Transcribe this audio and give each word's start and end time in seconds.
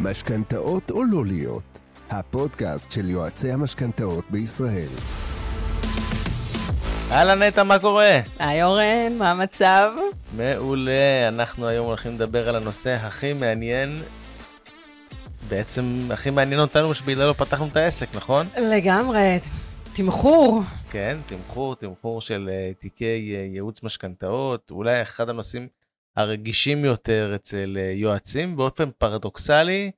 משכנתאות 0.00 0.90
או 0.90 1.04
לא 1.04 1.24
להיות, 1.26 1.80
הפודקאסט 2.10 2.92
של 2.92 3.10
יועצי 3.10 3.52
המשכנתאות 3.52 4.24
בישראל. 4.30 4.88
אהלן 7.10 7.42
נטע, 7.42 7.62
מה 7.62 7.78
קורה? 7.78 8.20
היי 8.38 8.62
אורן, 8.62 9.18
מה 9.18 9.30
המצב? 9.30 9.92
מעולה, 10.36 11.28
אנחנו 11.28 11.66
היום 11.66 11.86
הולכים 11.86 12.14
לדבר 12.14 12.48
על 12.48 12.56
הנושא 12.56 12.94
הכי 12.94 13.32
מעניין, 13.32 14.02
בעצם 15.48 16.08
הכי 16.12 16.30
מעניין 16.30 16.60
אותנו 16.60 16.94
שבגללו 16.94 17.34
פתחנו 17.34 17.66
את 17.66 17.76
העסק, 17.76 18.08
נכון? 18.14 18.46
לגמרי, 18.58 19.38
תמחור. 19.92 20.62
כן, 20.90 21.16
תמחור, 21.26 21.74
תמחור 21.74 22.20
של 22.20 22.50
uh, 22.50 22.80
תיקי 22.80 23.04
uh, 23.04 23.54
ייעוץ 23.54 23.82
משכנתאות, 23.82 24.70
אולי 24.70 25.02
אחד 25.02 25.28
הנושאים 25.28 25.68
הרגישים 26.18 26.84
יותר 26.84 27.32
אצל 27.34 27.76
uh, 27.76 27.96
יועצים, 27.96 28.56
באופן 28.56 28.90
פרדוקסלי, 28.98 29.90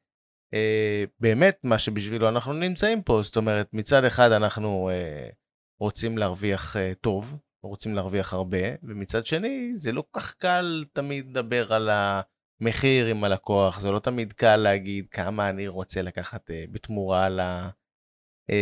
uh, 0.54 1.08
באמת 1.20 1.58
מה 1.64 1.78
שבשבילו 1.78 2.28
אנחנו 2.28 2.52
נמצאים 2.52 3.02
פה, 3.02 3.20
זאת 3.22 3.36
אומרת, 3.36 3.68
מצד 3.72 4.04
אחד 4.04 4.32
אנחנו 4.32 4.90
uh, 4.90 5.34
רוצים 5.80 6.18
להרוויח 6.18 6.76
uh, 6.76 6.78
טוב, 7.00 7.36
רוצים 7.62 7.94
להרוויח 7.94 8.32
הרבה, 8.32 8.58
ומצד 8.82 9.26
שני, 9.26 9.72
זה 9.74 9.92
לא 9.92 10.04
כך 10.12 10.34
קל 10.34 10.84
תמיד 10.92 11.26
לדבר 11.30 11.74
על 11.74 11.90
המחיר 11.90 13.06
עם 13.06 13.24
הלקוח, 13.24 13.80
זה 13.80 13.90
לא 13.90 13.98
תמיד 13.98 14.32
קל 14.32 14.56
להגיד 14.56 15.08
כמה 15.10 15.48
אני 15.48 15.68
רוצה 15.68 16.02
לקחת 16.02 16.50
uh, 16.50 16.52
בתמורה 16.72 17.28
ל... 17.28 17.40
Uh, 18.50 18.54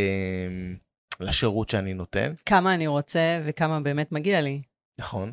לשירות 1.21 1.71
שאני 1.71 1.95
נותן. 1.95 2.33
כמה 2.47 2.75
אני 2.75 2.87
רוצה 2.87 3.41
וכמה 3.45 3.81
באמת 3.81 4.13
מגיע 4.13 4.41
לי. 4.41 4.63
נכון. 5.01 5.33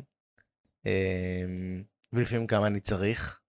ולפעמים 2.16 2.46
כמה 2.46 2.66
אני 2.66 2.80
צריך. 2.80 3.40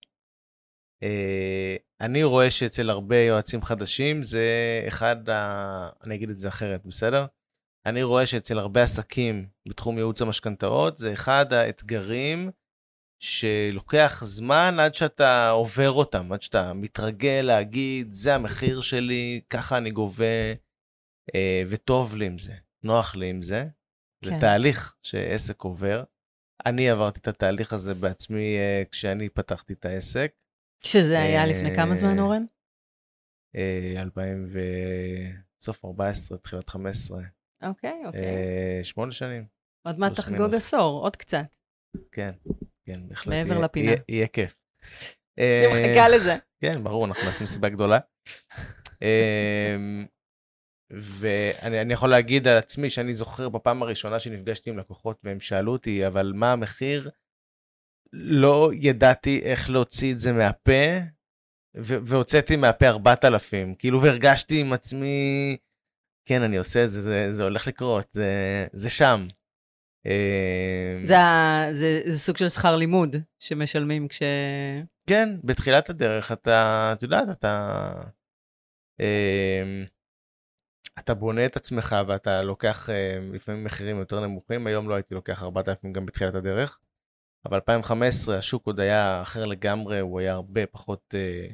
אה, 1.03 1.75
אני 2.01 2.23
רואה 2.23 2.51
שאצל 2.51 2.89
הרבה 2.89 3.17
יועצים 3.17 3.61
חדשים 3.61 4.23
זה 4.23 4.45
אחד 4.87 5.29
ה... 5.29 5.89
אני 6.03 6.15
אגיד 6.15 6.29
את 6.29 6.39
זה 6.39 6.47
אחרת, 6.47 6.85
בסדר? 6.85 7.25
אני 7.85 8.03
רואה 8.03 8.25
שאצל 8.25 8.59
הרבה 8.59 8.83
עסקים 8.83 9.47
בתחום 9.67 9.97
ייעוץ 9.97 10.21
המשכנתאות 10.21 10.97
זה 10.97 11.13
אחד 11.13 11.53
האתגרים 11.53 12.51
שלוקח 13.19 14.23
זמן 14.25 14.75
עד 14.79 14.93
שאתה 14.93 15.49
עובר 15.49 15.91
אותם, 15.91 16.33
עד 16.33 16.41
שאתה 16.41 16.73
מתרגל 16.73 17.41
להגיד, 17.43 18.11
זה 18.11 18.35
המחיר 18.35 18.81
שלי, 18.81 19.41
ככה 19.49 19.77
אני 19.77 19.91
גובה. 19.91 20.53
אה, 21.35 21.63
וטוב 21.69 22.15
לי 22.15 22.25
עם 22.25 22.37
זה, 22.37 22.53
נוח 22.83 23.15
לי 23.15 23.29
עם 23.29 23.41
זה. 23.41 23.65
כן. 24.25 24.31
זה 24.31 24.37
תהליך 24.41 24.95
שעסק 25.03 25.61
עובר. 25.61 26.03
אני 26.65 26.89
עברתי 26.89 27.19
את 27.19 27.27
התהליך 27.27 27.73
הזה 27.73 27.93
בעצמי 27.93 28.57
אה, 28.57 28.83
כשאני 28.91 29.29
פתחתי 29.29 29.73
את 29.73 29.85
העסק. 29.85 30.31
שזה 30.83 31.19
היה 31.19 31.45
לפני 31.45 31.75
כמה 31.75 31.95
זמן, 31.95 32.19
אורן? 32.19 32.45
2000 33.97 34.45
ו... 34.47 34.59
סוף 35.61 35.85
14, 35.85 36.37
תחילת 36.37 36.69
15. 36.69 37.21
אוקיי, 37.63 38.01
אוקיי. 38.05 38.83
שמונה 38.83 39.11
שנים. 39.11 39.45
עוד 39.87 39.99
מעט 39.99 40.15
תחגוג 40.15 40.53
עשור, 40.53 41.01
עוד 41.03 41.15
קצת. 41.15 41.47
כן, 42.11 42.31
כן, 42.85 43.07
בהחלט. 43.07 43.27
מעבר 43.33 43.59
לפינה. 43.59 43.91
יהיה 44.09 44.27
כיף. 44.27 44.55
אני 45.37 45.67
מחכה 45.67 46.09
לזה. 46.09 46.35
כן, 46.61 46.83
ברור, 46.83 47.05
אנחנו 47.05 47.23
נעשה 47.25 47.43
מסיבה 47.43 47.69
גדולה. 47.69 47.99
ואני 50.91 51.93
יכול 51.93 52.09
להגיד 52.09 52.47
על 52.47 52.57
עצמי 52.57 52.89
שאני 52.89 53.13
זוכר 53.13 53.49
בפעם 53.49 53.83
הראשונה 53.83 54.19
שנפגשתי 54.19 54.69
עם 54.69 54.77
לקוחות 54.77 55.19
והם 55.23 55.39
שאלו 55.39 55.71
אותי, 55.71 56.07
אבל 56.07 56.31
מה 56.35 56.51
המחיר? 56.51 57.09
לא 58.13 58.71
ידעתי 58.73 59.41
איך 59.43 59.69
להוציא 59.69 60.13
את 60.13 60.19
זה 60.19 60.31
מהפה, 60.31 60.97
והוצאתי 61.75 62.55
מהפה 62.55 62.87
4,000, 62.87 63.75
כאילו, 63.75 64.01
והרגשתי 64.01 64.61
עם 64.61 64.73
עצמי, 64.73 65.57
כן, 66.25 66.41
אני 66.41 66.57
עושה 66.57 66.85
את 66.85 66.91
זה, 66.91 67.01
זה, 67.01 67.33
זה 67.33 67.43
הולך 67.43 67.67
לקרות, 67.67 68.07
זה, 68.11 68.67
זה 68.73 68.89
שם. 68.89 69.23
זה, 71.05 71.15
זה, 71.73 72.01
זה 72.05 72.19
סוג 72.19 72.37
של 72.37 72.49
שכר 72.49 72.75
לימוד 72.75 73.15
שמשלמים 73.39 74.07
כש... 74.07 74.21
כן, 75.09 75.29
בתחילת 75.43 75.89
הדרך 75.89 76.31
אתה, 76.31 76.93
את 76.97 77.03
יודעת, 77.03 77.29
אתה... 77.29 77.91
אתה 80.99 81.13
בונה 81.13 81.45
את 81.45 81.55
עצמך 81.55 81.95
ואתה 82.07 82.41
לוקח 82.41 82.89
uh, 82.89 83.33
לפעמים 83.35 83.63
מחירים 83.63 83.99
יותר 83.99 84.19
נמוכים, 84.19 84.67
היום 84.67 84.89
לא 84.89 84.95
הייתי 84.95 85.15
לוקח 85.15 85.43
4,000 85.43 85.93
גם 85.93 86.05
בתחילת 86.05 86.35
הדרך, 86.35 86.79
אבל 87.45 87.55
2015 87.55 88.37
השוק 88.37 88.65
עוד 88.65 88.79
היה 88.79 89.21
אחר 89.21 89.45
לגמרי, 89.45 89.99
הוא 89.99 90.19
היה 90.19 90.33
הרבה 90.33 90.65
פחות 90.65 91.13
uh, 91.13 91.53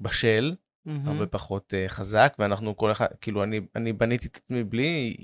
בשל, 0.00 0.54
mm-hmm. 0.88 0.90
הרבה 1.06 1.26
פחות 1.26 1.74
uh, 1.74 1.88
חזק, 1.88 2.36
ואנחנו 2.38 2.76
כל 2.76 2.92
אחד, 2.92 3.06
כאילו 3.20 3.42
אני, 3.42 3.60
אני 3.76 3.92
בניתי 3.92 4.26
את 4.26 4.36
עצמי 4.36 4.64
בלי 4.64 5.16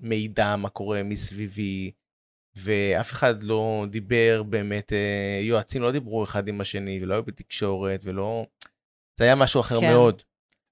מידע 0.00 0.56
מה 0.56 0.68
קורה 0.68 1.02
מסביבי, 1.02 1.90
ואף 2.56 3.12
אחד 3.12 3.42
לא 3.42 3.86
דיבר 3.90 4.42
באמת, 4.42 4.92
uh, 4.92 5.44
יועצים 5.44 5.82
לא 5.82 5.92
דיברו 5.92 6.24
אחד 6.24 6.48
עם 6.48 6.60
השני, 6.60 7.02
ולא 7.02 7.14
היו 7.14 7.22
בתקשורת, 7.22 8.00
ולא... 8.04 8.46
זה 9.18 9.24
היה 9.24 9.34
משהו 9.34 9.60
אחר 9.60 9.80
כן. 9.80 9.90
מאוד. 9.90 10.22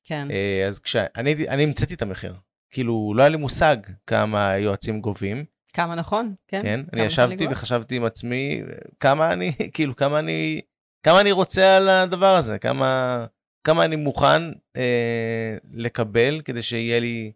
כן. 0.04 0.30
אה, 0.30 0.66
אז 0.68 0.78
כשאני 0.78 1.34
אני 1.48 1.62
המצאתי 1.62 1.94
את 1.94 2.02
המחיר, 2.02 2.34
כאילו 2.70 3.12
לא 3.16 3.22
היה 3.22 3.28
לי 3.28 3.36
מושג 3.36 3.76
כמה 4.06 4.56
יועצים 4.58 5.00
גובים. 5.00 5.44
כמה 5.72 5.94
נכון, 5.94 6.34
כן. 6.48 6.62
כן, 6.62 6.80
אני 6.92 7.02
ישבתי 7.02 7.46
וחשבתי 7.50 7.96
עם 7.96 8.04
עצמי, 8.04 8.62
כמה 9.00 9.32
אני, 9.32 9.52
כאילו, 9.74 9.96
כמה 9.96 10.18
אני, 10.18 10.60
כמה 11.02 11.20
אני 11.20 11.32
רוצה 11.32 11.76
על 11.76 11.88
הדבר 11.88 12.34
הזה, 12.36 12.58
כמה, 12.58 13.26
כמה 13.64 13.84
אני 13.84 13.96
מוכן 13.96 14.42
אה, 14.76 15.56
לקבל 15.72 16.42
כדי 16.44 16.62
שיהיה 16.62 17.00
לי 17.00 17.32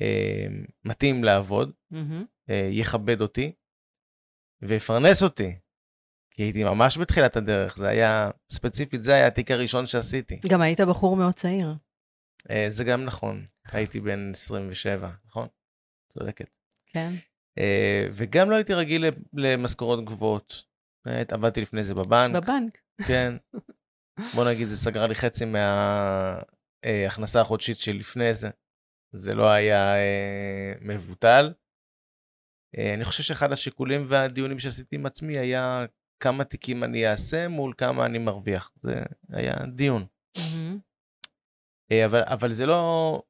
אה, 0.00 0.46
מתאים 0.84 1.24
לעבוד, 1.24 1.70
mm-hmm. 1.92 2.24
אה, 2.50 2.68
יכבד 2.70 3.20
אותי 3.20 3.52
ויפרנס 4.62 5.22
אותי. 5.22 5.56
כי 6.30 6.42
הייתי 6.42 6.64
ממש 6.64 6.98
בתחילת 6.98 7.36
הדרך, 7.36 7.76
זה 7.76 7.88
היה, 7.88 8.30
ספציפית 8.52 9.02
זה 9.02 9.14
היה 9.14 9.26
התיק 9.26 9.50
הראשון 9.50 9.86
שעשיתי. 9.86 10.40
גם 10.48 10.60
היית 10.60 10.80
בחור 10.80 11.16
מאוד 11.16 11.34
צעיר. 11.34 11.74
אה, 12.50 12.66
זה 12.68 12.84
גם 12.84 13.04
נכון, 13.04 13.46
הייתי 13.64 14.00
בן 14.00 14.30
27, 14.30 15.10
נכון? 15.26 15.48
צודקת. 16.12 16.48
כן. 16.86 17.10
אה, 17.58 18.06
וגם 18.14 18.50
לא 18.50 18.54
הייתי 18.56 18.74
רגיל 18.74 19.04
למשכורות 19.32 20.04
גבוהות. 20.04 20.64
עבדתי 21.28 21.60
לפני 21.60 21.84
זה 21.84 21.94
בבנק. 21.94 22.36
בבנק. 22.36 22.78
כן. 23.06 23.34
בוא 24.34 24.50
נגיד, 24.50 24.68
זה 24.68 24.76
סגרה 24.76 25.06
לי 25.06 25.14
חצי 25.14 25.44
מההכנסה 26.84 27.40
החודשית 27.40 27.78
שלפני 27.78 28.34
זה. 28.34 28.50
זה 29.12 29.34
לא 29.34 29.50
היה 29.50 29.94
מבוטל. 30.80 31.52
אני 32.94 33.04
חושב 33.04 33.22
שאחד 33.22 33.52
השיקולים 33.52 34.04
והדיונים 34.08 34.58
שעשיתי 34.58 34.96
עם 34.96 35.06
עצמי 35.06 35.38
היה 35.38 35.86
כמה 36.20 36.44
תיקים 36.44 36.84
אני 36.84 37.10
אעשה 37.10 37.48
מול 37.48 37.74
כמה 37.78 38.06
אני 38.06 38.18
מרוויח. 38.18 38.72
זה 38.82 39.02
היה 39.32 39.54
דיון. 39.74 40.06
Mm-hmm. 40.38 40.78
אה, 41.92 42.04
אבל, 42.04 42.22
אבל 42.26 42.52
זה 42.52 42.66
לא... 42.66 43.22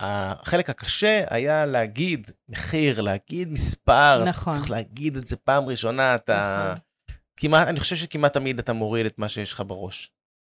החלק 0.00 0.70
הקשה 0.70 1.24
היה 1.30 1.66
להגיד 1.66 2.30
מחיר, 2.48 3.00
להגיד 3.00 3.52
מספר, 3.52 4.22
נכון. 4.26 4.52
צריך 4.52 4.70
להגיד 4.70 5.16
את 5.16 5.26
זה 5.26 5.36
פעם 5.36 5.68
ראשונה, 5.68 6.14
אתה... 6.14 6.68
נכון. 6.72 6.82
כמעט, 7.36 7.68
אני 7.68 7.80
חושב 7.80 7.96
שכמעט 7.96 8.32
תמיד 8.32 8.58
אתה 8.58 8.72
מוריד 8.72 9.06
את 9.06 9.18
מה 9.18 9.28
שיש 9.28 9.52
לך 9.52 9.62
בראש. 9.66 10.10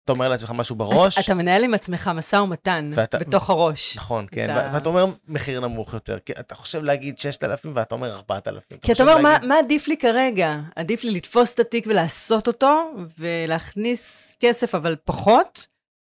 אתה 0.06 0.12
אומר 0.12 0.30
לעצמך 0.30 0.52
משהו 0.52 0.76
בראש. 0.76 1.18
אתה 1.18 1.34
מנהל 1.34 1.64
עם 1.64 1.74
עצמך 1.74 2.12
משא 2.16 2.36
ומתן 2.36 2.90
ואתה, 2.94 3.20
בתוך 3.20 3.50
הראש. 3.50 3.98
נכון, 3.98 4.26
כן, 4.32 4.46
אתה... 4.46 4.72
ואתה 4.74 4.90
אומר 4.90 5.06
מחיר 5.28 5.60
נמוך 5.60 5.94
יותר. 5.94 6.20
כי 6.20 6.34
אתה 6.40 6.56
חושב 6.56 6.84
להגיד 6.84 7.20
6,000 7.20 7.72
ואתה 7.76 7.96
אומר 7.96 8.16
4,000. 8.16 8.78
כי 8.82 8.92
אתה 8.92 9.04
אומר, 9.04 9.16
להגיד... 9.16 9.42
מה, 9.42 9.48
מה 9.48 9.60
עדיף 9.60 9.88
לי 9.88 9.98
כרגע? 9.98 10.60
עדיף 10.76 11.04
לי 11.04 11.12
לתפוס 11.12 11.54
את 11.54 11.60
התיק 11.60 11.88
ולעשות 11.88 12.48
אותו, 12.48 12.94
ולהכניס 13.18 14.36
כסף, 14.40 14.76
אבל 14.76 14.96
פחות, 15.06 15.68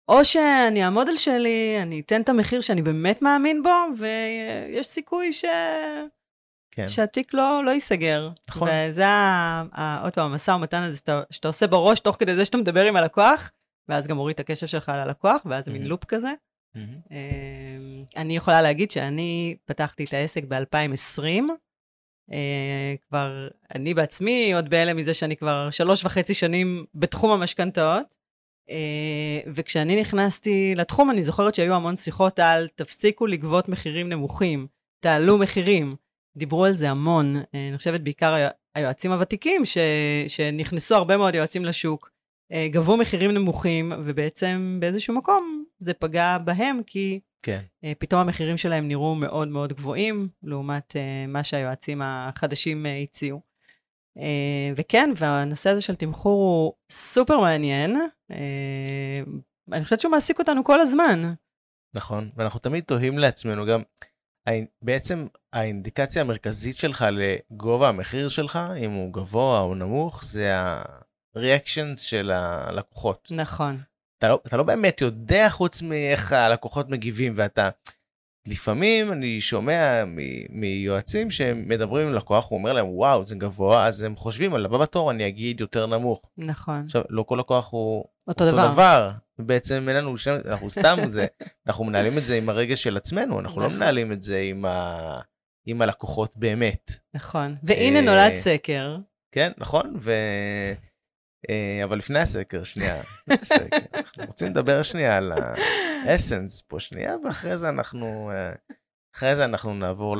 או 0.09 0.25
שאני 0.25 0.85
אעמוד 0.85 1.09
על 1.09 1.17
שלי, 1.17 1.77
אני 1.81 1.99
אתן 1.99 2.21
את 2.21 2.29
המחיר 2.29 2.61
שאני 2.61 2.81
באמת 2.81 3.21
מאמין 3.21 3.63
בו, 3.63 3.69
ויש 3.97 4.87
סיכוי 4.87 5.33
ש... 5.33 5.45
כן. 6.71 6.89
שהתיק 6.89 7.33
לא, 7.33 7.61
לא 7.65 7.71
ייסגר. 7.71 8.29
נכון. 8.49 8.69
וזה, 8.71 9.05
עוד 10.03 10.13
פעם, 10.13 10.31
המשא 10.31 10.51
ומתן 10.51 10.81
הזה 10.81 10.97
שאתה, 10.97 11.21
שאתה 11.31 11.47
עושה 11.47 11.67
בראש 11.67 11.99
תוך 11.99 12.15
כדי 12.19 12.35
זה 12.35 12.45
שאתה 12.45 12.57
מדבר 12.57 12.85
עם 12.85 12.95
הלקוח, 12.95 13.51
ואז 13.89 14.07
גם 14.07 14.15
מוריד 14.15 14.33
את 14.33 14.39
הקשב 14.39 14.67
שלך 14.67 14.89
על 14.89 14.99
הלקוח, 14.99 15.41
ואז 15.45 15.65
זה 15.65 15.71
mm-hmm. 15.71 15.73
מין 15.73 15.85
לופ 15.87 16.05
כזה. 16.05 16.31
Mm-hmm. 16.77 17.11
אני 18.17 18.35
יכולה 18.35 18.61
להגיד 18.61 18.91
שאני 18.91 19.55
פתחתי 19.65 20.03
את 20.03 20.13
העסק 20.13 20.43
ב-2020. 20.47 21.23
אה, 22.31 22.95
כבר, 23.09 23.47
אני 23.75 23.93
בעצמי 23.93 24.53
עוד 24.53 24.69
בהלם 24.69 24.97
מזה 24.97 25.13
שאני 25.13 25.35
כבר 25.35 25.69
שלוש 25.71 26.05
וחצי 26.05 26.33
שנים 26.33 26.85
בתחום 26.95 27.31
המשכנתאות. 27.31 28.24
Uh, 28.69 29.49
וכשאני 29.53 30.01
נכנסתי 30.01 30.73
לתחום, 30.75 31.11
אני 31.11 31.23
זוכרת 31.23 31.55
שהיו 31.55 31.73
המון 31.73 31.95
שיחות 31.95 32.39
על 32.39 32.67
תפסיקו 32.67 33.27
לגבות 33.27 33.69
מחירים 33.69 34.09
נמוכים, 34.09 34.67
תעלו 34.99 35.37
מחירים. 35.37 35.95
דיברו 36.37 36.65
על 36.65 36.73
זה 36.73 36.89
המון. 36.89 37.35
Uh, 37.35 37.41
אני 37.69 37.77
חושבת 37.77 38.01
בעיקר 38.01 38.49
היועצים 38.75 39.11
הוותיקים, 39.11 39.65
ש, 39.65 39.77
שנכנסו 40.27 40.95
הרבה 40.95 41.17
מאוד 41.17 41.35
יועצים 41.35 41.65
לשוק, 41.65 42.09
אה, 42.51 42.67
גבו 42.71 42.97
מחירים 42.97 43.31
נמוכים, 43.31 43.93
ובעצם 44.05 44.77
באיזשהו 44.79 45.15
מקום 45.15 45.63
זה 45.79 45.93
פגע 45.93 46.37
בהם, 46.37 46.81
כי 46.87 47.19
כן. 47.45 47.61
אה, 47.83 47.91
פתאום 47.99 48.21
המחירים 48.21 48.57
שלהם 48.57 48.87
נראו 48.87 49.15
מאוד 49.15 49.47
מאוד 49.47 49.73
גבוהים, 49.73 50.27
לעומת 50.43 50.95
אה, 50.95 51.27
מה 51.27 51.43
שהיועצים 51.43 52.01
החדשים 52.03 52.85
אה, 52.85 52.97
הציעו. 52.97 53.41
אה, 54.17 54.73
וכן, 54.75 55.09
והנושא 55.17 55.69
הזה 55.69 55.81
של 55.81 55.95
תמחור 55.95 56.41
הוא 56.41 56.73
סופר 56.91 57.39
מעניין. 57.39 57.95
אה, 58.31 59.21
אני 59.71 59.83
חושבת 59.83 59.99
שהוא 59.99 60.11
מעסיק 60.11 60.39
אותנו 60.39 60.63
כל 60.63 60.81
הזמן. 60.81 61.33
נכון, 61.95 62.29
ואנחנו 62.35 62.59
תמיד 62.59 62.83
תוהים 62.83 63.17
לעצמנו 63.17 63.65
גם, 63.65 63.81
בעצם 64.81 65.27
האינדיקציה 65.53 66.21
המרכזית 66.21 66.77
שלך 66.77 67.05
לגובה 67.11 67.89
המחיר 67.89 68.29
שלך, 68.29 68.59
אם 68.77 68.91
הוא 68.91 69.13
גבוה 69.13 69.59
או 69.59 69.75
נמוך, 69.75 70.23
זה 70.23 70.55
ה-reactions 70.55 71.97
של 71.97 72.31
הלקוחות. 72.31 73.27
נכון. 73.31 73.81
אתה 74.17 74.29
לא, 74.29 74.39
אתה 74.47 74.57
לא 74.57 74.63
באמת 74.63 75.01
יודע 75.01 75.49
חוץ 75.49 75.81
מאיך 75.81 76.33
הלקוחות 76.33 76.89
מגיבים, 76.89 77.33
ואתה... 77.35 77.69
לפעמים 78.47 79.11
אני 79.11 79.41
שומע 79.41 80.03
מ- 80.05 80.59
מיועצים 80.59 81.31
שמדברים 81.31 82.07
עם 82.07 82.13
לקוח, 82.13 82.49
הוא 82.49 82.57
אומר 82.59 82.73
להם, 82.73 82.89
וואו, 82.89 83.25
זה 83.25 83.35
גבוה, 83.35 83.87
אז 83.87 84.01
הם 84.01 84.15
חושבים, 84.15 84.53
על 84.53 84.65
הבא 84.65 84.77
בתור 84.77 85.11
אני 85.11 85.27
אגיד 85.27 85.61
יותר 85.61 85.85
נמוך. 85.85 86.21
נכון. 86.37 86.83
עכשיו, 86.85 87.01
לא 87.09 87.23
כל 87.23 87.35
לקוח 87.39 87.71
הוא 87.71 88.05
אותו 88.27 88.51
דבר. 88.51 88.71
דבר. 88.71 89.09
בעצם 89.39 89.89
אין 89.89 89.97
לנו 89.97 90.17
שם, 90.17 90.37
אנחנו 90.45 90.69
סתם 90.69 90.97
זה, 91.07 91.25
אנחנו 91.67 91.85
מנהלים 91.85 92.17
את 92.17 92.25
זה 92.25 92.35
עם 92.37 92.49
הרגש 92.49 92.83
של 92.83 92.97
עצמנו, 92.97 93.39
אנחנו 93.39 93.61
לא 93.61 93.67
נכון. 93.67 93.77
מנהלים 93.77 94.11
את 94.11 94.23
זה 94.23 94.39
עם, 94.39 94.65
ה... 94.65 95.19
עם 95.65 95.81
הלקוחות 95.81 96.37
באמת. 96.37 96.91
נכון. 97.13 97.55
והנה 97.63 97.99
אה, 97.99 98.05
נולד 98.05 98.35
סקר. 98.35 98.97
כן, 99.31 99.51
נכון? 99.57 99.93
ו... 99.99 100.11
אה, 101.49 101.83
אבל 101.83 101.97
לפני 101.97 102.19
הסקר, 102.19 102.63
שנייה. 102.63 103.01
אנחנו 103.93 104.25
רוצים 104.27 104.51
לדבר 104.51 104.83
שנייה 104.83 105.17
על 105.17 105.31
האסנס 106.07 106.61
פה 106.61 106.79
שנייה, 106.79 107.15
ואחרי 107.25 107.57
זה 107.57 107.69
אנחנו, 107.69 108.31
אה, 108.31 108.53
אחרי 109.15 109.35
זה 109.35 109.45
אנחנו 109.45 109.73
נעבור 109.73 110.15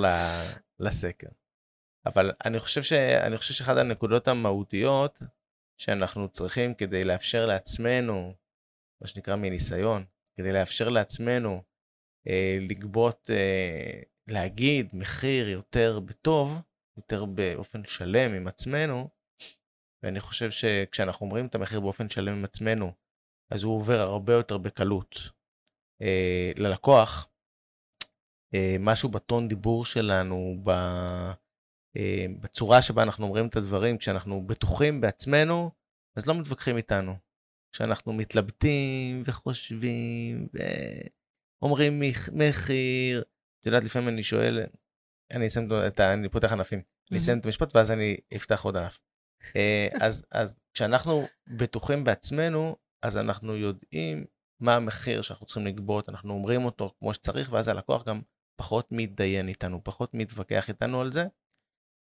לסקר. 0.80 1.30
אבל 2.06 2.32
אני 2.46 2.60
חושב, 2.60 2.84
ש... 2.84 2.94
אני 2.94 3.38
חושב 3.38 3.54
שאחת 3.54 3.78
הנקודות 3.78 4.28
המהותיות 4.28 5.20
שאנחנו 5.78 6.30
צריכים 6.30 6.74
כדי 6.74 7.04
לאפשר 7.04 7.46
לעצמנו, 7.46 8.34
מה 9.02 9.08
שנקרא 9.08 9.36
מניסיון, 9.36 10.06
כדי 10.38 10.52
לאפשר 10.52 10.90
לעצמנו 10.90 11.62
אה, 12.28 12.58
לגבות, 12.62 13.30
אה, 13.34 14.02
להגיד 14.28 14.90
מחיר 14.94 15.50
יותר 15.50 16.00
בטוב, 16.00 16.62
יותר 16.98 17.26
באופן 17.26 17.82
שלם 17.86 18.34
עם 18.34 18.48
עצמנו, 18.48 19.10
ואני 20.04 20.20
חושב 20.20 20.52
שכשאנחנו 20.52 21.26
אומרים 21.26 21.46
את 21.46 21.56
המחיר 21.56 21.80
באופן 21.80 22.10
שלם 22.10 22.34
עם 22.34 22.46
עצמנו, 22.46 22.92
אז 23.52 23.64
הוא 23.64 23.76
עובר 23.76 24.00
הרבה 24.00 24.34
יותר 24.34 24.58
בקלות 24.58 25.16
אה, 26.02 26.52
ללקוח. 26.58 27.30
אה, 28.54 28.76
משהו 28.80 29.10
בטון 29.10 29.48
דיבור 29.48 29.86
שלנו, 29.86 30.60
ב, 30.64 30.70
אה, 31.98 32.26
בצורה 32.40 32.82
שבה 32.82 33.04
אנחנו 33.04 33.26
אומרים 33.26 33.48
את 33.48 33.56
הדברים, 33.56 33.98
כשאנחנו 33.98 34.48
בטוחים 34.48 35.02
בעצמנו, 35.02 35.72
אז 36.16 36.28
לא 36.28 36.40
מתווכחים 36.40 36.78
איתנו. 36.78 37.16
כשאנחנו 37.72 38.14
מתלבטים 38.14 39.24
וחושבים 39.26 40.48
ואומרים 41.62 42.00
מח- 42.00 42.30
מחיר, 42.34 43.24
את 43.62 43.66
יודעת, 43.66 43.84
לפעמים 43.84 44.10
אני 44.10 44.24
שואל, 44.24 44.66
אני 45.32 45.48
אסיים 45.48 45.70
את 45.88 46.00
ה... 46.00 46.14
אני 46.14 46.30
פותח 46.30 46.52
ענפים. 46.52 46.82
אני 47.12 47.20
אסיים 47.20 47.40
את 47.40 47.46
המשפט 47.46 47.76
ואז 47.76 47.92
אני 47.92 48.18
אפתח 48.36 48.64
עוד 48.66 48.78
ענף. 48.78 48.98
אה, 49.56 49.88
אז, 50.02 50.26
אז 50.32 50.60
כשאנחנו 50.74 51.26
בטוחים 51.48 52.04
בעצמנו, 52.04 52.76
אז 53.02 53.18
אנחנו 53.18 53.56
יודעים 53.56 54.26
מה 54.60 54.76
המחיר 54.76 55.22
שאנחנו 55.22 55.46
צריכים 55.46 55.68
לגבות, 55.68 56.10
אנחנו 56.10 56.34
אומרים 56.34 56.66
אותו 56.66 56.94
כמו 57.00 57.14
שצריך, 57.14 57.52
ואז 57.52 57.68
הלקוח 57.68 58.04
גם 58.04 58.22
פחות 58.56 58.88
מתדיין 58.92 59.48
איתנו, 59.48 59.84
פחות 59.84 60.14
מתווכח 60.14 60.70
איתנו 60.70 61.02
על 61.02 61.12
זה. 61.12 61.26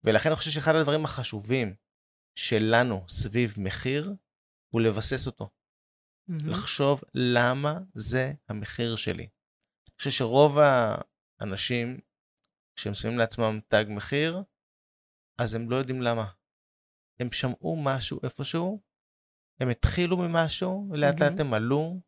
ולכן 0.03 0.29
אני 0.29 0.35
חושב 0.35 0.51
שאחד 0.51 0.75
הדברים 0.75 1.05
החשובים 1.05 1.75
שלנו 2.35 3.05
סביב 3.09 3.55
מחיר, 3.57 4.13
הוא 4.73 4.81
לבסס 4.81 5.27
אותו. 5.27 5.49
מהמם. 6.27 6.49
לחשוב 6.49 7.01
למה 7.13 7.79
זה 7.95 8.33
המחיר 8.49 8.95
שלי. 8.95 9.23
אני 9.23 9.97
חושב 9.97 10.09
שרוב 10.09 10.57
האנשים, 11.39 11.99
כשהם 12.75 12.93
שמים 12.93 13.17
לעצמם 13.17 13.59
תג 13.67 13.85
מחיר, 13.89 14.43
אז 15.37 15.55
הם 15.55 15.69
לא 15.69 15.75
יודעים 15.75 16.01
למה. 16.01 16.25
הם 17.23 17.31
שמעו 17.31 17.75
משהו 17.83 18.19
איפשהו, 18.23 18.81
הם 19.59 19.69
התחילו 19.69 20.17
ממשהו, 20.17 20.89
לאט 20.93 21.21
מהמם. 21.21 21.39
הם 21.39 21.53
עלו. 21.53 21.99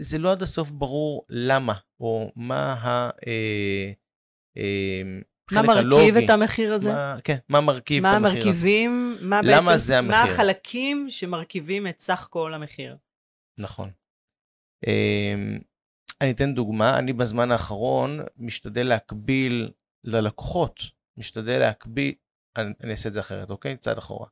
זה 0.00 0.18
לא 0.18 0.32
עד 0.32 0.42
הסוף 0.42 0.70
ברור 0.70 1.24
למה, 1.28 1.74
או 2.00 2.32
מה 2.36 2.72
ה... 2.72 3.10
אה, 3.26 3.92
אה, 4.56 5.02
מה 5.52 5.62
מרכיב. 5.62 6.16
את 6.16 6.30
המחיר 6.30 6.74
הזה? 6.74 6.92
מה, 6.92 7.16
כן, 7.24 7.36
מה 7.48 7.60
מרכיב 7.60 8.02
מה 8.02 8.10
את 8.10 8.16
המחיר 8.16 8.30
הזה. 8.30 8.40
המרכיבים, 8.42 9.16
מה 9.20 9.40
למה 9.42 9.60
בעצם, 9.60 9.76
זה 9.76 10.00
מה 10.00 10.20
המחיר? 10.20 10.34
החלקים 10.34 11.06
שמרכיבים 11.10 11.86
את 11.86 12.00
סך 12.00 12.28
כל 12.30 12.54
המחיר. 12.54 12.96
נכון. 13.58 13.90
אמ, 14.86 15.58
אני 16.20 16.30
אתן 16.30 16.54
דוגמה, 16.54 16.98
אני 16.98 17.12
בזמן 17.12 17.50
האחרון 17.50 18.20
משתדל 18.36 18.88
להקביל 18.88 19.70
ללקוחות, 20.04 20.80
משתדל 21.18 21.58
להקביל, 21.58 22.12
אני, 22.56 22.72
אני 22.84 22.90
אעשה 22.90 23.08
את 23.08 23.14
זה 23.14 23.20
אחרת, 23.20 23.50
אוקיי? 23.50 23.76
צעד 23.76 23.98
אחורה. 23.98 24.26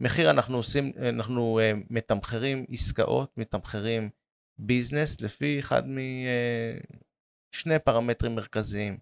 מחיר 0.00 0.30
אנחנו 0.30 0.56
עושים, 0.56 0.92
אנחנו 1.08 1.60
uh, 1.60 1.86
מתמחרים 1.90 2.66
עסקאות, 2.68 3.32
מתמחרים 3.36 4.10
ביזנס 4.58 5.20
לפי 5.20 5.60
אחד 5.60 5.82
משני 7.54 7.78
פרמטרים 7.78 8.34
מרכזיים. 8.34 8.98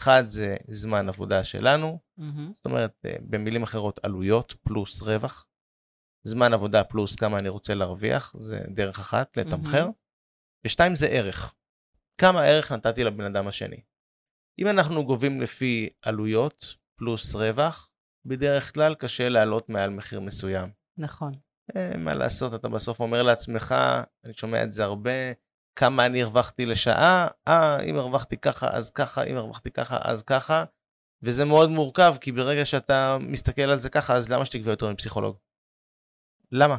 אחד 0.00 0.22
זה 0.26 0.56
זמן 0.68 1.08
עבודה 1.08 1.44
שלנו, 1.44 1.98
מהמם. 2.16 2.50
זאת 2.54 2.64
אומרת, 2.64 2.92
אה, 3.04 3.16
במילים 3.20 3.62
אחרות, 3.62 4.00
עלויות 4.02 4.54
פלוס 4.62 5.02
רווח. 5.02 5.46
זמן 6.24 6.52
עבודה 6.52 6.84
פלוס 6.84 7.16
כמה 7.16 7.38
אני 7.38 7.48
רוצה 7.48 7.74
להרוויח, 7.74 8.34
זה 8.38 8.60
דרך 8.74 8.98
אחת 8.98 9.36
לתמחר. 9.36 9.80
מהמם. 9.80 9.92
ושתיים 10.66 10.96
זה 10.96 11.06
ערך. 11.06 11.54
כמה 12.18 12.42
ערך 12.42 12.72
נתתי 12.72 13.04
לבן 13.04 13.24
אדם 13.24 13.48
השני. 13.48 13.80
אם 14.58 14.68
אנחנו 14.68 15.04
גובים 15.04 15.40
לפי 15.40 15.88
עלויות 16.02 16.76
פלוס 17.02 17.34
רווח, 17.34 17.90
בדרך 18.24 18.74
כלל 18.74 18.94
קשה 18.94 19.28
לעלות 19.28 19.68
מעל 19.68 19.90
מחיר 19.90 20.20
מסוים. 20.20 20.70
נכון. 20.98 21.32
אה, 21.76 21.96
מה 21.96 22.14
לעשות, 22.14 22.54
אתה 22.54 22.68
בסוף 22.68 23.00
אומר 23.00 23.22
לעצמך, 23.22 23.74
אני 24.26 24.34
שומע 24.34 24.64
את 24.64 24.72
זה 24.72 24.84
הרבה, 24.84 25.10
כמה 25.76 26.06
אני 26.06 26.22
הרווחתי 26.22 26.66
לשעה, 26.66 27.28
אה, 27.48 27.82
אם 27.82 27.96
הרווחתי 27.98 28.36
ככה, 28.36 28.68
אז 28.72 28.90
ככה, 28.90 29.24
אם 29.24 29.36
הרווחתי 29.36 29.70
ככה, 29.70 29.98
אז 30.02 30.22
ככה, 30.22 30.64
וזה 31.22 31.44
מאוד 31.44 31.70
מורכב, 31.70 32.14
כי 32.20 32.32
ברגע 32.32 32.64
שאתה 32.64 33.16
מסתכל 33.20 33.62
על 33.62 33.78
זה 33.78 33.90
ככה, 33.90 34.16
אז 34.16 34.28
למה 34.30 34.46
שתגבה 34.46 34.72
יותר 34.72 34.90
מפסיכולוג? 34.90 35.36
למה? 36.52 36.76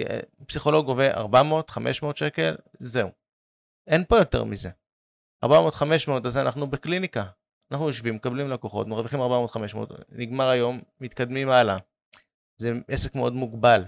אה, 0.00 0.20
פסיכולוג 0.46 0.86
גובה 0.86 1.10
400, 1.14 1.70
500 1.70 2.16
שקל, 2.16 2.56
זהו. 2.78 3.08
אין 3.86 4.04
פה 4.04 4.18
יותר 4.18 4.44
מזה. 4.44 4.70
400, 5.44 5.74
500, 5.74 6.26
אז 6.26 6.38
אנחנו 6.38 6.70
בקליניקה. 6.70 7.24
אנחנו 7.72 7.86
יושבים, 7.86 8.14
מקבלים 8.14 8.48
לקוחות, 8.50 8.86
מרוויחים 8.86 9.20
400, 9.20 9.50
500, 9.50 9.90
נגמר 10.08 10.48
היום, 10.48 10.80
מתקדמים 11.00 11.48
הלאה. 11.48 11.76
זה 12.58 12.72
עסק 12.88 13.14
מאוד 13.14 13.32
מוגבל. 13.32 13.84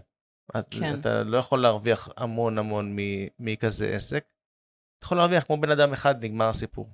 את- 0.59 0.75
כן. 0.81 1.01
אתה 1.01 1.23
לא 1.23 1.37
יכול 1.39 1.63
להרוויח 1.63 2.09
המון 2.17 2.59
המון 2.59 2.97
מכזה 3.39 3.95
עסק. 3.95 4.25
אתה 4.99 5.07
יכול 5.07 5.17
להרוויח 5.19 5.45
כמו 5.45 5.61
בן 5.61 5.71
אדם 5.71 5.93
אחד, 5.93 6.25
נגמר 6.25 6.49
הסיפור. 6.49 6.91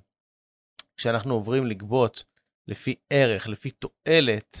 כשאנחנו 0.97 1.33
עוברים 1.33 1.65
לגבות 1.67 2.23
לפי 2.67 2.95
ערך, 3.09 3.47
לפי 3.47 3.71
תועלת, 3.71 4.57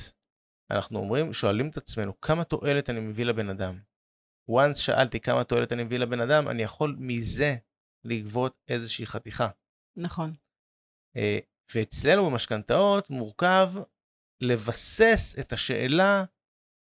אנחנו 0.71 0.99
אומרים, 0.99 1.33
שואלים 1.33 1.69
את 1.69 1.77
עצמנו, 1.77 2.21
כמה 2.21 2.43
תועלת 2.43 2.89
אני 2.89 2.99
מביא 2.99 3.25
לבן 3.25 3.49
אדם? 3.49 3.79
once 4.51 4.75
שאלתי 4.75 5.19
כמה 5.19 5.43
תועלת 5.43 5.71
אני 5.71 5.83
מביא 5.83 5.97
לבן 5.99 6.21
אדם, 6.21 6.47
אני 6.47 6.63
יכול 6.63 6.95
מזה 6.99 7.55
לגבות 8.05 8.59
איזושהי 8.67 9.05
חתיכה. 9.05 9.47
נכון. 9.97 10.33
ואצלנו 11.75 12.29
במשכנתאות 12.29 13.09
מורכב 13.09 13.73
לבסס 14.41 15.35
את 15.39 15.53
השאלה 15.53 16.23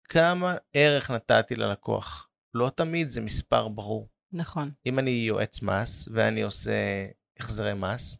כמה 0.09 0.57
ערך 0.73 1.11
נתתי 1.11 1.57
ללקוח. 1.57 2.29
לא 2.55 2.71
תמיד 2.77 3.11
זה 3.11 3.21
מספר 3.21 3.69
ברור. 3.69 4.09
נכון. 4.33 4.71
אם 4.87 4.99
אני 4.99 5.11
יועץ 5.11 5.63
מס 5.63 6.09
ואני 6.13 6.43
עושה 6.43 7.07
החזרי 7.39 7.75
מס, 7.75 8.19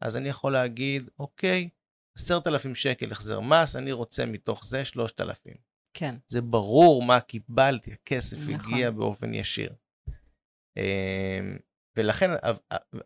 אז 0.00 0.16
אני 0.16 0.28
יכול 0.28 0.52
להגיד, 0.52 1.10
אוקיי, 1.18 1.68
עשרת 2.18 2.46
אלפים 2.46 2.74
שקל 2.74 3.12
החזר 3.12 3.40
מס, 3.40 3.76
אני 3.76 3.92
רוצה 3.92 4.26
מתוך 4.26 4.64
זה 4.64 4.84
שלושת 4.84 5.20
אלפים. 5.20 5.54
כן. 5.94 6.14
זה 6.26 6.40
ברור 6.40 7.02
מה 7.02 7.20
קיבלתי, 7.20 7.92
הכסף 7.92 8.36
נכון. 8.36 8.54
הגיע 8.54 8.90
באופן 8.90 9.34
ישיר. 9.34 9.74
ולכן, 11.96 12.30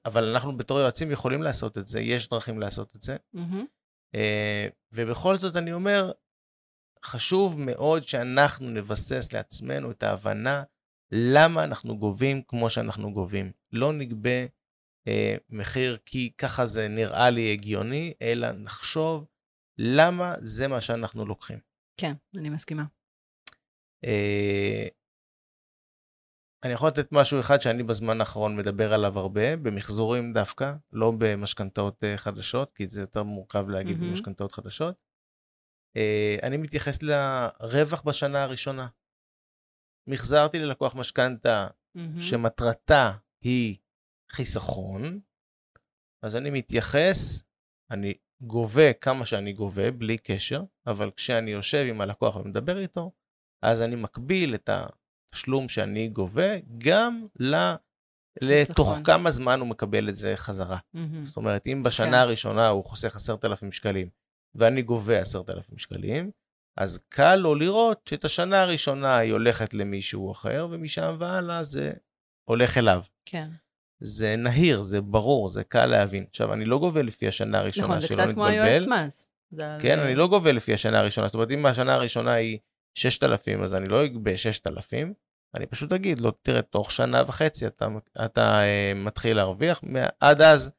אבל 0.07 0.25
אנחנו 0.25 0.57
בתור 0.57 0.79
יועצים 0.81 1.11
יכולים 1.11 1.43
לעשות 1.43 1.79
את 1.79 1.87
זה, 1.87 2.01
יש 2.01 2.29
דרכים 2.29 2.61
לעשות 2.61 2.97
את 2.97 3.03
זה. 3.03 3.17
אה, 4.15 4.69
ובכל 4.93 5.37
זאת 5.37 5.57
אני 5.57 5.73
אומר, 5.73 6.13
חשוב 7.05 7.61
מאוד 7.61 8.09
שאנחנו 8.09 8.71
נבסס 8.71 9.33
לעצמנו 9.33 9.91
את 9.91 10.03
ההבנה 10.03 10.63
למה 11.13 11.65
אנחנו 11.65 11.99
גובים 11.99 12.43
כמו 12.43 12.71
שאנחנו 12.71 13.13
גובים. 13.13 13.53
לא 13.73 13.93
נגבה 13.93 14.47
אה, 15.09 15.37
מחיר 15.51 15.99
כי 16.07 16.33
ככה 16.39 16.67
זה 16.67 16.89
נראה 16.89 17.31
לי 17.31 17.53
הגיוני, 17.53 18.15
אלא 18.23 18.53
נחשוב 18.53 19.27
למה 19.79 20.35
זה 20.41 20.69
מה 20.69 20.81
שאנחנו 20.81 21.27
לוקחים. 21.27 21.59
כן, 22.01 22.13
אני 22.37 22.49
מסכימה. 22.49 22.85
אה, 24.05 24.89
אני 26.67 26.75
יכול 26.75 26.89
לתת 26.89 27.13
משהו 27.13 27.41
אחד 27.41 27.61
שאני 27.61 27.83
בזמן 27.83 28.21
האחרון 28.21 28.57
מדבר 28.57 28.95
עליו 28.95 29.19
הרבה, 29.19 29.57
במחזורים 29.57 30.33
דווקא, 30.33 30.75
לא 30.93 31.13
במשכנתאות 31.19 32.05
אה, 32.05 32.17
חדשות, 32.17 32.73
כי 32.75 32.89
זה 32.89 33.01
יותר 33.01 33.23
מורכב 33.23 33.69
להגיד 33.69 33.97
mm-hmm. 33.97 34.01
במשכנתאות 34.01 34.53
חדשות. 34.53 34.95
אה, 35.97 36.37
אני 36.43 36.57
מתייחס 36.57 36.99
לרווח 37.03 38.03
בשנה 38.03 38.43
הראשונה. 38.43 38.89
מחזרתי 40.07 40.59
ללקוח 40.59 40.95
משכנתה 40.95 41.67
mm-hmm. 41.67 42.21
שמטרתה 42.21 43.13
היא 43.41 43.77
חיסכון, 44.33 45.21
אז 46.23 46.37
אני 46.37 46.51
מתייחס, 46.51 47.43
אני 47.91 48.15
גובה 48.41 48.93
כמה 48.93 49.27
שאני 49.27 49.53
גובה, 49.53 49.91
בלי 49.91 50.19
קשר, 50.19 50.63
אבל 50.87 51.11
כשאני 51.11 51.51
יושב 51.51 51.85
עם 51.89 52.01
הלקוח 52.01 52.37
ומדבר 52.37 52.79
איתו, 52.79 53.13
אז 53.63 53.83
אני 53.83 53.97
מקביל 53.97 54.55
את 54.55 54.71
התשלום 55.37 55.69
שאני 55.69 56.09
גובה 56.09 56.57
גם 56.79 57.27
ל... 57.41 57.55
לתוך 58.41 58.99
כמה 59.05 59.31
זמן 59.31 59.61
הוא 59.61 59.69
מקבל 59.69 60.09
את 60.09 60.17
זה 60.17 60.33
חזרה. 60.37 60.77
Mm-hmm. 60.77 60.99
זאת 61.25 61.37
אומרת, 61.37 61.67
אם 61.67 61.83
בשנה 61.83 62.07
כן. 62.07 62.15
הראשונה 62.15 62.69
הוא 62.69 62.85
חוסך 62.85 63.17
10,000 63.17 63.73
שקלים, 63.73 64.09
ואני 64.55 64.83
גובה 64.83 65.19
10,000 65.21 65.79
שקלים, 65.79 66.31
אז 66.77 66.99
קל 67.09 67.37
לו 67.37 67.55
לראות 67.55 68.01
שאת 68.09 68.25
השנה 68.25 68.63
הראשונה 68.63 69.17
היא 69.17 69.33
הולכת 69.33 69.75
למישהו 69.75 70.33
אחר, 70.33 70.69
ומשם 70.71 71.17
והלאה 71.19 71.65
זה 71.65 71.93
הולך 72.49 72.79
אליו. 72.79 73.03
כן. 73.25 73.51
זה 74.01 74.37
נהיר, 74.37 74.83
זה 74.83 75.01
ברור, 75.01 75.49
זה 75.49 75.65
קל 75.65 75.87
להבין. 75.87 76.25
עכשיו, 76.29 76.53
אני 76.53 76.65
לא 76.65 76.79
גובה 76.79 77.03
לפי 77.03 77.29
השנה 77.29 77.59
הראשונה, 77.59 77.87
נכון, 77.87 78.01
שלא 78.01 78.17
נתבלבל. 78.17 78.33
נכון, 78.33 78.49
זה 78.49 78.55
קצת 78.55 78.63
כמו 78.63 78.67
היועץ 78.67 78.87
מס. 78.87 79.31
כן, 79.81 79.99
אני 79.99 80.15
לא 80.15 80.29
גובה 80.29 80.53
לפי 80.53 80.75
השנה 80.75 80.99
הראשונה. 80.99 81.27
זאת 81.27 81.35
אומרת, 81.35 81.51
אם 81.51 81.67
השנה 81.67 81.95
הראשונה 81.95 82.33
היא 82.33 82.59
6,000, 82.95 83.63
אז 83.63 83.75
אני 83.75 83.89
לא 83.89 84.05
אגבה 84.05 84.37
6,000, 84.37 85.15
אני 85.55 85.67
פשוט 85.67 85.93
אגיד 85.93 86.19
לו, 86.19 86.31
תראה, 86.31 86.63
תוך 86.63 86.91
שנה 86.91 87.23
וחצי 87.27 87.67
אתה, 87.67 87.89
אתה 88.25 88.63
אה, 88.63 88.93
מתחיל 88.95 89.37
להרוויח, 89.37 89.81
עד 90.21 90.43
אז 90.43 90.71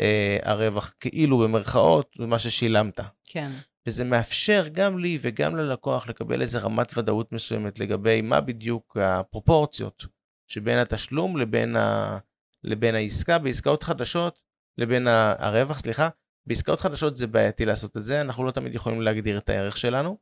אה, 0.00 0.38
הרווח 0.42 0.94
כאילו 1.00 1.38
במרכאות, 1.38 2.16
זה 2.18 2.26
מה 2.26 2.38
ששילמת. 2.38 3.00
כן. 3.24 3.50
וזה 3.86 4.04
מאפשר 4.04 4.68
גם 4.72 4.98
לי 4.98 5.18
וגם 5.20 5.56
ללקוח 5.56 6.08
לקבל 6.08 6.40
איזה 6.40 6.58
רמת 6.58 6.98
ודאות 6.98 7.32
מסוימת 7.32 7.80
לגבי 7.80 8.22
מה 8.22 8.40
בדיוק 8.40 8.96
הפרופורציות 9.00 10.06
שבין 10.48 10.78
התשלום 10.78 11.36
לבין, 11.36 11.76
ה... 11.76 12.18
לבין 12.64 12.94
העסקה. 12.94 13.38
בעסקאות 13.38 13.82
חדשות, 13.82 14.42
לבין 14.78 15.06
הרווח, 15.38 15.78
סליחה, 15.78 16.08
בעסקאות 16.46 16.80
חדשות 16.80 17.16
זה 17.16 17.26
בעייתי 17.26 17.64
לעשות 17.64 17.96
את 17.96 18.04
זה, 18.04 18.20
אנחנו 18.20 18.44
לא 18.44 18.50
תמיד 18.50 18.74
יכולים 18.74 19.02
להגדיר 19.02 19.38
את 19.38 19.48
הערך 19.48 19.76
שלנו, 19.76 20.18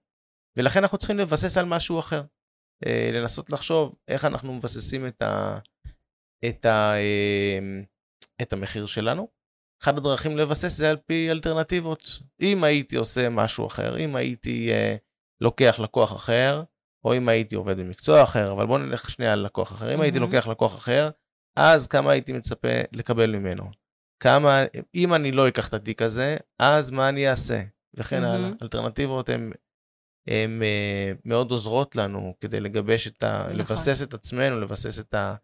ולכן 0.57 0.83
אנחנו 0.83 0.99
צריכים 0.99 1.19
לבסס 1.19 1.59
על 1.59 1.65
משהו 1.65 1.99
אחר. 1.99 2.23
אה, 2.87 3.11
לנסות 3.13 3.51
לחשוב 3.51 3.95
איך 4.09 4.25
אנחנו 4.25 4.55
מבססים 4.55 5.07
את, 5.07 5.23
ה... 5.23 5.59
את, 6.49 6.65
ה... 6.65 6.95
אה, 6.95 7.59
את 8.43 8.53
המחיר 8.53 8.87
שלנו. 8.87 9.29
אחת 9.83 9.97
הדרכים 9.97 10.37
לבסס 10.37 10.77
זה 10.77 10.91
על 10.91 10.97
פי 10.97 11.31
אלטרנטיבות. 11.31 12.21
אם 12.41 12.65
הייתי 12.65 12.97
עושה 12.97 13.29
משהו 13.29 13.67
אחר, 13.67 13.99
אם 13.99 14.17
הייתי 14.17 14.73
אה, 14.73 14.97
לוקח 15.41 15.81
לקוח 15.81 16.13
אחר, 16.13 16.63
או 17.05 17.17
אם 17.17 17.29
הייתי 17.29 17.55
עובד 17.55 17.77
במקצוע 17.77 18.23
אחר, 18.23 18.53
אבל 18.53 18.67
בואו 18.67 18.79
נלך 18.79 19.11
שנייה 19.11 19.33
על 19.33 19.39
לקוח 19.39 19.73
אחר. 19.73 19.95
אם. 19.95 20.01
הייתי 20.01 20.19
לוקח 20.19 20.47
לקוח 20.47 20.77
אחר, 20.77 21.11
אז 21.59 21.87
כמה 21.87 22.11
הייתי 22.11 22.33
מצפה 22.33 22.69
לקבל 22.93 23.37
ממנו? 23.37 23.71
כמה, 24.23 24.63
אם 24.95 25.15
אני 25.15 25.33
לא 25.33 25.49
אקח 25.49 25.69
את 25.69 25.75
התיק 25.75 26.03
הזה, 26.03 26.37
אז 26.59 26.91
מה 26.91 27.09
אני 27.09 27.31
אעשה? 27.31 27.63
וכן 27.95 28.25
mm-hmm. 28.25 28.27
הלאה. 28.27 28.51
אלטרנטיבות 28.63 29.29
הן 29.29 29.53
הן 30.27 30.63
uh, 30.63 31.21
מאוד 31.25 31.51
עוזרות 31.51 31.97
לנו 31.97 32.35
כדי 32.41 32.61
לגבש 32.61 33.07
את 33.07 33.25
ה... 33.25 33.43
נכון. 33.43 33.57
לבסס 33.57 34.03
את 34.03 34.15
עצמנו, 34.15 34.61
לבסס 34.61 35.01
את, 35.01 35.15
ה, 35.15 35.35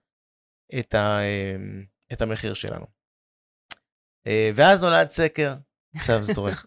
את, 0.79 0.95
ה, 0.95 1.19
uh, 1.21 2.13
את 2.13 2.23
המחיר 2.23 2.55
שלנו. 2.55 2.87
Uh, 4.29 4.31
ואז 4.55 4.83
נולד 4.83 5.09
סקר, 5.09 5.55
עכשיו 5.97 6.25
זה 6.25 6.35
תורך. 6.35 6.67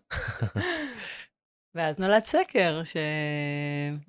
ואז 1.76 2.00
נולד 2.00 2.26
סקר, 2.26 2.82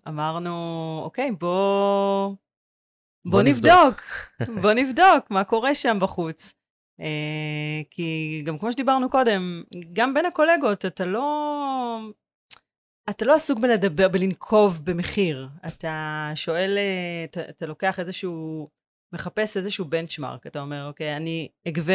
שאמרנו, 0.04 1.00
אוקיי, 1.04 1.30
בוא, 1.30 2.34
בוא, 3.25 3.32
בוא 3.32 3.42
נבדוק, 3.42 4.02
בוא 4.62 4.73
נבדוק 4.73 5.30
מה 5.30 5.44
קורה 5.44 5.75
שם 5.75 5.99
בחוץ. 6.00 6.54
כי 7.90 8.42
גם 8.46 8.58
כמו 8.58 8.73
שדיברנו 8.73 9.11
קודם, 9.11 9.62
גם 9.92 10.14
בין 10.14 10.26
הקולגות, 10.26 10.84
אתה 10.84 11.04
לא... 11.04 11.99
אתה 13.11 13.25
לא 13.25 13.34
עסוק 13.34 13.58
בלדבר, 13.58 14.08
בלנקוב 14.08 14.80
במחיר. 14.84 15.49
אתה 15.66 16.32
שואל, 16.34 16.78
אתה, 17.25 17.40
אתה 17.49 17.66
לוקח 17.66 18.00
איזשהו, 18.00 18.68
מחפש 19.12 19.56
איזשהו 19.56 19.84
בנצ'מארק. 19.84 20.46
אתה 20.46 20.61
אומר, 20.61 20.87
אוקיי, 20.87 21.16
אני 21.16 21.49
אגבה 21.68 21.94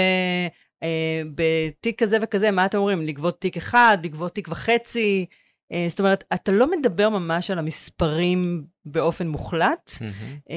אה, 0.84 1.22
בתיק 1.36 2.04
כזה 2.04 2.18
וכזה, 2.22 2.52
מה 2.52 2.66
אתם 2.66 2.78
אומרים? 2.78 3.02
לגבות 3.02 3.42
תיק 3.42 3.58
אחד, 3.58 3.98
לגבות 4.04 4.36
תיק 4.36 4.48
וחצי? 4.48 5.26
אה, 5.72 5.86
זאת 5.90 6.00
אומרת, 6.00 6.24
אתה 6.34 6.52
לא 6.52 6.72
מדבר 6.72 7.10
ממש 7.10 7.52
על 7.52 7.60
המספרים 7.60 8.66
באופן 8.86 9.28
מוחלט, 9.28 9.90
mm-hmm. 9.90 10.52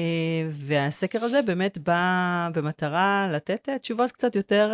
והסקר 0.49 1.23
הזה 1.23 1.41
באמת 1.41 1.77
בא 1.77 2.49
במטרה 2.53 3.29
לתת 3.33 3.69
אה, 3.69 3.79
תשובות 3.79 4.11
קצת 4.11 4.35
יותר, 4.35 4.71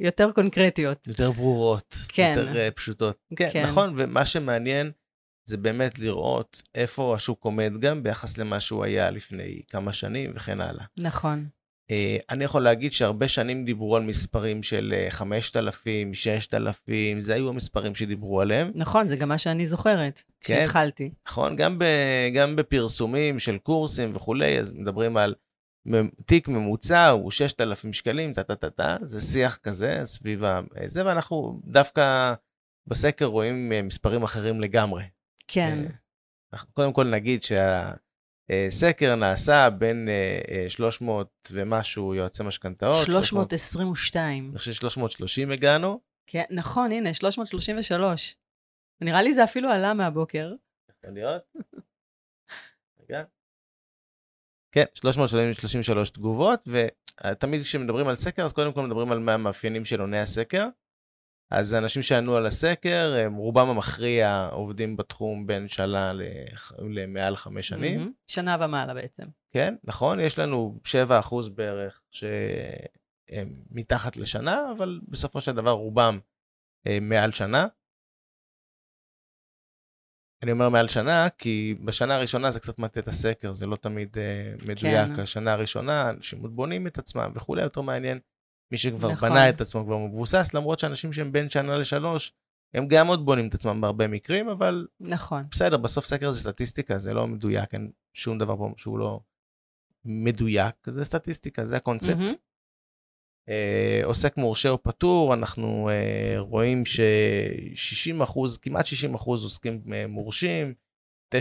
יותר 0.00 0.32
קונקרטיות. 0.32 1.06
יותר 1.06 1.30
ברורות, 1.30 1.96
כן. 2.08 2.34
יותר 2.38 2.70
פשוטות. 2.74 3.16
כן, 3.36 3.48
כן, 3.52 3.62
נכון, 3.62 3.94
ומה 3.96 4.24
שמעניין 4.24 4.90
זה 5.46 5.56
באמת 5.56 5.98
לראות 5.98 6.62
איפה 6.74 7.14
השוק 7.14 7.44
עומד 7.44 7.72
גם 7.80 8.02
ביחס 8.02 8.38
למה 8.38 8.60
שהוא 8.60 8.84
היה 8.84 9.10
לפני 9.10 9.60
כמה 9.68 9.92
שנים 9.92 10.32
וכן 10.34 10.60
הלאה. 10.60 10.84
נכון. 10.96 11.48
Uh, 11.94 12.24
אני 12.30 12.44
יכול 12.44 12.62
להגיד 12.62 12.92
שהרבה 12.92 13.28
שנים 13.28 13.64
דיברו 13.64 13.96
על 13.96 14.02
מספרים 14.02 14.62
של 14.62 14.94
5,000, 15.10 16.08
אה, 16.08 16.14
6,000, 16.14 17.20
זה 17.20 17.34
היו 17.34 17.48
המספרים 17.48 17.94
שדיברו 17.94 18.40
עליהם. 18.40 18.70
נכון, 18.74 19.08
זה 19.08 19.16
גם 19.16 19.28
מה 19.28 19.38
שאני 19.38 19.66
זוכרת, 19.66 20.22
כן, 20.40 20.54
כשהתחלתי. 20.54 21.10
נכון, 21.28 21.56
גם, 21.56 21.78
ב, 21.78 21.84
גם 22.34 22.56
בפרסומים 22.56 23.38
של 23.38 23.58
קורסים 23.58 24.16
וכולי, 24.16 24.58
אז 24.58 24.72
מדברים 24.72 25.16
על 25.16 25.34
תיק 26.26 26.48
ממוצע 26.48 27.08
הוא 27.08 27.30
6,000 27.30 27.92
שקלים, 27.92 28.32
טה-טה-טה-טה, 28.32 28.96
זה 29.02 29.20
שיח 29.20 29.56
כזה 29.56 30.00
סביב 30.04 30.42
זה, 30.86 31.06
ואנחנו 31.06 31.60
דווקא 31.64 32.34
בסקר 32.86 33.24
רואים 33.24 33.72
מספרים 33.84 34.22
אחרים 34.22 34.60
לגמרי. 34.60 35.02
כן. 35.48 35.78
Uh, 36.54 36.58
קודם 36.74 36.92
כל 36.92 37.04
נגיד 37.04 37.42
שה... 37.42 37.92
אה, 38.50 38.66
סקר 38.70 39.14
נעשה 39.14 39.70
בין 39.70 40.08
300 40.68 41.26
אה, 41.26 41.56
אה, 41.56 41.62
ומשהו 41.62 42.14
יועצי 42.14 42.42
משכנתאות. 42.42 43.06
322. 43.06 44.50
אני 44.50 44.58
חושב 44.58 44.72
330 44.72 45.50
הגענו. 45.50 46.00
כן, 46.26 46.44
נכון, 46.50 46.92
הנה, 46.92 47.14
333. 47.14 48.36
נראה 49.00 49.22
לי 49.22 49.34
זה 49.34 49.44
אפילו 49.44 49.70
עלה 49.70 49.94
מהבוקר. 49.94 50.50
יכול 50.90 51.10
להיות. 51.14 51.42
רגע. 53.00 53.22
כן, 54.72 54.84
333 54.94 56.10
תגובות, 56.10 56.64
ותמיד 56.66 57.62
כשמדברים 57.62 58.08
על 58.08 58.14
סקר, 58.14 58.44
אז 58.44 58.52
קודם 58.52 58.72
כל 58.72 58.86
מדברים 58.86 59.12
על 59.12 59.18
מה 59.18 59.34
המאפיינים 59.34 59.84
של 59.84 60.00
עוני 60.00 60.18
הסקר. 60.18 60.68
אז 61.50 61.72
האנשים 61.72 62.02
שענו 62.02 62.36
על 62.36 62.46
הסקר, 62.46 63.14
הם 63.18 63.34
רובם 63.34 63.68
המכריע 63.68 64.48
עובדים 64.52 64.96
בתחום 64.96 65.46
בין 65.46 65.68
שנה 65.68 66.12
למעל 66.78 67.36
חמש 67.36 67.68
שנים. 67.68 68.00
Mm-hmm. 68.00 68.32
שנה 68.32 68.56
ומעלה 68.60 68.94
בעצם. 68.94 69.24
כן, 69.50 69.74
נכון, 69.84 70.20
יש 70.20 70.38
לנו 70.38 70.80
7% 71.30 71.50
בערך 71.54 72.00
שהם 72.10 73.62
מתחת 73.70 74.16
לשנה, 74.16 74.72
אבל 74.76 75.00
בסופו 75.08 75.40
של 75.40 75.52
דבר 75.52 75.70
רובם 75.70 76.18
אה, 76.86 76.98
מעל 77.00 77.30
שנה. 77.30 77.66
אני 80.42 80.52
אומר 80.52 80.68
מעל 80.68 80.88
שנה, 80.88 81.28
כי 81.38 81.74
בשנה 81.84 82.16
הראשונה 82.16 82.50
זה 82.50 82.60
קצת 82.60 82.78
מטה 82.78 83.00
את 83.00 83.08
הסקר, 83.08 83.52
זה 83.52 83.66
לא 83.66 83.76
תמיד 83.76 84.16
uh, 84.16 84.70
מדויק. 84.70 85.16
כן. 85.16 85.20
השנה 85.20 85.52
הראשונה, 85.52 86.10
אנשים 86.10 86.42
עוד 86.42 86.56
בונים 86.56 86.86
את 86.86 86.98
עצמם 86.98 87.32
וכולי, 87.34 87.62
יותר 87.62 87.80
מעניין 87.80 88.18
מי 88.70 88.78
שכבר 88.78 89.12
נכון. 89.12 89.28
בנה 89.28 89.48
את 89.48 89.60
עצמו 89.60 89.84
כבר 89.84 89.98
מבוסס, 89.98 90.54
למרות 90.54 90.78
שאנשים 90.78 91.12
שהם 91.12 91.32
בין 91.32 91.50
שנה 91.50 91.76
לשלוש, 91.76 92.32
הם 92.74 92.88
גם 92.88 93.06
עוד 93.06 93.24
בונים 93.24 93.48
את 93.48 93.54
עצמם 93.54 93.80
בהרבה 93.80 94.08
מקרים, 94.08 94.48
אבל... 94.48 94.86
נכון. 95.00 95.44
בסדר, 95.50 95.76
בסוף 95.76 96.04
סקר 96.04 96.30
זה 96.30 96.40
סטטיסטיקה, 96.40 96.98
זה 96.98 97.14
לא 97.14 97.26
מדויק, 97.26 97.74
אין 97.74 97.90
שום 98.12 98.38
דבר 98.38 98.56
פה 98.56 98.72
שהוא 98.76 98.98
לא 98.98 99.20
מדויק, 100.04 100.74
זה 100.86 101.04
סטטיסטיקה, 101.04 101.64
זה 101.64 101.76
הקונספט. 101.76 102.16
Mm-hmm. 102.16 102.44
אה, 103.48 104.00
עוסק 104.04 104.36
מורשה 104.36 104.68
או 104.68 104.82
פטור, 104.82 105.34
אנחנו 105.34 105.90
אה, 105.90 106.34
רואים 106.38 106.86
ש-60 106.86 108.24
אחוז, 108.24 108.58
כמעט 108.58 108.86
60 108.86 109.14
אחוז 109.14 109.44
עוסקים 109.44 109.82
אה, 109.92 110.06
מורשים, 110.06 110.74
9% 111.34 111.38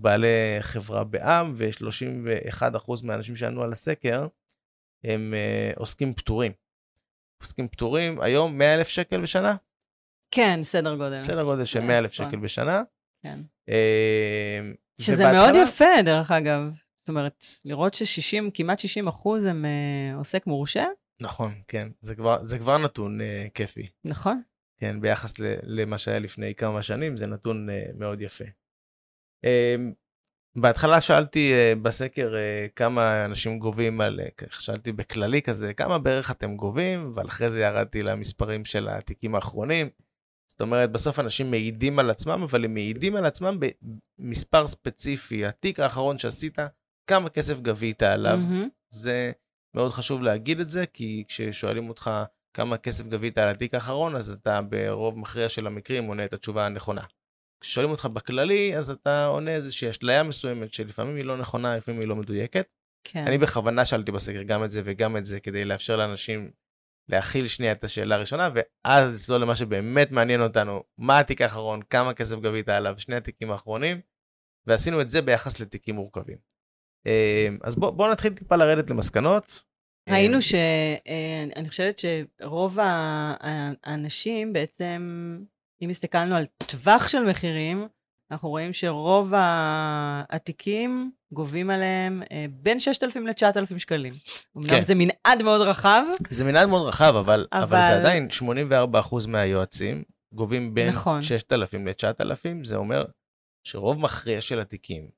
בעלי 0.00 0.56
חברה 0.60 1.04
בע"מ 1.04 1.52
ו-31% 1.56 2.92
מהאנשים 3.02 3.36
שענו 3.36 3.62
על 3.62 3.72
הסקר 3.72 4.26
הם 5.04 5.34
uh, 5.34 5.78
עוסקים 5.78 6.14
פטורים. 6.14 6.52
עוסקים 7.42 7.68
פטורים, 7.68 8.20
היום 8.20 8.58
100 8.58 8.74
אלף 8.74 8.88
שקל 8.88 9.20
בשנה? 9.20 9.56
כן, 10.30 10.60
סדר 10.62 10.94
גודל. 10.96 11.24
סדר 11.24 11.42
גודל 11.42 11.64
של 11.64 11.80
100 11.80 11.98
אלף 11.98 12.12
שקל 12.12 12.36
בשנה. 12.36 12.82
כן. 13.22 13.38
Uh, 13.70 15.02
שזה 15.02 15.32
מאוד 15.32 15.54
יפה, 15.62 16.02
דרך 16.04 16.30
אגב. 16.30 16.70
זאת 17.00 17.08
אומרת, 17.08 17.44
לראות 17.64 17.94
ש-60, 17.94 18.50
כמעט 18.54 18.78
60 18.78 19.08
אחוז 19.08 19.44
הם 19.44 19.64
uh, 19.64 20.16
עוסק 20.16 20.46
מורשה? 20.46 20.84
נכון, 21.20 21.54
כן. 21.68 21.88
זה 22.00 22.14
כבר, 22.14 22.42
זה 22.42 22.58
כבר 22.58 22.78
נתון 22.78 23.20
uh, 23.20 23.24
כיפי. 23.54 23.88
נכון. 24.04 24.42
כן, 24.78 25.00
ביחס 25.00 25.34
למה 25.62 25.98
שהיה 25.98 26.18
לפני 26.18 26.54
כמה 26.54 26.82
שנים, 26.82 27.16
זה 27.16 27.26
נתון 27.26 27.68
uh, 27.68 27.72
מאוד 27.98 28.20
יפה. 28.20 28.44
Uh, 29.44 29.48
בהתחלה 30.56 31.00
שאלתי 31.00 31.52
uh, 31.52 31.78
בסקר 31.78 32.34
uh, 32.34 32.72
כמה 32.76 33.24
אנשים 33.24 33.58
גובים 33.58 34.00
על, 34.00 34.20
uh, 34.20 34.46
שאלתי 34.50 34.92
בכללי 34.92 35.42
כזה, 35.42 35.74
כמה 35.74 35.98
בערך 35.98 36.30
אתם 36.30 36.56
גובים, 36.56 37.12
אבל 37.14 37.26
אחרי 37.26 37.50
זה 37.50 37.60
ירדתי 37.60 38.02
למספרים 38.02 38.64
של 38.64 38.88
התיקים 38.88 39.34
האחרונים. 39.34 39.88
זאת 40.50 40.60
אומרת, 40.60 40.92
בסוף 40.92 41.18
אנשים 41.18 41.50
מעידים 41.50 41.98
על 41.98 42.10
עצמם, 42.10 42.42
אבל 42.42 42.64
הם 42.64 42.74
מעידים 42.74 43.16
על 43.16 43.24
עצמם 43.24 43.58
במספר 44.18 44.66
ספציפי. 44.66 45.46
התיק 45.46 45.80
האחרון 45.80 46.18
שעשית, 46.18 46.58
כמה 47.06 47.28
כסף 47.28 47.60
גבית 47.60 48.02
עליו. 48.02 48.38
Mm-hmm. 48.42 48.68
זה 48.90 49.32
מאוד 49.74 49.90
חשוב 49.90 50.22
להגיד 50.22 50.60
את 50.60 50.68
זה, 50.68 50.86
כי 50.86 51.24
כששואלים 51.28 51.88
אותך 51.88 52.10
כמה 52.54 52.76
כסף 52.76 53.06
גבית 53.06 53.38
על 53.38 53.48
התיק 53.48 53.74
האחרון, 53.74 54.16
אז 54.16 54.30
אתה 54.30 54.60
ברוב 54.62 55.18
מכריע 55.18 55.48
של 55.48 55.66
המקרים 55.66 56.04
עונה 56.04 56.24
את 56.24 56.32
התשובה 56.32 56.66
הנכונה. 56.66 57.02
כששואלים 57.60 57.90
אותך 57.90 58.06
בכללי, 58.06 58.76
אז 58.76 58.90
אתה 58.90 59.24
עונה 59.24 59.54
איזושהי 59.54 59.90
אשליה 59.90 60.22
מסוימת, 60.22 60.72
שלפעמים 60.72 61.16
היא 61.16 61.24
לא 61.24 61.36
נכונה, 61.36 61.76
לפעמים 61.76 62.00
היא 62.00 62.08
לא 62.08 62.16
מדויקת. 62.16 62.66
כן. 63.04 63.24
אני 63.26 63.38
בכוונה 63.38 63.84
שאלתי 63.84 64.12
בסקר 64.12 64.42
גם 64.42 64.64
את 64.64 64.70
זה 64.70 64.82
וגם 64.84 65.16
את 65.16 65.24
זה, 65.24 65.40
כדי 65.40 65.64
לאפשר 65.64 65.96
לאנשים 65.96 66.50
להכיל 67.08 67.48
שנייה 67.48 67.72
את 67.72 67.84
השאלה 67.84 68.14
הראשונה, 68.14 68.48
ואז 68.54 69.14
לצלול 69.14 69.42
למה 69.42 69.54
שבאמת 69.56 70.10
מעניין 70.10 70.42
אותנו, 70.42 70.82
מה 70.98 71.18
התיק 71.18 71.40
האחרון, 71.40 71.82
כמה 71.82 72.14
כסף 72.14 72.36
גבית 72.36 72.68
עליו, 72.68 72.94
שני 72.98 73.16
התיקים 73.16 73.50
האחרונים, 73.50 74.00
ועשינו 74.66 75.00
את 75.00 75.10
זה 75.10 75.22
ביחס 75.22 75.60
לתיקים 75.60 75.94
מורכבים. 75.94 76.38
אה, 77.06 77.48
אז 77.62 77.76
בואו 77.76 77.92
בוא 77.92 78.12
נתחיל 78.12 78.32
טיפה 78.32 78.56
לרדת 78.56 78.90
למסקנות. 78.90 79.62
ראינו 80.10 80.36
אה, 80.36 80.42
ש... 80.42 80.54
אה, 81.08 81.44
אני 81.56 81.68
חושבת 81.68 81.98
שרוב 81.98 82.78
האנשים 82.80 84.52
בעצם, 84.52 85.02
אם 85.82 85.90
הסתכלנו 85.90 86.36
על 86.36 86.44
טווח 86.66 87.08
של 87.08 87.24
מחירים, 87.24 87.88
אנחנו 88.30 88.48
רואים 88.48 88.72
שרוב 88.72 89.32
התיקים 90.28 91.10
גובים 91.32 91.70
עליהם 91.70 92.22
בין 92.50 92.80
6,000 92.80 93.26
ל-9,000 93.26 93.78
שקלים. 93.78 94.14
אמנם 94.56 94.68
כן. 94.68 94.84
זה 94.84 94.94
מנעד 94.94 95.42
מאוד 95.44 95.60
רחב. 95.60 96.02
זה 96.30 96.44
מנעד 96.44 96.68
מאוד 96.68 96.88
רחב, 96.88 97.16
אבל, 97.16 97.46
אבל... 97.52 97.62
אבל 97.62 97.78
זה 97.78 98.00
עדיין 98.00 98.28
84% 99.02 99.28
מהיועצים 99.28 100.02
גובים 100.34 100.74
בין 100.74 100.88
נכון. 100.88 101.22
6,000 101.22 101.86
ל-9,000, 101.86 102.64
זה 102.64 102.76
אומר 102.76 103.04
שרוב 103.64 103.98
מכריע 103.98 104.40
של 104.40 104.60
התיקים 104.60 105.10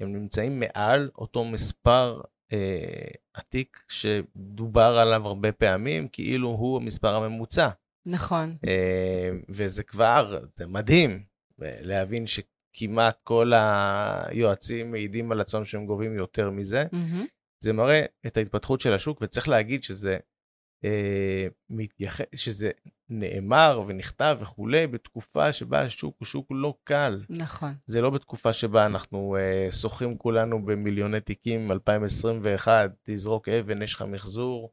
הם 0.00 0.12
נמצאים 0.12 0.60
מעל 0.60 1.10
אותו 1.18 1.44
מספר 1.44 2.20
אה, 2.52 3.08
התיק 3.34 3.82
שדובר 3.88 4.98
עליו 4.98 5.26
הרבה 5.26 5.52
פעמים, 5.52 6.08
כאילו 6.08 6.48
הוא 6.48 6.76
המספר 6.76 7.14
הממוצע. 7.14 7.68
נכון. 8.06 8.56
אה, 8.66 9.30
וזה 9.48 9.82
כבר, 9.82 10.44
זה 10.56 10.66
מדהים 10.66 11.24
להבין 11.58 12.24
שכמעט 12.26 13.18
כל 13.22 13.52
היועצים 13.54 14.90
מעידים 14.90 15.32
על 15.32 15.40
עצמם 15.40 15.64
שהם 15.64 15.86
גובים 15.86 16.16
יותר 16.16 16.50
מזה. 16.50 16.84
Mm-hmm. 16.92 17.26
זה 17.60 17.72
מראה 17.72 18.04
את 18.26 18.36
ההתפתחות 18.36 18.80
של 18.80 18.92
השוק, 18.92 19.18
וצריך 19.22 19.48
להגיד 19.48 19.82
שזה 19.82 20.18
אה. 20.84 21.46
שזה 22.34 22.70
נאמר 23.08 23.82
ונכתב 23.86 24.36
וכולי 24.40 24.86
בתקופה 24.86 25.52
שבה 25.52 25.80
השוק 25.80 26.16
הוא 26.18 26.26
שוק 26.26 26.46
לא 26.50 26.74
קל. 26.84 27.24
נכון. 27.30 27.74
זה 27.86 28.00
לא 28.00 28.10
בתקופה 28.10 28.52
שבה 28.52 28.86
אנחנו 28.86 29.36
אה, 29.36 29.68
שוחים 29.72 30.18
כולנו 30.18 30.64
במיליוני 30.64 31.20
תיקים 31.20 31.72
2021, 31.72 32.90
תזרוק 33.02 33.48
אבן, 33.48 33.82
יש 33.82 33.94
לך 33.94 34.02
מחזור. 34.02 34.72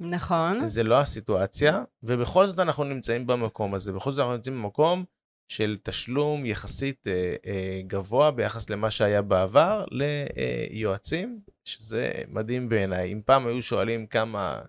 נכון. 0.00 0.66
זה 0.66 0.82
לא 0.82 1.00
הסיטואציה, 1.00 1.84
ובכל 2.02 2.46
זאת 2.46 2.58
אנחנו 2.58 2.84
נמצאים 2.84 3.26
במקום 3.26 3.74
הזה. 3.74 3.92
בכל 3.92 4.12
זאת 4.12 4.20
אנחנו 4.20 4.36
נמצאים 4.36 4.62
במקום 4.62 5.04
של 5.48 5.78
תשלום 5.82 6.46
יחסית 6.46 7.08
אה, 7.08 7.34
אה, 7.46 7.80
גבוה 7.86 8.30
ביחס 8.30 8.70
למה 8.70 8.90
שהיה 8.90 9.22
בעבר 9.22 9.84
ליועצים, 9.90 11.40
שזה 11.64 12.12
מדהים 12.28 12.68
בעיניי. 12.68 13.12
אם 13.12 13.20
פעם 13.24 13.46
היו 13.46 13.62
שואלים 13.62 14.06
כמה 14.06 14.62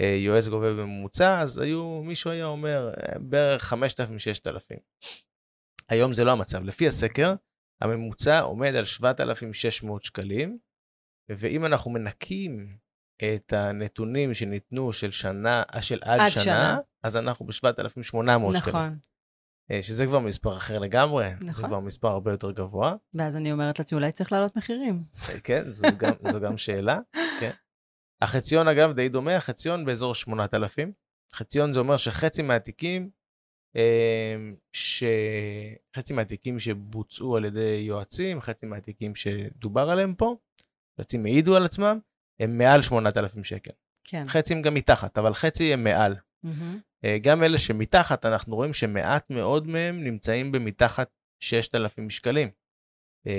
אה, 0.00 0.16
יועץ 0.18 0.48
גובה 0.48 0.72
בממוצע, 0.72 1.40
אז 1.40 1.58
היו, 1.58 2.02
מישהו 2.04 2.30
היה 2.30 2.46
אומר 2.46 2.90
אה, 2.96 3.18
בערך 3.18 3.72
5,000-6,000. 3.72 3.76
היום 5.88 6.12
זה 6.12 6.24
לא 6.24 6.30
המצב. 6.30 6.62
לפי 6.64 6.86
הסקר, 6.88 7.34
הממוצע 7.80 8.40
עומד 8.40 8.74
על 8.74 8.84
7,600 8.84 10.04
שקלים, 10.04 10.58
ואם 11.28 11.66
אנחנו 11.66 11.90
מנקים 11.90 12.76
את 13.16 13.52
הנתונים 13.52 14.34
שניתנו 14.34 14.92
של 14.92 15.10
שנה, 15.10 15.62
של 15.80 15.98
עד, 16.02 16.20
עד 16.20 16.30
שנה, 16.30 16.42
שנה, 16.42 16.78
אז 17.02 17.16
אנחנו 17.16 17.46
ב-7,800 17.46 18.22
נכון. 18.22 18.56
שקלים. 18.56 18.74
נכון. 18.74 18.98
שזה 19.82 20.06
כבר 20.06 20.18
מספר 20.18 20.56
אחר 20.56 20.78
לגמרי, 20.78 21.30
נכון. 21.40 21.52
זה 21.52 21.62
כבר 21.62 21.80
מספר 21.80 22.08
הרבה 22.08 22.30
יותר 22.30 22.50
גבוה. 22.50 22.94
ואז 23.16 23.36
אני 23.36 23.52
אומרת 23.52 23.78
לעצמי, 23.78 23.96
אולי 23.96 24.12
צריך 24.12 24.32
להעלות 24.32 24.56
מחירים. 24.56 25.04
כן, 25.44 25.70
זו 25.70 25.88
גם, 25.98 26.12
זו 26.28 26.40
גם 26.40 26.56
שאלה, 26.56 26.98
כן. 27.40 27.50
החציון 28.22 28.68
אגב 28.68 28.92
די 28.92 29.08
דומה, 29.08 29.36
החציון 29.36 29.84
באזור 29.84 30.14
8,000. 30.14 30.92
חציון 31.34 31.72
זה 31.72 31.78
אומר 31.78 31.96
שחצי 31.96 32.42
מהתיקים, 32.42 33.10
אמ, 33.76 34.54
ש... 34.72 35.04
חצי 35.96 36.14
מהתיקים 36.14 36.58
שבוצעו 36.58 37.36
על 37.36 37.44
ידי 37.44 37.84
יועצים, 37.86 38.40
חצי 38.40 38.66
מהתיקים 38.66 39.14
שדובר 39.14 39.90
עליהם 39.90 40.14
פה, 40.14 40.36
יועצים 40.98 41.24
העידו 41.24 41.56
על 41.56 41.64
עצמם, 41.64 41.98
הם 42.42 42.58
מעל 42.58 42.82
8,000 42.82 43.44
שקל. 43.44 43.70
כן. 44.04 44.24
חצי 44.28 44.54
הם 44.54 44.62
גם 44.62 44.74
מתחת, 44.74 45.18
אבל 45.18 45.34
חצי 45.34 45.72
הם 45.72 45.84
מעל. 45.84 46.16
Mm-hmm. 46.46 47.06
גם 47.22 47.42
אלה 47.42 47.58
שמתחת, 47.58 48.26
אנחנו 48.26 48.56
רואים 48.56 48.74
שמעט 48.74 49.30
מאוד 49.30 49.66
מהם 49.66 50.04
נמצאים 50.04 50.52
במתחת 50.52 51.10
6,000 51.40 52.10
שקלים. 52.10 52.48
Uh, 53.28 53.30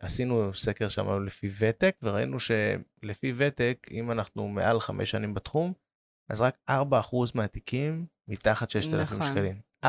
עשינו 0.00 0.54
סקר 0.54 0.88
שם 0.88 1.24
לפי 1.24 1.50
ותק, 1.58 1.96
וראינו 2.02 2.36
שלפי 2.40 3.32
ותק, 3.36 3.86
אם 3.90 4.10
אנחנו 4.10 4.48
מעל 4.48 4.80
חמש 4.80 5.10
שנים 5.10 5.34
בתחום, 5.34 5.72
אז 6.30 6.40
רק 6.40 6.58
4% 6.70 6.72
מהתיקים 7.34 8.06
מתחת 8.28 8.70
6,000 8.70 9.18
נכון. 9.18 9.32
שקלים. 9.32 9.60
4%. 9.86 9.88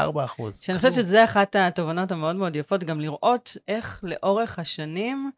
שאני 0.61 0.77
חושבת 0.77 0.93
שזה 0.93 1.23
אחת 1.23 1.55
התובנות 1.55 2.11
המאוד 2.11 2.35
מאוד 2.35 2.55
יפות, 2.55 2.83
גם 2.83 2.99
לראות 2.99 3.57
איך 3.67 4.03
לאורך 4.03 4.59
השנים 4.59 5.31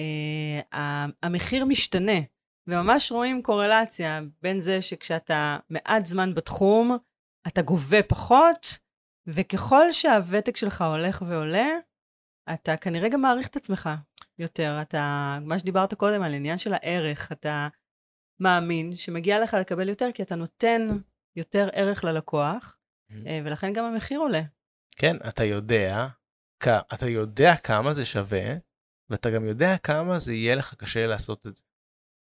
uh, 0.00 0.76
המחיר 1.22 1.64
משתנה. 1.64 2.20
וממש 2.66 3.12
רואים 3.12 3.42
קורלציה 3.42 4.20
בין 4.42 4.60
זה 4.60 4.82
שכשאתה 4.82 5.58
מעט 5.70 6.06
זמן 6.06 6.34
בתחום, 6.34 6.96
אתה 7.46 7.62
גובה 7.62 8.02
פחות, 8.02 8.78
וככל 9.26 9.92
שהוותק 9.92 10.56
שלך 10.56 10.82
הולך 10.82 11.22
ועולה, 11.28 11.66
אתה 12.54 12.76
כנראה 12.76 13.08
גם 13.08 13.20
מעריך 13.22 13.48
את 13.48 13.56
עצמך 13.56 13.90
יותר. 14.38 14.78
אתה, 14.82 15.38
מה 15.42 15.58
שדיברת 15.58 15.94
קודם 15.94 16.22
על 16.22 16.34
עניין 16.34 16.58
של 16.58 16.72
הערך, 16.74 17.32
אתה 17.32 17.68
מאמין 18.40 18.96
שמגיע 18.96 19.42
לך 19.42 19.54
לקבל 19.54 19.88
יותר, 19.88 20.08
כי 20.14 20.22
אתה 20.22 20.34
נותן 20.34 20.88
יותר 21.36 21.68
ערך 21.72 22.04
ללקוח, 22.04 22.78
mm-hmm. 23.10 23.14
ולכן 23.44 23.72
גם 23.72 23.84
המחיר 23.84 24.20
עולה. 24.20 24.42
כן, 24.96 25.16
אתה 25.28 25.44
יודע, 25.44 26.08
אתה 26.94 27.08
יודע 27.08 27.56
כמה 27.56 27.92
זה 27.92 28.04
שווה, 28.04 28.54
ואתה 29.10 29.30
גם 29.30 29.44
יודע 29.44 29.76
כמה 29.78 30.18
זה 30.18 30.32
יהיה 30.32 30.54
לך 30.54 30.74
קשה 30.74 31.06
לעשות 31.06 31.46
את 31.46 31.56
זה. 31.56 31.62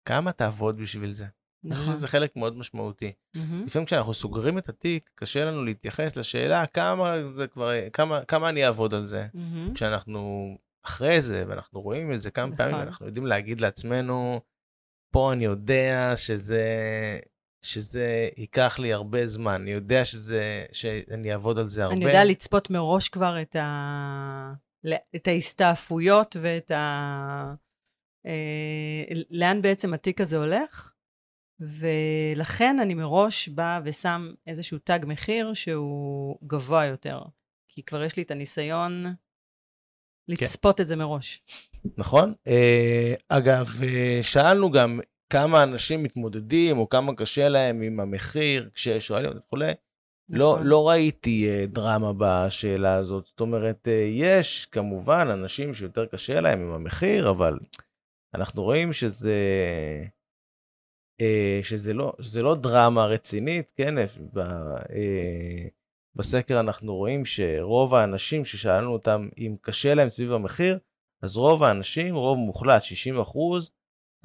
כמה 0.09 0.33
תעבוד 0.33 0.81
בשביל 0.81 1.15
זה. 1.15 1.27
נכון. 1.65 1.97
זה 1.97 2.09
חלק 2.09 2.37
מאוד 2.37 2.57
משמעותי. 2.57 3.13
Mm-hmm. 3.37 3.67
לפעמים 3.67 3.87
כשאנחנו 3.87 4.15
סוגרים 4.15 4.59
את 4.59 4.69
התיק, 4.69 5.11
קשה 5.15 5.45
לנו 5.45 5.65
להתייחס 5.65 6.17
לשאלה 6.17 6.67
כמה 6.67 7.15
זה 7.31 7.47
כבר, 7.47 7.71
כמה, 7.93 8.25
כמה 8.25 8.49
אני 8.49 8.67
אעבוד 8.67 8.95
על 8.95 9.07
זה. 9.07 9.27
Mm-hmm. 9.35 9.75
כשאנחנו 9.75 10.51
אחרי 10.87 11.21
זה, 11.21 11.45
ואנחנו 11.49 11.81
רואים 11.81 12.13
את 12.13 12.21
זה 12.21 12.31
כמה 12.31 12.47
נכון. 12.47 12.57
פעמים, 12.57 12.77
אנחנו 12.77 13.07
יודעים 13.07 13.27
להגיד 13.27 13.61
לעצמנו, 13.61 14.41
פה 15.13 15.33
אני 15.33 15.45
יודע 15.45 16.13
שזה, 16.17 16.65
שזה 17.65 18.29
ייקח 18.37 18.79
לי 18.79 18.93
הרבה 18.93 19.27
זמן, 19.27 19.55
אני 19.55 19.71
יודע 19.71 20.05
שזה, 20.05 20.67
שאני 20.73 21.33
אעבוד 21.33 21.59
על 21.59 21.69
זה 21.69 21.85
הרבה. 21.85 21.97
אני 21.97 22.05
יודע 22.05 22.25
לצפות 22.25 22.71
מראש 22.71 23.09
כבר 23.09 23.43
את, 23.43 23.57
ה... 23.57 24.53
את 25.17 25.29
ההסתעפויות 25.29 26.37
ואת 26.41 26.71
ה... 26.71 27.55
אה, 28.27 29.05
לאן 29.31 29.63
בעצם 29.63 29.95
התיק 29.95 30.21
הזה 30.21 30.37
הולך, 30.37 30.95
ולכן 31.61 32.77
אני 32.81 32.95
מראש 32.95 33.49
באה 33.49 33.81
ושם 33.85 34.33
איזשהו 34.47 34.79
תג 34.79 34.99
מחיר 35.07 35.55
שהוא 35.55 36.39
גבוה 36.45 36.87
יותר. 36.87 37.23
כי 37.69 37.83
כבר 37.83 38.05
יש 38.05 38.17
לי 38.17 38.23
את 38.23 38.31
הניסיון 38.31 39.05
לצפות 40.29 40.81
את 40.81 40.87
זה 40.87 40.97
מראש. 40.97 41.43
נכון. 41.97 42.35
אה, 42.47 43.15
אגב, 43.29 43.81
אה, 43.83 44.19
שאלנו 44.23 44.71
גם 44.71 45.01
כמה 45.31 45.63
אנשים 45.63 46.03
מתמודדים, 46.03 46.79
או 46.79 46.89
כמה 46.89 47.15
קשה 47.15 47.49
להם 47.49 47.83
עם 47.83 48.01
המחיר, 48.01 48.71
כששואלים 48.75 49.31
וכולי. 49.39 49.73
לא, 50.29 50.53
נכון. 50.55 50.67
לא 50.67 50.89
ראיתי 50.89 51.49
אה, 51.49 51.67
דרמה 51.67 52.13
בשאלה 52.19 52.95
הזאת. 52.95 53.27
זאת 53.27 53.41
אומרת, 53.41 53.89
יש 54.13 54.67
כמובן 54.67 55.29
אנשים 55.33 55.75
שיותר 55.75 56.07
קשה 56.07 56.41
להם 56.41 56.61
עם 56.61 56.73
המחיר, 56.73 57.31
אבל 57.31 57.59
אנחנו 58.35 58.63
רואים 58.63 58.93
שזה, 58.93 59.35
אה, 61.21 61.61
שזה 61.63 61.95
לא, 61.95 62.13
שזה 62.21 62.43
לא 62.43 62.55
דרמה 62.55 63.07
רצינית, 63.07 63.73
כן? 63.77 63.95
ב, 64.33 64.39
אה, 64.39 65.69
בסקר 66.15 66.61
אנחנו 66.61 66.97
רואים 66.97 67.25
שרוב 67.25 67.95
האנשים 67.95 68.45
ששאלנו 68.45 68.93
אותם 68.93 69.29
אם 69.39 69.57
קשה 69.61 69.95
להם 69.95 70.11
סביב 70.11 70.33
המחיר, 70.33 70.79
אז 71.23 71.37
רוב 71.37 71.63
האנשים, 71.63 72.15
רוב 72.15 72.39
מוחלט, 72.39 72.83
60 72.83 73.21
אחוז, 73.21 73.71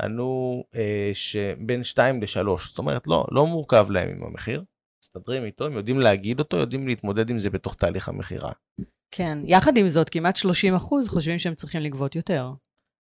ענו 0.02 0.64
אה, 0.76 1.12
שבין 1.14 1.84
2 1.84 2.22
ל-3. 2.22 2.60
זאת 2.70 2.78
אומרת, 2.78 3.08
לא, 3.08 3.26
לא 3.32 3.48
מורכב 3.48 3.88
להם 3.90 4.10
עם 4.10 4.24
המחיר. 4.24 4.64
מסתדרים 5.04 5.46
איתו, 5.46 5.66
הם 5.66 5.74
יודעים 5.74 6.00
להגיד 6.00 6.40
אותו, 6.40 6.58
יודעים 6.58 6.88
להתמודד 6.88 7.30
עם 7.30 7.40
זה 7.40 7.50
בתוך 7.50 7.76
תהליך 7.76 8.10
המכירה. 8.10 8.52
כן, 9.12 9.38
יחד 9.44 9.78
עם 9.78 9.90
זאת, 9.90 10.10
כמעט 10.10 10.36
30 10.36 10.76
אחוז 10.76 11.08
חושבים 11.08 11.40
שהם 11.40 11.56
צריכים 11.56 11.82
לגבות 11.82 12.16
יותר. 12.16 12.52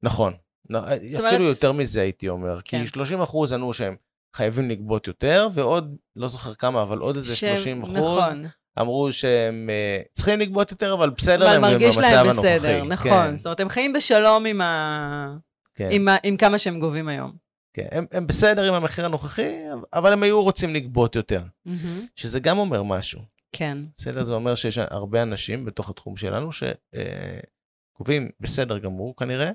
נכון. 0.02 0.32
נ- 0.70 0.76
אפילו 0.76 1.18
אומרת- 1.18 1.40
יותר 1.48 1.72
מזה 1.72 2.00
הייתי 2.00 2.28
אומר, 2.28 2.60
כן. 2.64 2.80
כי 2.80 2.86
30 2.86 3.20
אחוז 3.22 3.52
ענו 3.52 3.72
שהם 3.72 3.96
חייבים 4.36 4.70
לגבות 4.70 5.06
יותר, 5.06 5.48
ועוד, 5.54 5.96
לא 6.16 6.28
זוכר 6.28 6.54
כמה, 6.54 6.82
אבל 6.82 6.98
עוד 6.98 7.16
איזה 7.16 7.36
שהם- 7.36 7.56
30 7.56 7.82
אחוז 7.82 7.96
נכון, 7.96 8.42
אמרו 8.80 9.12
שהם 9.12 9.70
אה, 9.70 10.02
צריכים 10.12 10.40
לגבות 10.40 10.70
יותר, 10.70 10.94
אבל 10.94 11.10
בסדר 11.10 11.34
אבל 11.36 11.44
להם 11.44 11.62
גם 11.62 11.70
מרגיש 11.70 11.96
במצב 11.96 12.00
להם 12.00 12.26
הנוכחי. 12.28 12.58
בסדר, 12.58 12.84
נכון. 12.84 13.10
כן, 13.10 13.36
זאת 13.36 13.46
אומרת, 13.46 13.60
הם 13.60 13.68
חיים 13.68 13.92
בשלום 13.92 14.46
עם, 14.46 14.60
ה... 14.60 15.36
כן, 15.74 15.88
עם, 15.92 16.08
ה... 16.08 16.16
עם 16.22 16.36
כמה 16.36 16.58
שהם 16.58 16.80
גובים 16.80 17.08
היום. 17.08 17.32
כן. 17.74 17.86
הם, 17.90 18.06
הם 18.12 18.26
בסדר 18.26 18.68
עם 18.68 18.74
המחיר 18.74 19.04
הנוכחי, 19.04 19.52
אבל 19.92 20.12
הם 20.12 20.22
היו 20.22 20.42
רוצים 20.42 20.74
לגבות 20.74 21.16
יותר, 21.16 21.42
מהמם. 21.64 22.06
שזה 22.16 22.40
גם 22.40 22.58
אומר 22.58 22.82
משהו. 22.82 23.20
כן, 23.52 23.78
בסדר? 23.96 24.24
זה 24.24 24.32
אומר 24.34 24.54
שיש 24.54 24.78
הרבה 24.78 25.22
אנשים 25.22 25.64
בתוך 25.64 25.90
התחום 25.90 26.16
שלנו 26.16 26.48
שגובים 26.52 28.28
בסדר 28.40 28.78
גמור 28.78 29.14
כנראה, 29.16 29.50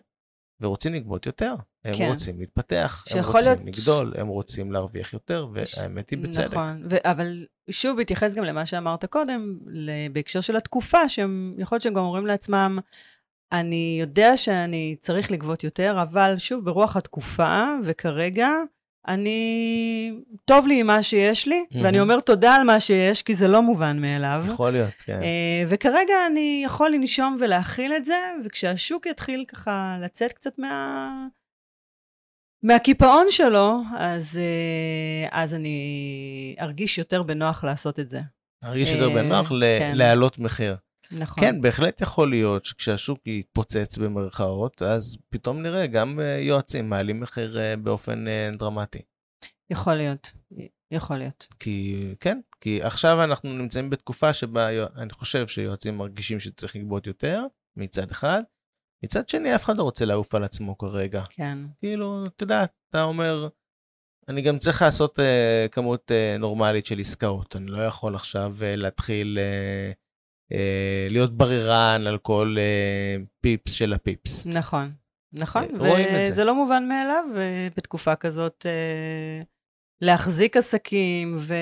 ורוצים 0.61 0.93
לגבות 0.93 1.25
יותר. 1.25 1.55
הם 1.85 1.93
כן. 1.93 2.09
רוצים 2.11 2.39
להתפתח, 2.39 3.05
הם 3.11 3.17
רוצים 3.23 3.41
להיות- 3.41 3.59
לגדול, 3.65 4.13
הם 4.17 4.27
רוצים 4.27 4.71
להרוויח 4.71 5.13
יותר, 5.13 5.47
והאמת 5.53 6.09
היא 6.09 6.19
בצדק. 6.19 6.53
נכון, 6.53 6.83
ו- 6.89 6.95
אבל 7.03 7.45
שוב, 7.69 7.97
בהתייחס 7.97 8.33
גם 8.33 8.43
למה 8.43 8.65
שאמרת 8.65 9.05
קודם, 9.05 9.59
בהקשר 10.13 10.41
של 10.41 10.55
התקופה, 10.55 11.09
שהם, 11.09 11.55
יכול 11.57 11.75
להיות 11.75 11.83
שהם 11.83 11.93
גם 11.93 12.03
אומרים 12.03 12.25
לעצמם, 12.25 12.79
אני 13.51 13.97
יודע 14.01 14.37
שאני 14.37 14.95
צריך 14.99 15.31
לגבות 15.31 15.63
יותר, 15.63 16.01
אבל 16.01 16.35
שוב, 16.37 16.65
ברוח 16.65 16.97
התקופה, 16.97 17.65
וכרגע, 17.83 18.49
אני, 19.07 20.13
טוב 20.45 20.67
לי 20.67 20.79
עם 20.79 20.87
מה 20.87 21.03
שיש 21.03 21.47
לי, 21.47 21.65
מהמם. 21.71 21.85
ואני 21.85 21.99
אומר 21.99 22.19
תודה 22.19 22.55
על 22.55 22.63
מה 22.63 22.79
שיש, 22.79 23.21
כי 23.21 23.35
זה 23.35 23.47
לא 23.47 23.61
מובן 23.61 23.99
מאליו. 24.01 24.43
יכול 24.47 24.71
להיות, 24.71 24.93
כן. 25.05 25.19
אה, 25.23 25.63
וכרגע 25.69 26.13
אני 26.31 26.61
יכול 26.65 26.91
לנשום 26.91 27.37
ולהכיל 27.39 27.93
את 27.93 28.05
זה, 28.05 28.15
וכשהשוק 28.45 29.05
יתחיל 29.05 29.45
ככה 29.47 29.97
לצאת 30.01 30.33
קצת 30.33 30.59
מה... 30.59 31.09
מהקיפאון 32.63 33.25
שלו, 33.29 33.81
אז, 33.97 34.37
אה, 34.41 35.41
אז 35.41 35.53
אני 35.53 36.55
ארגיש 36.61 36.97
יותר 36.97 37.23
בנוח 37.23 37.63
לעשות 37.63 37.99
את 37.99 38.09
זה. 38.09 38.21
הרגיש 38.63 38.91
יותר 38.91 39.09
אה, 39.09 39.15
בנוח 39.15 39.51
ל- 39.51 39.79
כן. 39.79 39.91
להעלות 39.95 40.39
מחיר. 40.39 40.75
נכון. 41.19 41.43
כן, 41.43 41.61
בהחלט 41.61 42.01
יכול 42.01 42.29
להיות 42.29 42.65
שכשהשוק 42.65 43.27
יתפוצץ 43.27 43.97
במרכאות, 43.97 44.81
אז 44.81 45.17
פתאום 45.29 45.61
נראה 45.61 45.87
גם 45.87 46.19
אה, 46.19 46.39
יועצים 46.39 46.89
מעלים 46.89 47.19
מחיר 47.19 47.59
אה, 47.59 47.77
באופן 47.77 48.27
אה, 48.27 48.49
דרמטי. 48.57 49.01
יכול 49.69 49.93
להיות, 49.93 50.31
יכול 50.91 51.17
להיות. 51.17 51.47
כי 51.59 52.07
כן, 52.19 52.39
כי 52.61 52.83
עכשיו 52.83 53.23
אנחנו 53.23 53.53
נמצאים 53.53 53.89
בתקופה 53.89 54.33
שבה 54.33 54.69
אני 54.97 55.13
חושב 55.13 55.47
שיועצים 55.47 55.97
מרגישים 55.97 56.39
שצריך 56.39 56.75
לגבות 56.75 57.07
יותר, 57.07 57.43
מצד 57.77 58.11
אחד. 58.11 58.41
מצד 59.03 59.29
שני, 59.29 59.55
אף 59.55 59.65
אחד 59.65 59.77
לא 59.77 59.83
רוצה 59.83 60.05
לעוף 60.05 60.35
על 60.35 60.43
עצמו 60.43 60.77
כרגע. 60.77 61.23
כן, 61.29 61.57
כאילו, 61.79 62.25
אתה 62.25 62.43
יודע, 62.43 62.65
אתה 62.89 63.03
אומר, 63.03 63.47
אני 64.27 64.41
גם 64.41 64.59
צריך 64.59 64.81
לעשות 64.81 65.19
uh, 65.19 65.23
כמות 65.71 66.11
uh, 66.11 66.39
נורמלית 66.39 66.85
של 66.85 66.99
עסקאות. 66.99 67.55
אני 67.55 67.71
לא 67.71 67.81
יכול 67.81 68.15
עכשיו 68.15 68.55
uh, 68.59 68.77
להתחיל 68.77 69.39
uh, 69.39 69.95
להיות 71.09 71.37
בררן 71.37 72.03
על 72.07 72.17
כל 72.17 72.55
uh, 72.57 73.25
פיפס 73.41 73.71
של 73.71 73.93
הפיפס. 73.93 74.45
נכון. 74.45 74.91
נכון, 75.33 75.63
אה, 75.63 75.89
רואים 75.89 76.07
את 76.07 76.25
זה. 76.27 76.31
וזה 76.33 76.43
לא 76.43 76.55
מובן 76.55 76.87
מאליו 76.87 77.23
אה, 77.37 77.67
בתקופה 77.77 78.15
כזאת 78.15 78.65
אה, 78.65 79.41
להחזיק 80.01 80.57
עסקים 80.57 81.35
ו- 81.39 81.55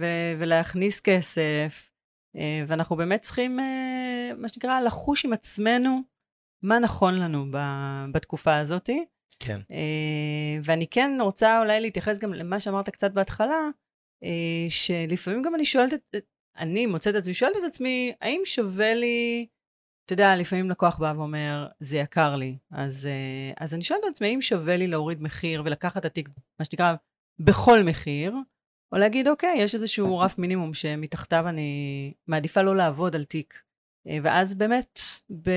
ו- 0.00 0.34
ולהכניס 0.38 1.00
כסף, 1.00 1.90
אה, 2.36 2.64
ואנחנו 2.66 2.96
באמת 2.96 3.20
צריכים, 3.20 3.60
אה, 3.60 4.30
מה 4.38 4.48
שנקרא, 4.48 4.80
לחוש 4.80 5.24
עם 5.24 5.32
עצמנו 5.32 6.00
מה 6.62 6.78
נכון 6.78 7.18
לנו 7.18 7.46
בתקופה 8.12 8.56
הזאת. 8.56 8.90
כן. 9.38 9.60
אה, 9.70 9.76
ואני 10.64 10.86
כן 10.86 11.10
רוצה 11.20 11.60
אולי 11.60 11.80
להתייחס 11.80 12.18
גם 12.18 12.34
למה 12.34 12.60
שאמרת 12.60 12.88
קצת 12.88 13.12
בהתחלה, 13.12 13.68
אה, 14.24 14.66
שלפעמים 14.68 15.42
גם 15.42 15.54
אני 15.54 15.64
שואלת, 15.64 15.92
את- 15.94 16.24
אני 16.56 16.86
מוצאת 16.86 17.14
את 17.14 17.20
עצמי, 17.20 17.34
שואלת 17.34 17.56
את 17.56 17.64
עצמי, 17.66 18.12
האם 18.20 18.40
שווה 18.44 18.94
לי, 18.94 19.46
אתה 20.06 20.12
יודע, 20.12 20.36
לפעמים 20.36 20.70
לקוח 20.70 20.98
בא 20.98 21.12
ואומר, 21.16 21.68
זה 21.80 21.96
יקר 21.96 22.36
לי, 22.36 22.58
אז, 22.70 23.06
אה, 23.06 23.52
אז 23.64 23.74
אני 23.74 23.82
שואלת 23.82 24.02
את 24.04 24.10
עצמי, 24.10 24.26
האם 24.28 24.42
שווה 24.42 24.76
לי 24.76 24.86
להוריד 24.86 25.22
מחיר 25.22 25.62
ולקחת 25.64 25.96
את 25.96 26.04
התיק, 26.04 26.28
מה 26.58 26.64
שנקרא, 26.64 26.94
בכל 27.38 27.82
מחיר, 27.82 28.34
או 28.92 28.98
להגיד, 28.98 29.28
אוקיי, 29.28 29.54
יש 29.58 29.74
איזשהו 29.74 30.18
רף 30.18 30.38
מינימום 30.38 30.74
שמתחתיו 30.74 31.48
אני 31.48 32.12
מעדיפה 32.26 32.62
לא 32.62 32.76
לעבוד 32.76 33.16
על 33.16 33.24
תיק. 33.24 33.62
אה, 34.06 34.18
ואז 34.22 34.54
באמת, 34.54 34.98
ב, 35.42 35.50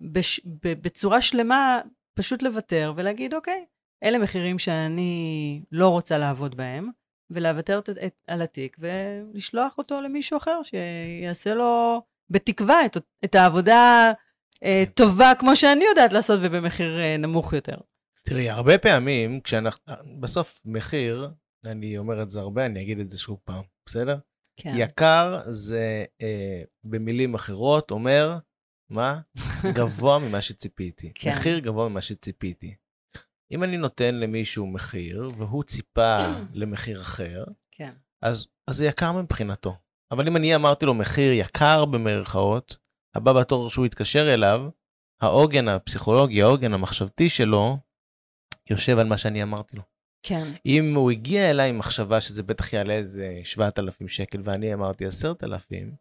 בש, 0.00 0.40
ב, 0.44 0.72
בצורה 0.82 1.20
שלמה, 1.20 1.80
פשוט 2.14 2.42
לוותר 2.42 2.92
ולהגיד, 2.96 3.34
אוקיי, 3.34 3.64
אלה 4.04 4.18
מחירים 4.18 4.58
שאני 4.58 5.62
לא 5.72 5.88
רוצה 5.88 6.18
לעבוד 6.18 6.54
בהם, 6.54 6.90
ולוותר 7.30 7.78
את, 7.78 7.88
את, 7.88 8.14
על 8.26 8.42
התיק 8.42 8.76
ולשלוח 8.80 9.78
אותו 9.78 10.00
למישהו 10.00 10.36
אחר 10.36 10.60
שיעשה 10.62 11.54
לו, 11.54 12.02
בתקווה, 12.30 12.86
את, 12.86 12.96
את 13.24 13.34
העבודה 13.34 14.12
אה, 14.64 14.84
טובה 14.94 15.32
כמו 15.38 15.56
שאני 15.56 15.84
יודעת 15.84 16.12
לעשות 16.12 16.40
ובמחיר 16.42 17.00
אה, 17.00 17.16
נמוך 17.16 17.52
יותר. 17.52 17.76
תראי, 18.24 18.50
הרבה 18.50 18.78
פעמים 18.78 19.40
כשאנחנו, 19.40 19.94
בסוף 20.20 20.62
מחיר, 20.64 21.30
אני 21.64 21.98
אומר 21.98 22.22
את 22.22 22.30
זה 22.30 22.40
הרבה, 22.40 22.66
אני 22.66 22.82
אגיד 22.82 22.98
את 22.98 23.10
זה 23.10 23.18
שוב 23.18 23.38
פעם, 23.44 23.62
בסדר? 23.86 24.18
כן. 24.56 24.72
יקר 24.76 25.40
זה 25.46 26.04
אה, 26.22 26.62
במילים 26.84 27.34
אחרות 27.34 27.90
אומר, 27.90 28.38
מה? 28.90 29.20
גבוה 29.76 30.18
ממה 30.18 30.40
שציפיתי. 30.40 31.12
כן. 31.14 31.30
מחיר 31.30 31.58
גבוה 31.58 31.88
ממה 31.88 32.00
שציפיתי. 32.00 32.74
אם 33.54 33.62
אני 33.62 33.76
נותן 33.76 34.14
למישהו 34.14 34.66
מחיר 34.66 35.28
והוא 35.38 35.64
ציפה 35.64 36.18
למחיר 36.54 37.00
אחר, 37.00 37.44
כן. 37.70 37.92
אז, 38.22 38.46
אז 38.66 38.76
זה 38.76 38.86
יקר 38.86 39.12
מבחינתו. 39.12 39.76
אבל 40.10 40.28
אם 40.28 40.36
אני 40.36 40.54
אמרתי 40.54 40.86
לו 40.86 40.94
מחיר 40.94 41.32
יקר 41.32 41.84
במרכאות, 41.84 42.76
הבא 43.14 43.32
בתור 43.32 43.70
שהוא 43.70 43.86
יתקשר 43.86 44.34
אליו, 44.34 44.68
העוגן 45.20 45.68
הפסיכולוגי, 45.68 46.42
העוגן 46.42 46.72
המחשבתי 46.72 47.28
שלו, 47.28 47.78
יושב 48.70 48.98
על 48.98 49.06
מה 49.06 49.18
שאני 49.18 49.42
אמרתי 49.42 49.76
לו. 49.76 49.82
כן. 50.22 50.52
אם 50.66 50.94
הוא 50.94 51.10
הגיע 51.10 51.50
אליי 51.50 51.70
עם 51.70 51.78
מחשבה 51.78 52.20
שזה 52.20 52.42
בטח 52.42 52.72
יעלה 52.72 52.94
איזה 52.94 53.40
7,000 53.44 54.08
שקל 54.08 54.40
ואני 54.44 54.74
אמרתי 54.74 55.06
10,000, 55.06 55.94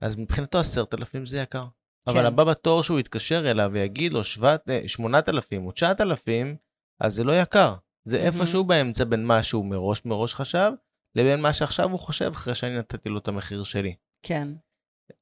אז 0.00 0.16
מבחינתו 0.16 0.58
10,000 0.60 1.26
זה 1.26 1.38
יקר. 1.38 1.64
אבל 2.06 2.20
כן. 2.20 2.26
הבא 2.26 2.44
בתור 2.44 2.82
שהוא 2.82 3.00
יתקשר 3.00 3.50
אליו 3.50 3.70
ויגיד 3.72 4.12
לו 4.12 4.24
8,000 4.24 5.66
או 5.66 5.72
9,000, 5.72 6.56
אז 7.00 7.14
זה 7.14 7.24
לא 7.24 7.32
יקר. 7.40 7.74
זה 8.04 8.18
מהמם. 8.18 8.26
איפשהו 8.26 8.64
באמצע 8.64 9.04
בין 9.04 9.24
מה 9.24 9.42
שהוא 9.42 9.66
מראש 9.66 10.04
מראש 10.04 10.34
חשב, 10.34 10.72
לבין 11.14 11.40
מה 11.40 11.52
שעכשיו 11.52 11.90
הוא 11.90 12.00
חושב 12.00 12.30
אחרי 12.34 12.54
שאני 12.54 12.78
נתתי 12.78 13.08
לו 13.08 13.18
את 13.18 13.28
המחיר 13.28 13.64
שלי. 13.64 13.94
כן. 14.22 14.48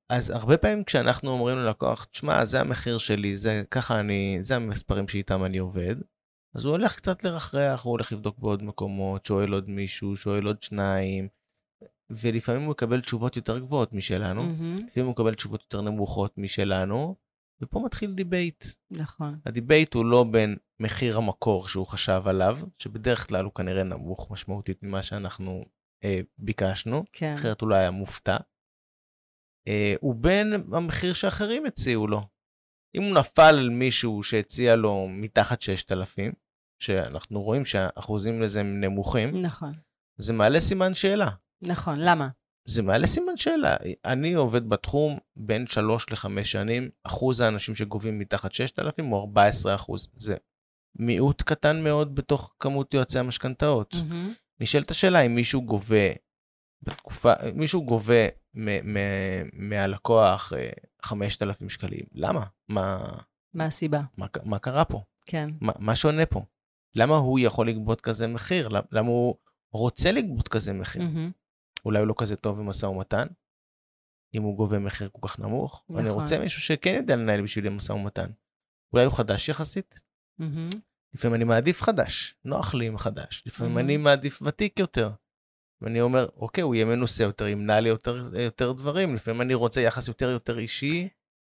אז 0.08 0.30
הרבה 0.30 0.56
פעמים 0.56 0.84
כשאנחנו 0.84 1.30
אומרים 1.30 1.58
ללקוח, 1.58 2.04
תשמע, 2.04 2.44
זה 2.44 2.60
המחיר 2.60 2.98
שלי, 2.98 3.38
זה 3.38 3.62
ככה 3.70 4.00
אני, 4.00 4.38
זה 4.40 4.56
המספרים 4.56 5.08
שאיתם 5.08 5.44
אני 5.44 5.58
עובד, 5.58 5.96
אז 6.54 6.64
הוא 6.64 6.72
הולך 6.72 6.96
קצת 6.96 7.24
לרחרח, 7.24 7.82
הוא 7.84 7.90
הולך 7.90 8.12
לבדוק 8.12 8.38
בעוד 8.38 8.62
מקומות, 8.62 9.26
שואל 9.26 9.52
עוד 9.52 9.70
מישהו, 9.70 10.16
שואל 10.16 10.46
עוד 10.46 10.62
שניים, 10.62 11.28
ולפעמים 12.10 12.62
הוא 12.62 12.72
יקבל 12.72 13.00
תשובות 13.00 13.36
יותר 13.36 13.58
גבוהות 13.58 13.92
משלנו, 13.92 14.42
מהמם. 14.42 14.76
לפעמים 14.86 15.06
הוא 15.06 15.12
מקבל 15.12 15.34
תשובות 15.34 15.62
יותר 15.62 15.80
נמוכות 15.80 16.38
משלנו, 16.38 17.16
ופה 17.60 17.82
מתחיל 17.84 18.14
debate. 18.14 18.64
נכון. 18.90 19.38
ה 19.46 19.53
debate 19.53 19.94
הוא 19.94 20.04
לא 20.04 20.24
בין 20.24 20.56
מחיר 20.80 21.16
המקור 21.16 21.68
שהוא 21.68 21.86
חשב 21.86 22.22
עליו, 22.26 22.58
שבדרך 22.78 23.28
כלל 23.28 23.44
הוא 23.44 23.52
כנראה 23.52 23.84
נמוך 23.84 24.30
משמעותית 24.30 24.82
ממה 24.82 25.02
שאנחנו 25.02 25.64
אה, 26.04 26.20
ביקשנו, 26.38 27.04
כן. 27.12 27.34
אחרת 27.34 27.60
הוא 27.60 27.68
לא 27.68 27.74
היה 27.74 27.90
מופתע. 27.90 28.36
אה, 29.68 29.94
ובין 30.02 30.52
המחיר 30.72 31.12
שאחרים 31.12 31.66
הציעו 31.66 32.06
לו. 32.06 32.22
אם 32.94 33.02
הוא 33.02 33.14
נפל 33.18 33.42
על 33.42 33.68
מישהו 33.68 34.22
שהציע 34.22 34.76
לו 34.76 35.08
מתחת 35.08 35.62
6,000, 35.62 36.32
שאנחנו 36.82 37.42
רואים 37.42 37.64
שהאחוזים 37.64 38.42
לזה 38.42 38.60
הם 38.60 38.80
נמוכים, 38.80 39.42
נכון, 39.42 39.72
זה 40.18 40.32
מעלה 40.32 40.60
סימן 40.60 40.94
שאלה. 40.94 41.28
נכון, 41.64 41.98
למה? 41.98 42.28
זה 42.68 42.82
מעלה 42.82 43.06
סימן 43.06 43.36
שאלה. 43.36 43.76
אני 44.04 44.34
עובד 44.34 44.68
בתחום 44.68 45.18
בין 45.36 45.66
3 45.66 46.10
ל-5 46.10 46.44
שנים, 46.44 46.90
אחוז 47.04 47.40
האנשים 47.40 47.74
שגובים 47.74 48.18
מתחת 48.18 48.52
6,000 48.52 49.04
הוא 49.04 49.20
14 49.20 49.74
אחוז. 49.74 50.08
זה 50.14 50.36
מיעוט 50.98 51.42
קטן 51.42 51.82
מאוד 51.84 52.14
בתוך 52.14 52.54
כמות 52.60 52.94
יועצי 52.94 53.18
המשכנתאות. 53.18 53.94
מהמם. 53.94 54.32
נשאלת 54.60 54.90
השאלה 54.90 55.20
אם 55.20 55.34
מישהו 55.34 55.62
גובה 55.62 56.06
בתקופה, 56.82 57.32
מישהו 57.54 57.84
גובה 57.84 58.26
מ- 58.54 58.94
מ- 58.94 59.68
מהלקוח 59.68 60.52
אה, 60.52 60.70
5,000 61.02 61.70
שקלים, 61.70 62.04
למה? 62.12 62.44
מה, 62.68 63.08
מה 63.54 63.64
הסיבה? 63.64 64.00
מה, 64.16 64.26
מה 64.44 64.58
קרה 64.58 64.84
פה? 64.84 65.02
כן. 65.26 65.50
מה, 65.60 65.72
מה 65.78 65.96
שונה 65.96 66.26
פה? 66.26 66.44
למה 66.94 67.16
הוא 67.16 67.38
יכול 67.38 67.68
לגבות 67.68 68.00
כזה 68.00 68.26
מחיר? 68.26 68.68
למ- 68.68 68.84
למה 68.92 69.08
הוא 69.08 69.34
רוצה 69.72 70.12
לגבות 70.12 70.48
כזה 70.48 70.72
מחיר? 70.72 71.02
מהמם. 71.02 71.30
אולי 71.84 71.98
הוא 71.98 72.06
לא 72.06 72.14
כזה 72.18 72.36
טוב 72.36 72.58
במשא 72.58 72.86
ומתן, 72.86 73.26
אם 74.34 74.42
הוא 74.42 74.56
גובה 74.56 74.78
מחיר 74.78 75.08
כל 75.12 75.28
כך 75.28 75.38
נמוך. 75.38 75.84
נכון. 75.88 76.00
אני. 76.00 76.10
רוצה 76.10 76.38
מישהו 76.38 76.60
שכן 76.62 76.94
יודע 76.94 77.16
לנהל 77.16 77.42
בשבילי 77.42 77.68
משא 77.68 77.92
ומתן. 77.92 78.30
אולי 78.92 79.04
הוא 79.04 79.14
חדש 79.14 79.48
יחסית. 79.48 80.00
מהמם. 80.38 80.68
לפעמים 81.14 81.34
אני 81.34 81.44
מעדיף 81.44 81.82
חדש, 81.82 82.34
נוח 82.44 82.74
לי 82.74 82.86
עם 82.86 82.98
חדש. 82.98 83.42
לפעמים 83.46 83.76
Mhm. 83.76 83.80
אני 83.80 83.96
מעדיף 83.96 84.42
ותיק 84.42 84.78
יותר. 84.78 85.10
ואני 85.80 86.00
אומר, 86.00 86.26
אוקיי, 86.36 86.62
הוא 86.62 86.74
יהיה 86.74 86.84
מנוסה 86.84 87.24
יותר, 87.24 87.46
ימנע 87.46 87.80
לי 87.80 87.88
יותר, 87.88 88.22
יותר 88.38 88.72
דברים. 88.72 89.14
לפעמים 89.14 89.40
אני 89.40 89.54
רוצה 89.54 89.80
יחס 89.80 90.08
יותר 90.08 90.30
יותר 90.30 90.58
אישי, 90.58 91.08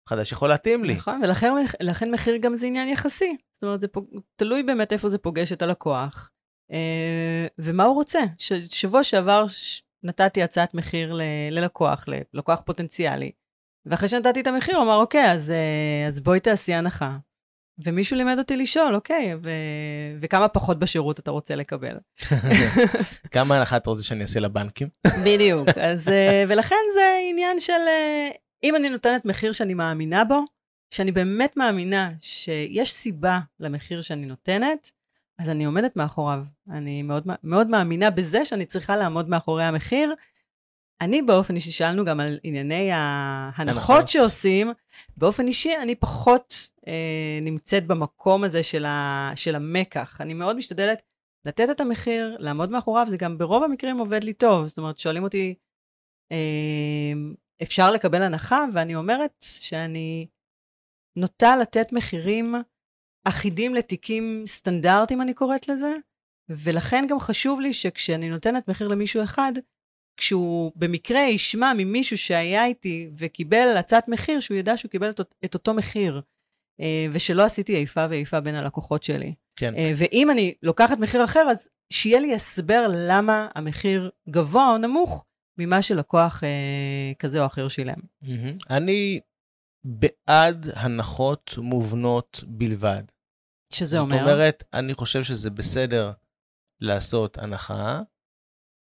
חדש 0.09 0.33
יכול 0.33 0.49
להתאים 0.49 0.85
לי. 0.85 0.95
נכון, 0.95 1.21
ולכן 1.25 1.53
לכן 1.81 2.11
מחיר 2.11 2.37
גם 2.37 2.57
זה 2.57 2.67
עניין 2.67 2.89
יחסי. 2.89 3.37
זאת 3.53 3.63
אומרת, 3.63 3.81
זה 3.81 3.89
פוג... 3.89 4.07
תלוי 4.37 4.63
באמת 4.63 4.93
איפה 4.93 5.09
זה 5.09 5.19
פוגש 5.19 5.53
את 5.53 5.63
הלקוח, 5.63 6.31
אה, 6.73 7.47
ומה 7.59 7.85
הוא 7.85 7.95
רוצה. 7.95 8.21
ש... 8.39 8.53
שבוע 8.53 9.05
שעבר 9.05 9.47
ש... 9.47 9.83
נתתי 10.03 10.43
הצעת 10.43 10.75
מחיר 10.75 11.13
ל... 11.13 11.23
ללקוח, 11.51 12.05
ללקוח 12.35 12.63
פוטנציאלי, 12.67 13.33
ואחרי 13.87 14.09
שנתתי 14.09 14.41
את 14.41 14.47
המחיר, 14.47 14.77
הוא 14.77 14.85
אמר, 14.85 14.97
אוקיי, 14.97 15.33
אז, 15.33 15.51
אה, 15.51 16.09
אז 16.09 16.21
בואי 16.21 16.41
תעשי 16.41 16.75
הנחה. 16.75 17.19
ומישהו 17.85 18.17
לימד 18.17 18.39
אותי 18.39 18.57
לשאול, 18.57 18.95
אוקיי, 18.95 19.35
ו... 19.43 19.51
וכמה 20.21 20.49
פחות 20.49 20.79
בשירות 20.79 21.19
אתה 21.19 21.31
רוצה 21.31 21.55
לקבל. 21.57 21.97
כמה 23.33 23.59
הנחה 23.59 23.77
אתה 23.77 23.91
רוצה 23.91 24.03
שאני 24.03 24.23
אעשה 24.23 24.41
לבנקים? 24.41 24.89
בדיוק. 25.27 25.69
אז, 25.69 26.09
אה, 26.09 26.45
ולכן 26.49 26.77
זה 26.95 27.17
עניין 27.31 27.61
של, 27.61 27.73
אה, 27.73 28.29
אם 28.63 28.77
אני 28.77 28.89
נותנת 28.89 29.25
מחיר 29.25 29.53
שאני 29.53 29.75
מאמינה 29.75 30.25
בו, 30.25 30.45
שאני 30.91 31.13
באמת 31.13 31.57
מאמינה 31.57 32.11
שיש 32.21 32.93
סיבה 32.93 33.39
למחיר 33.61 34.01
שאני 34.01 34.27
נותנת, 34.27 34.91
אז 35.39 35.49
אני 35.49 35.65
עומדת 35.65 35.97
מאחוריו. 35.97 36.45
אני 36.71 37.03
מאוד, 37.03 37.27
מאוד 37.45 37.67
מאמינה 37.67 38.11
בזה 38.11 38.45
שאני 38.45 38.67
צריכה 38.67 38.97
לעמוד 38.97 39.29
מאחורי 39.29 39.65
המחיר. 39.65 40.15
אני 41.01 41.23
באופן 41.23 41.57
אישי, 41.57 41.71
שאלנו 41.71 42.05
גם 42.05 42.21
על 42.21 42.39
ענייני 42.43 42.91
ההנחות 42.93 43.69
הנחות. 43.69 44.09
שעושים, 44.09 44.73
באופן 45.17 45.47
אישי 45.47 45.77
אני 45.83 45.95
פחות 45.95 46.69
אה, 46.87 47.39
נמצאת 47.43 47.87
במקום 47.87 48.45
הזה 48.45 48.63
של, 48.63 48.85
ה, 48.85 49.33
של 49.35 49.55
המקח. 49.55 50.21
אני 50.21 50.35
מאוד 50.35 50.57
משתדלת 50.57 51.03
לתת 51.45 51.71
את 51.71 51.81
המחיר, 51.81 52.37
לעמוד 52.39 52.71
מאחוריו, 52.71 53.07
זה 53.11 53.17
גם 53.17 53.39
ברוב 53.39 53.65
המקרים 53.65 53.99
עובד 53.99 54.25
לי 54.25 54.33
טוב. 54.33 54.67
זאת 54.67 54.79
אומרת, 54.79 54.99
שואלים 54.99 55.23
אותי, 55.23 55.55
אה, 56.33 57.13
אפשר 57.63 57.91
לקבל 57.91 58.23
הנחה? 58.23 58.65
ואני 58.75 58.95
אומרת 58.95 59.33
שאני 59.41 60.27
נוטה 61.17 61.57
לתת 61.57 61.93
מחירים 61.93 62.55
אחידים 63.25 63.75
לתיקים 63.75 64.45
סטנדרטיים, 64.47 65.23
אני 65.23 65.35
קוראת 65.35 65.69
לזה, 65.69 65.93
ולכן 66.49 67.05
גם 67.09 67.21
חשוב 67.21 67.61
לי 67.61 67.73
שכשאני 67.73 68.31
נותנת 68.31 68.69
מחיר 68.69 68.89
למישהו 68.89 69.25
אחד, 69.25 69.53
כשהוא 70.21 70.73
במקרה 70.77 71.21
ישמע 71.21 71.73
ממישהו 71.77 72.19
שהיה 72.19 72.65
איתי 72.65 73.11
וקיבל 73.17 73.77
הצעת 73.77 74.09
מחיר, 74.09 74.41
שהוא 74.41 74.57
ידע 74.57 74.77
שהוא 74.77 74.91
קיבל 74.91 75.11
את, 75.11 75.21
את 75.45 75.55
אותו 75.55 75.75
מחיר, 75.75 76.21
אה, 76.81 77.07
ושלא 77.13 77.45
עשיתי 77.45 77.77
איפה 77.77 78.07
ואיפה 78.11 78.41
בין 78.41 78.55
הלקוחות 78.55 79.03
שלי. 79.03 79.35
כן. 79.57 79.75
אה, 79.75 79.93
ואם 79.97 80.31
אני 80.31 80.55
לוקחת 80.63 80.99
מחיר 80.99 81.25
אחר, 81.25 81.47
אז 81.51 81.69
שיהיה 81.93 82.21
לי 82.21 82.35
הסבר 82.35 82.87
למה 83.09 83.49
המחיר 83.55 84.11
גבוה 84.31 84.73
או 84.73 84.79
נמוך 84.79 85.25
ממה 85.59 85.83
שלקוח 85.83 86.45
אה, 86.45 87.13
כזה 87.19 87.41
או 87.41 87.47
אחר 87.47 87.69
שילם. 87.69 88.01
אני 88.71 89.21
בעד 89.85 90.67
הנחות 90.75 91.55
מובנות 91.59 92.45
בלבד. 92.47 93.03
שזה 93.73 93.99
אומר... 93.99 94.17
זאת 94.17 94.23
אומרת, 94.23 94.65
אני 94.73 94.95
חושב 94.95 95.23
שזה 95.23 95.51
בסדר 95.51 96.13
לעשות 96.81 97.39
הנחה, 97.39 98.03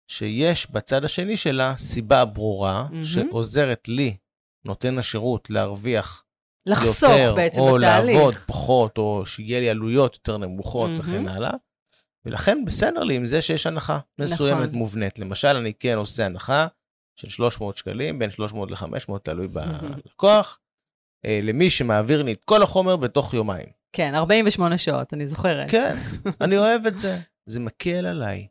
שיש 0.07 0.71
בצד 0.71 1.03
השני 1.03 1.37
שלה 1.37 1.73
סיבה 1.77 2.25
ברורה, 2.25 2.87
מהמם. 2.89 3.03
שעוזרת 3.03 3.87
לי, 3.87 4.17
נותן 4.65 4.97
השירות, 4.97 5.49
להרוויח 5.49 6.23
לחסוך 6.65 7.09
יותר, 7.09 7.33
בעצם 7.35 7.61
או 7.61 7.75
בתהליך. 7.75 8.15
לעבוד 8.15 8.35
פחות, 8.35 8.97
או 8.97 9.25
שיהיה 9.25 9.59
לי 9.59 9.69
עלויות 9.69 10.15
יותר 10.15 10.37
נמוכות 10.37 10.89
מהמם. 10.89 10.99
וכן 10.99 11.27
הלאה. 11.27 11.53
ולכן 12.25 12.65
בסדר 12.65 13.03
לי 13.03 13.15
עם 13.15 13.25
זה 13.25 13.41
שיש 13.41 13.67
הנחה 13.67 13.99
מסוימת 14.19 14.67
נכון. 14.67 14.75
מובנית. 14.75 15.19
למשל, 15.19 15.47
אני 15.47 15.73
כן 15.73 15.97
עושה 15.97 16.25
הנחה 16.25 16.67
של 17.19 17.29
300 17.29 17.77
שקלים, 17.77 18.19
בין 18.19 18.29
300 18.31 18.71
ל-500, 18.71 19.17
תלוי 19.23 19.47
בלקוח, 19.47 20.59
אה, 21.25 21.39
למי 21.43 21.69
שמעביר 21.69 22.23
לי 22.23 22.33
את 22.33 22.43
כל 22.43 22.63
החומר 22.63 22.95
בתוך 22.95 23.33
יומיים. 23.33 23.65
כן, 23.93 24.15
48 24.15 24.77
שעות, 24.77 25.13
אני 25.13 25.27
זוכרת. 25.27 25.71
כן, 25.71 25.97
אני 26.41 26.57
אוהב 26.57 26.85
את 26.85 26.97
זה. 26.97 27.19
זה 27.45 27.59
מקל 27.59 28.05
עליי. 28.05 28.47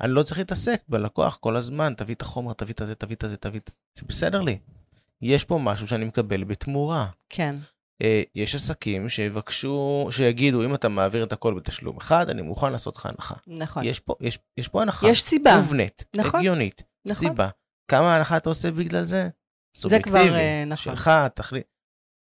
אני 0.00 0.12
לא 0.12 0.22
צריך 0.22 0.38
להתעסק 0.38 0.82
בלקוח 0.88 1.36
כל 1.36 1.56
הזמן, 1.56 1.94
תביא 1.96 2.14
את 2.14 2.22
החומר, 2.22 2.52
תביא 2.52 2.74
את 2.74 2.80
הזה, 2.80 2.94
תביא 2.94 3.16
את 3.16 3.24
הזה, 3.24 3.36
תביא 3.36 3.60
את... 3.60 3.70
זה 3.98 4.02
בסדר 4.06 4.40
לי. 4.40 4.58
יש 5.22 5.44
פה 5.44 5.58
משהו 5.58 5.88
שאני 5.88 6.04
מקבל 6.04 6.44
בתמורה. 6.44 7.06
כן, 7.28 7.56
אה, 8.02 8.22
יש 8.34 8.54
עסקים 8.54 9.08
שיבקשו, 9.08 10.08
שיגידו, 10.10 10.64
אם 10.64 10.74
אתה 10.74 10.88
מעביר 10.88 11.24
את 11.24 11.32
הכל 11.32 11.54
בתשלום 11.54 11.96
אחד, 11.96 12.30
אני 12.30 12.42
מוכן 12.42 12.72
לעשות 12.72 12.96
לך 12.96 13.06
הנחה. 13.06 13.34
נכון. 13.46 13.84
יש 13.84 14.00
פה, 14.00 14.14
יש, 14.20 14.38
יש 14.56 14.68
פה 14.68 14.82
הנחה. 14.82 15.08
יש 15.08 15.22
סיבה. 15.22 15.56
מובנית, 15.56 16.04
נכון, 16.16 16.40
הגיונית, 16.40 16.82
נכון. 17.04 17.28
סיבה. 17.28 17.48
כמה 17.90 18.16
הנחה 18.16 18.36
אתה 18.36 18.48
עושה 18.48 18.70
בגלל 18.70 19.04
זה? 19.04 19.22
זה 19.22 19.28
כבר, 20.02 20.12
סובייקטיבי, 20.12 20.30
אה, 20.30 20.64
נכון. 20.66 20.94
שלך, 20.94 21.10
תחליט. 21.34 21.66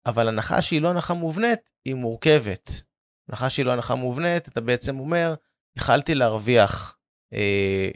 אבל 0.07 0.29
הנחה 0.29 0.63
שהיא 0.63 0.81
לא 0.83 0.91
הנחה 0.91 1.15
מובנית, 1.15 1.71
היא 1.85 1.95
מורכבת. 1.95 2.83
הנחה 3.29 3.51
שהיא 3.51 3.67
לא 3.67 3.73
הנחה 3.73 3.95
מובנית, 3.95 4.49
אתה 4.49 4.61
בעצם 4.61 4.99
אומר, 4.99 5.35
יכלתי 5.77 6.15
להרוויח, 6.15 6.97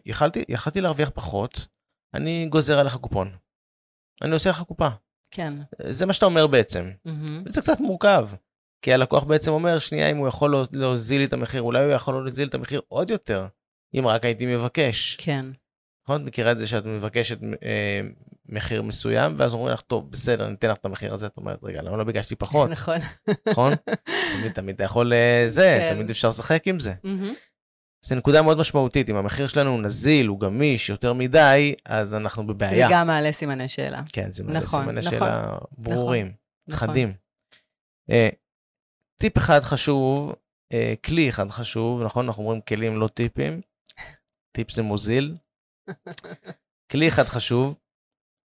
יכלתי, 0.06 0.44
יכלתי 0.48 0.80
להרוויח 0.80 1.10
פחות, 1.14 1.66
אני 2.14 2.46
גוזר 2.50 2.78
עליך 2.78 2.96
קופון. 2.96 3.32
אני 4.22 4.32
עושה 4.32 4.50
לך 4.50 4.62
קופה. 4.62 4.88
כן. 5.30 5.52
זה 5.88 6.06
מה 6.06 6.12
שאתה 6.12 6.26
אומר 6.26 6.46
בעצם. 6.46 6.90
מהמם. 7.04 7.42
וזה 7.46 7.60
קצת 7.60 7.80
מורכב. 7.80 8.28
כי 8.82 8.92
הלקוח 8.92 9.24
בעצם 9.24 9.50
אומר, 9.52 9.78
שנייה, 9.78 10.10
אם 10.10 10.16
הוא 10.16 10.28
יכול 10.28 10.52
לה- 10.52 10.62
להוזיל 10.72 11.18
לי 11.20 11.24
את 11.24 11.32
המחיר, 11.32 11.62
אולי 11.62 11.84
הוא 11.84 11.92
יכול 11.92 12.14
להוזיל 12.14 12.48
את 12.48 12.54
המחיר 12.54 12.80
עוד 12.88 13.10
יותר, 13.10 13.46
אם 13.98 14.06
רק 14.06 14.24
הייתי 14.24 14.46
מבקש. 14.56 15.16
כן, 15.20 15.46
נכון? 16.04 16.20
את 16.22 16.26
מכירה 16.26 16.52
את 16.52 16.58
זה 16.58 16.66
שאת 16.66 16.84
מבקשת 16.86 17.38
אה, 17.62 18.00
מחיר 18.48 18.82
מסוים, 18.82 19.34
ואז 19.36 19.54
אומרים 19.54 19.74
לך, 19.74 19.80
טוב, 19.80 20.10
בסדר, 20.10 20.48
ניתן 20.48 20.70
לך 20.70 20.76
את 20.76 20.86
המחיר 20.86 21.14
הזה, 21.14 21.26
את 21.26 21.36
אומרת, 21.36 21.58
רגע, 21.62 21.82
למה 21.82 21.96
לא 21.96 22.04
ביקשתי 22.04 22.36
פחות, 22.36 22.70
נכון. 22.76 22.98
נכון? 23.48 23.72
תמיד, 24.40 24.52
תמיד 24.52 24.74
אתה 24.74 24.84
יכול 24.84 25.12
אה, 25.12 25.44
זה, 25.48 25.76
כן. 25.80 25.94
תמיד 25.94 26.10
אפשר 26.10 26.28
לשחק 26.28 26.62
עם 26.66 26.80
זה. 26.80 26.94
מהמם. 27.04 27.32
זו 28.06 28.14
נקודה 28.14 28.42
מאוד 28.42 28.58
משמעותית, 28.58 29.10
אם 29.10 29.16
המחיר 29.16 29.46
שלנו 29.46 29.70
הוא 29.70 29.82
נזיל, 29.82 30.26
הוא 30.26 30.40
גמיש 30.40 30.90
יותר 30.90 31.12
מדי, 31.12 31.74
אז 31.84 32.14
אנחנו 32.14 32.46
זה 32.46 32.52
בבעיה. 32.52 32.88
גם 32.90 33.06
מעלה 33.06 33.32
סימני 33.32 33.68
שאלה. 33.68 34.02
כן, 34.12 34.30
זה 34.30 34.44
מעלה 34.44 34.60
נכון, 34.60 34.80
סימני 34.80 35.00
נכון, 35.00 35.10
שאלה 35.10 35.58
ברורים, 35.72 36.32
נכון. 36.68 36.88
חדים. 36.88 37.14
אה, 38.10 38.28
טיפ 39.20 39.38
אחד 39.38 39.60
חשוב, 39.60 40.32
אה, 40.72 40.94
כלי 41.04 41.28
אחד 41.28 41.50
חשוב, 41.50 42.02
נכון? 42.02 42.26
אנחנו 42.26 42.42
אומרים 42.42 42.60
כלים 42.60 43.00
לא 43.00 43.08
טיפים, 43.08 43.60
טיפ 44.52 44.70
זה 44.70 44.82
מוזיל. 44.82 45.36
כלי 46.92 47.08
אחד 47.08 47.24
חשוב, 47.24 47.74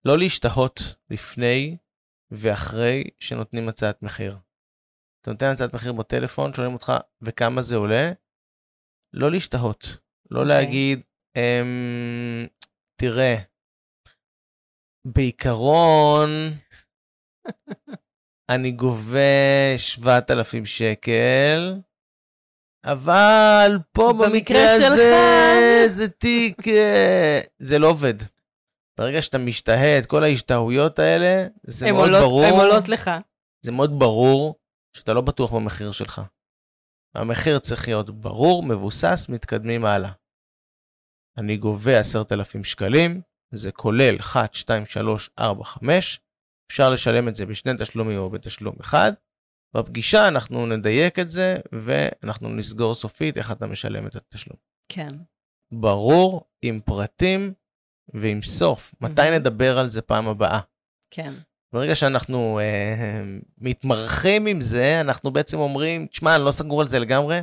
לא 0.06 0.17
להשתהות 0.17 0.95
לפני 1.10 1.78
ואחרי 2.32 3.04
שנותנים 3.19 3.69
הצעת 3.69 4.04
מחיר. 4.04 4.38
אתה 5.21 5.32
נותן 5.32 5.45
הצעת 5.45 5.74
מחיר 5.74 5.93
בטלפון, 5.93 6.54
שואלים 6.54 6.74
אותך, 6.74 6.93
וכמה 7.21 7.62
זה 7.62 7.76
עולה? 7.76 8.12
לא 9.13 9.32
להשתהות. 9.32 9.97
לא 10.32 10.39
אוקיי. 10.39 10.47
להגיד, 10.56 11.02
אמ, 11.38 12.47
תראה, 13.02 13.36
בעיקרון, 15.08 16.30
אני 18.52 18.71
גובה 18.71 19.19
7,000 19.78 20.65
שקל, 20.65 21.74
אבל 22.86 23.71
פה 23.91 24.13
במקרה 24.13 24.30
במקרה 24.30 24.63
הזה 24.63 24.84
שלך. 24.84 25.97
זה 25.97 26.10
תיק, 26.10 26.67
אה, 26.67 27.39
זה 27.60 27.80
לא 27.80 27.88
עובד. 27.89 28.13
ברגע 29.00 29.21
שאתה 29.21 29.38
משתהה 29.38 29.97
את 30.00 30.06
כל 30.06 30.24
ההשתהויות 30.24 31.00
האלה, 31.00 31.47
זה 31.67 31.91
מאוד 31.91 32.10
עולות- 32.10 32.21
ברור. 32.21 32.43
הן 32.45 32.54
עולות 32.54 32.89
לך. 32.89 33.12
זה 33.65 33.71
מאוד 33.71 33.91
ברור 34.00 34.56
שאתה 34.97 35.13
לא 35.13 35.21
בטוח 35.21 35.52
במחיר 35.54 35.91
שלך. 35.91 36.21
המחיר 37.15 37.60
צריך 37.60 37.88
להיות 37.88 38.21
ברור, 38.21 38.63
מבוסס, 38.63 39.26
מתקדמים 39.30 39.86
הלאה. 39.86 40.12
אני 41.38 41.58
גובה 41.58 42.00
10,000 42.00 42.63
שקלים, 42.63 43.21
זה 43.52 43.71
כולל 43.71 44.19
1, 44.19 44.54
2, 44.54 44.86
3, 44.86 45.30
4, 45.39 45.63
5, 45.63 46.19
אפשר 46.71 46.89
לשלם 46.89 47.28
את 47.28 47.36
זה 47.36 47.45
בשני 47.45 47.71
תשלומים 47.80 48.17
או 48.17 48.30
בתשלום 48.30 48.76
אחד. 48.82 49.12
בפגישה 49.78 50.28
אנחנו 50.28 50.65
נדייק 50.65 51.19
את 51.19 51.30
זה, 51.30 51.58
ואנחנו 51.71 52.50
נסגור 52.50 52.95
סופית 52.95 53.38
איך 53.38 53.52
אתה 53.52 53.67
משלם 53.67 54.08
את 54.08 54.15
התשלום. 54.15 54.58
כן. 54.91 55.08
ברור, 55.71 56.41
עם 56.62 56.80
פרטים 56.80 57.54
ועם 58.13 58.41
סוף. 58.41 58.93
מתי. 59.02 59.21
נדבר 59.39 59.80
על 59.80 59.89
זה 59.89 60.02
פעם 60.02 60.28
הבאה? 60.28 60.60
כן. 61.13 61.34
ברגע 61.74 61.96
שאנחנו 61.96 62.60
אה, 62.60 63.22
מתמרחים 63.58 64.46
עם 64.46 64.62
זה, 64.62 65.02
אנחנו 65.02 65.32
בעצם 65.32 65.60
אומרים, 65.60 66.08
תשמע, 66.08 66.36
אני 66.36 66.46
לא 66.46 66.52
סגור 66.52 66.82
על 66.82 66.88
זה 66.88 67.00
לגמרי, 67.00 67.40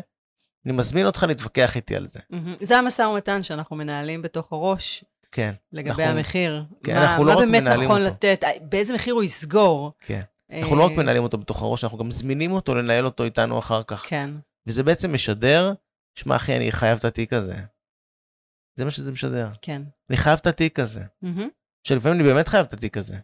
אני 0.67 0.73
מזמין 0.73 1.07
אותך 1.07 1.25
להתווכח 1.29 1.77
איתי 1.77 1.97
על 1.97 2.09
זה. 2.09 2.21
מהמם. 2.31 2.57
זה 2.61 2.79
המשא 2.79 3.03
ומתן 3.03 3.43
שאנחנו 3.43 3.77
מנהלים 3.77 4.23
בתוך 4.23 4.53
הראש 4.53 5.05
כן, 5.33 5.55
לגבי 5.73 5.91
אנחנו- 5.91 6.19
המחיר. 6.19 6.65
כן, 6.85 6.95
מה, 6.95 7.03
אנחנו 7.11 7.25
לא 7.25 7.35
מה 7.35 7.41
רק 7.41 7.47
באמת 7.47 7.63
מנהלים 7.63 7.85
נכון 7.85 8.01
אותו. 8.03 8.15
לתת, 8.15 8.45
אה, 8.45 8.51
באיזה 8.63 8.95
מחיר 8.95 9.15
הוא 9.15 9.23
יסגור. 9.23 9.93
כן. 10.01 10.21
אנחנו 10.53 10.77
לא 10.77 10.85
רק 10.85 10.91
אה, 10.91 10.97
מנהלים 10.97 11.23
אותו 11.23 11.39
בתוך 11.39 11.63
הראש, 11.63 11.85
אנחנו 11.85 11.99
גם 11.99 12.09
מזמינים 12.09 12.53
אותו 12.53 12.75
לנהל 12.75 13.05
אותו 13.05 13.25
איתנו 13.25 13.59
אחר 13.59 13.83
כך. 13.83 14.05
כן, 14.09 14.31
וזה 14.67 14.83
בעצם 14.83 15.13
משדר, 15.13 15.73
שמע 16.15 16.37
אחי, 16.37 16.57
אני 16.57 16.73
חייב 16.73 16.99
את 16.99 17.05
התיק 17.05 17.33
הזה. 17.33 17.55
זה 18.75 18.85
מה 18.85 18.91
שזה 18.91 19.13
משדר. 19.13 19.49
כן. 19.63 19.83
אני 20.11 20.17
חייב 20.17 20.39
את 20.43 20.47
התיק 20.47 20.79
הזה. 20.81 21.03
מהמם. 21.23 21.49
שלפעמים 21.85 22.21
אני 22.21 22.29
באמת 22.29 22.49
חייב 22.49 22.67
את 22.67 22.73
התיק 22.73 22.97
הזה. 22.97 23.17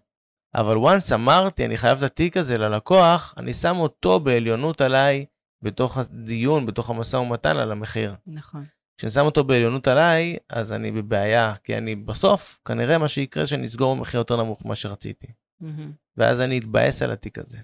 אבל 0.54 0.76
once 0.76 1.14
אמרתי, 1.14 1.64
אני 1.64 1.76
חייב 1.76 1.98
את 1.98 2.02
התיק 2.02 2.36
הזה 2.36 2.58
ללקוח, 2.58 3.34
אני 3.36 3.54
שם 3.54 3.76
אותו 3.76 4.20
בעליונות 4.20 4.80
עליי, 4.80 5.26
בתוך 5.62 5.98
הדיון, 5.98 6.66
בתוך 6.66 6.90
המשא 6.90 7.16
ומתן 7.16 7.56
על 7.56 7.72
המחיר. 7.72 8.14
נכון. 8.26 8.64
כשאני 8.98 9.10
שם 9.10 9.24
אותו 9.24 9.44
בעליונות 9.44 9.88
עליי, 9.88 10.36
אז 10.50 10.72
אני 10.72 10.90
בבעיה, 10.90 11.54
כי 11.64 11.76
אני 11.78 11.96
בסוף, 11.96 12.58
כנראה 12.64 12.98
מה 12.98 13.08
שיקרה, 13.08 13.46
שאני 13.46 13.66
אסגור 13.66 13.96
במחיר 13.96 14.20
יותר 14.20 14.36
נמוך 14.36 14.64
ממה 14.64 14.74
שרציתי. 14.74 15.26
מהמם. 15.60 15.92
ואז 16.16 16.40
אני 16.40 16.58
אתבאס 16.58 17.02
על 17.02 17.10
התיק 17.10 17.38
הזה. 17.38 17.58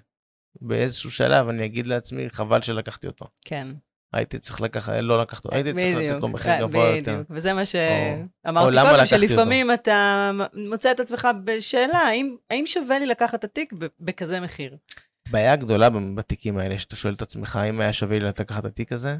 באיזשהו 0.61 1.11
שלב 1.11 1.47
אני 1.47 1.65
אגיד 1.65 1.87
לעצמי, 1.87 2.29
חבל 2.29 2.61
שלקחתי 2.61 3.07
אותו. 3.07 3.25
כן. 3.45 3.67
הייתי 4.13 4.39
צריך 4.39 4.61
לקחת, 4.61 4.93
לא 5.01 5.21
לקחת 5.21 5.53
הייתי 5.53 5.73
צריך 5.73 5.95
לתת 5.97 6.21
לו 6.21 6.27
מחיר 6.27 6.51
גבוה 6.59 6.85
יותר. 6.95 7.11
בדיוק. 7.13 7.27
וזה 7.29 7.53
מה 7.53 7.65
שאמרתי 7.65 8.65
קודם, 8.91 9.05
שלפעמים 9.05 9.71
אתה 9.73 10.31
מוצא 10.53 10.91
את 10.91 10.99
עצמך 10.99 11.27
בשאלה, 11.43 11.97
האם- 11.97 12.35
האם 12.49 12.63
שווה 12.65 12.99
לי 12.99 13.05
לקחת 13.05 13.35
את 13.35 13.43
התיק 13.43 13.73
בכזה 13.99 14.39
מחיר? 14.39 14.77
בעיה 15.31 15.55
גדולה 15.55 15.89
בתיקים 15.89 16.57
האלה, 16.57 16.77
שאתה 16.77 16.95
שואל 16.95 17.13
את 17.13 17.21
עצמך, 17.21 17.55
האם 17.55 17.79
היה 17.81 17.93
שווה 17.93 18.19
לי 18.19 18.25
לקחת 18.25 18.59
את 18.59 18.65
התיק 18.65 18.91
הזה? 18.91 19.17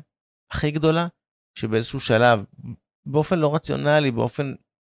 הכי 0.52 0.72
גדולה, 0.72 1.08
שבאיזשהו 1.58 2.00
שלב, 2.00 2.44
באופן 3.06 3.40
לא 3.40 3.56
רציונלי, 3.56 4.12
באופן 4.12 4.54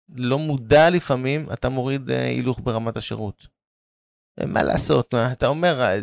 לא 0.10 0.40
מודע 0.40 0.90
לפעמים, 0.90 1.52
אתה 1.54 1.70
מוריד 1.70 2.10
אה, 2.12 2.26
הילוך 2.26 2.60
ברמת 2.64 2.98
השירות. 2.98 3.48
אה, 4.42 4.46
מה 4.46 4.64
לעשות, 4.64 5.14
אתה 5.32 5.48
אומר, 5.48 5.82
אה, 5.82 6.00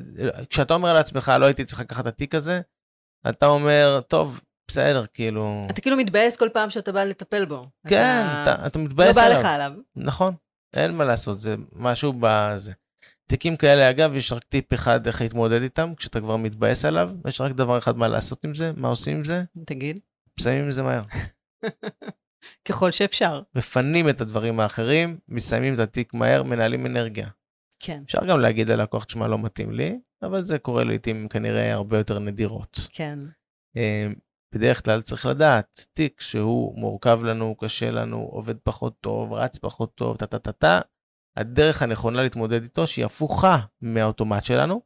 כשאתה 0.51 0.75
אומר 0.75 0.93
לעצמך, 0.95 1.33
לא 1.41 1.47
הייתי 1.47 1.65
צריך 1.65 1.81
לקחת 1.81 2.01
את 2.07 2.13
התיק 2.13 2.35
הזה, 2.35 2.61
אתה 3.29 3.47
אומר, 3.47 4.01
טוב, 4.09 4.41
בסדר, 4.69 5.05
כאילו... 5.15 5.67
אתה 5.71 5.81
כאילו 5.81 5.97
מתבאס 5.97 6.37
כל 6.37 6.49
פעם 6.53 6.71
שאתה 6.71 6.93
בא 6.93 7.05
לטפל 7.05 7.45
בו. 7.45 7.67
כן, 7.89 8.23
אתה- 8.43 8.55
אתה, 8.57 8.67
אתה 8.67 8.79
לא 8.79 8.85
מתבאס 8.85 9.17
בא 9.17 9.23
עליו. 9.25 9.39
לך 9.39 9.45
עליו. 9.45 9.73
נכון, 9.97 10.35
אין 10.75 10.95
מה 10.97 11.05
לעשות, 11.05 11.39
זה 11.39 11.55
משהו 11.73 12.13
בזה. 12.21 12.73
תיקים 13.29 13.57
כאלה, 13.57 13.91
אגב, 13.91 14.15
יש 14.15 14.33
רק 14.33 14.45
טיפ 14.45 14.75
אחד 14.75 15.07
איך 15.07 15.21
להתמודד 15.21 15.63
איתם, 15.63 15.93
כשאתה 15.97 16.21
כבר 16.21 16.37
מתבאס 16.37 16.85
עליו, 16.85 17.11
יש 17.29 17.41
רק 17.41 17.53
דבר 17.53 17.79
אחד 17.79 17.97
מה 17.97 18.09
לעשות 18.09 18.45
עם 18.45 18.55
זה, 18.55 18.73
מה 18.77 18.89
עושים 18.89 19.17
עם 19.17 19.25
זה, 19.25 19.43
תגיד. 19.67 20.01
מסיימים 20.41 20.65
עם 20.65 20.71
זה 20.71 20.83
מהר. 20.83 21.03
ככל 22.69 22.91
שאפשר. 22.91 23.43
מפנים 23.55 24.09
את 24.09 24.21
הדברים 24.21 24.61
האחרים, 24.61 25.19
מסיימים 25.29 25.75
את 25.75 25.79
התיק 25.79 26.15
מהר, 26.15 26.43
מנהלים 26.43 26.87
אנרגיה. 26.87 27.29
כן, 27.81 28.03
אפשר 28.07 28.27
גם 28.29 28.41
להגיד 28.41 28.69
ללקוח, 28.71 29.05
תשמע, 29.05 29.29
לא 29.29 29.39
מתאים 29.39 29.73
לי, 29.73 29.99
אבל 30.23 30.45
זה 30.45 30.59
קורה 30.59 30.85
לעיתים 30.85 31.29
כנראה 31.29 31.73
הרבה 31.73 31.99
יותר 31.99 32.19
נדירות. 32.19 32.81
כן. 32.93 33.19
אה, 33.77 34.09
בדרך 34.55 34.85
כלל 34.85 35.03
צריך 35.03 35.27
לדעת, 35.27 35.87
תיק 35.93 36.21
שהוא 36.21 36.79
מורכב 36.79 37.21
לנו, 37.25 37.57
קשה 37.57 37.91
לנו, 37.91 38.19
עובד 38.19 38.59
פחות 38.59 39.01
טוב, 39.01 39.33
רץ 39.33 39.59
פחות 39.59 39.95
טוב, 39.95 40.17
טה 40.17 40.27
טה 40.27 40.39
טה 40.39 40.53
טה, 40.53 40.81
הדרך 41.37 41.83
הנכונה 41.83 42.23
להתמודד 42.23 42.63
איתו, 42.63 42.87
שהיא 42.87 43.05
הפוכה 43.05 43.59
מהאוטומט 43.81 44.45
שלנו, 44.45 44.83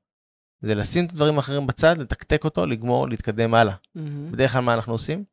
זה 0.61 0.75
לשים 0.75 1.05
את 1.05 1.11
הדברים 1.11 1.37
האחרים 1.37 1.67
בצד, 1.67 1.99
לתקתק 1.99 2.45
אותו, 2.45 2.67
לגמור, 2.67 3.09
להתקדם 3.09 3.55
הלאה. 3.55 3.75
מהמם. 3.95 4.33
בדרך 4.33 4.53
כלל 4.53 4.61
מה 4.61 4.75
אנחנו 4.75 4.93
עושים? 4.93 5.25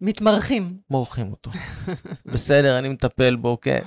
מתמרחים. 0.00 0.78
מורחים 0.90 1.30
אותו. 1.30 1.50
בסדר, 2.34 2.78
אני 2.78 2.88
מטפל 2.88 3.36
בו, 3.36 3.60
כן, 3.60 3.82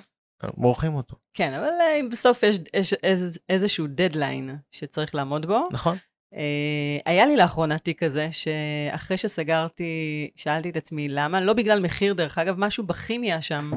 מורחים 0.58 0.96
אותו, 0.96 1.16
כן, 1.34 1.54
אבל 1.54 1.70
אה, 1.82 2.00
בסוף 2.12 2.44
יש 2.44 2.60
יש 2.74 2.94
איז- 2.94 3.40
איזשהו 3.50 3.88
דדליין 3.88 4.56
שצריך 4.72 5.16
לעמוד 5.16 5.46
בו. 5.46 5.68
נכון? 5.72 5.98
אה, 6.34 6.98
היה 7.06 7.26
לי 7.26 7.36
לאחרונה 7.38 7.78
תיק 7.80 8.04
כזה, 8.04 8.30
שאחרי 8.32 9.18
שסגרתי, 9.18 10.30
שאלתי 10.36 10.70
את 10.70 10.78
עצמי 10.78 11.10
למה, 11.10 11.42
לא 11.42 11.54
בגלל 11.54 11.80
מחיר, 11.80 12.14
דרך 12.14 12.38
אגב, 12.38 12.56
משהו 12.60 12.84
בכימיה 12.84 13.42
שם, 13.42 13.72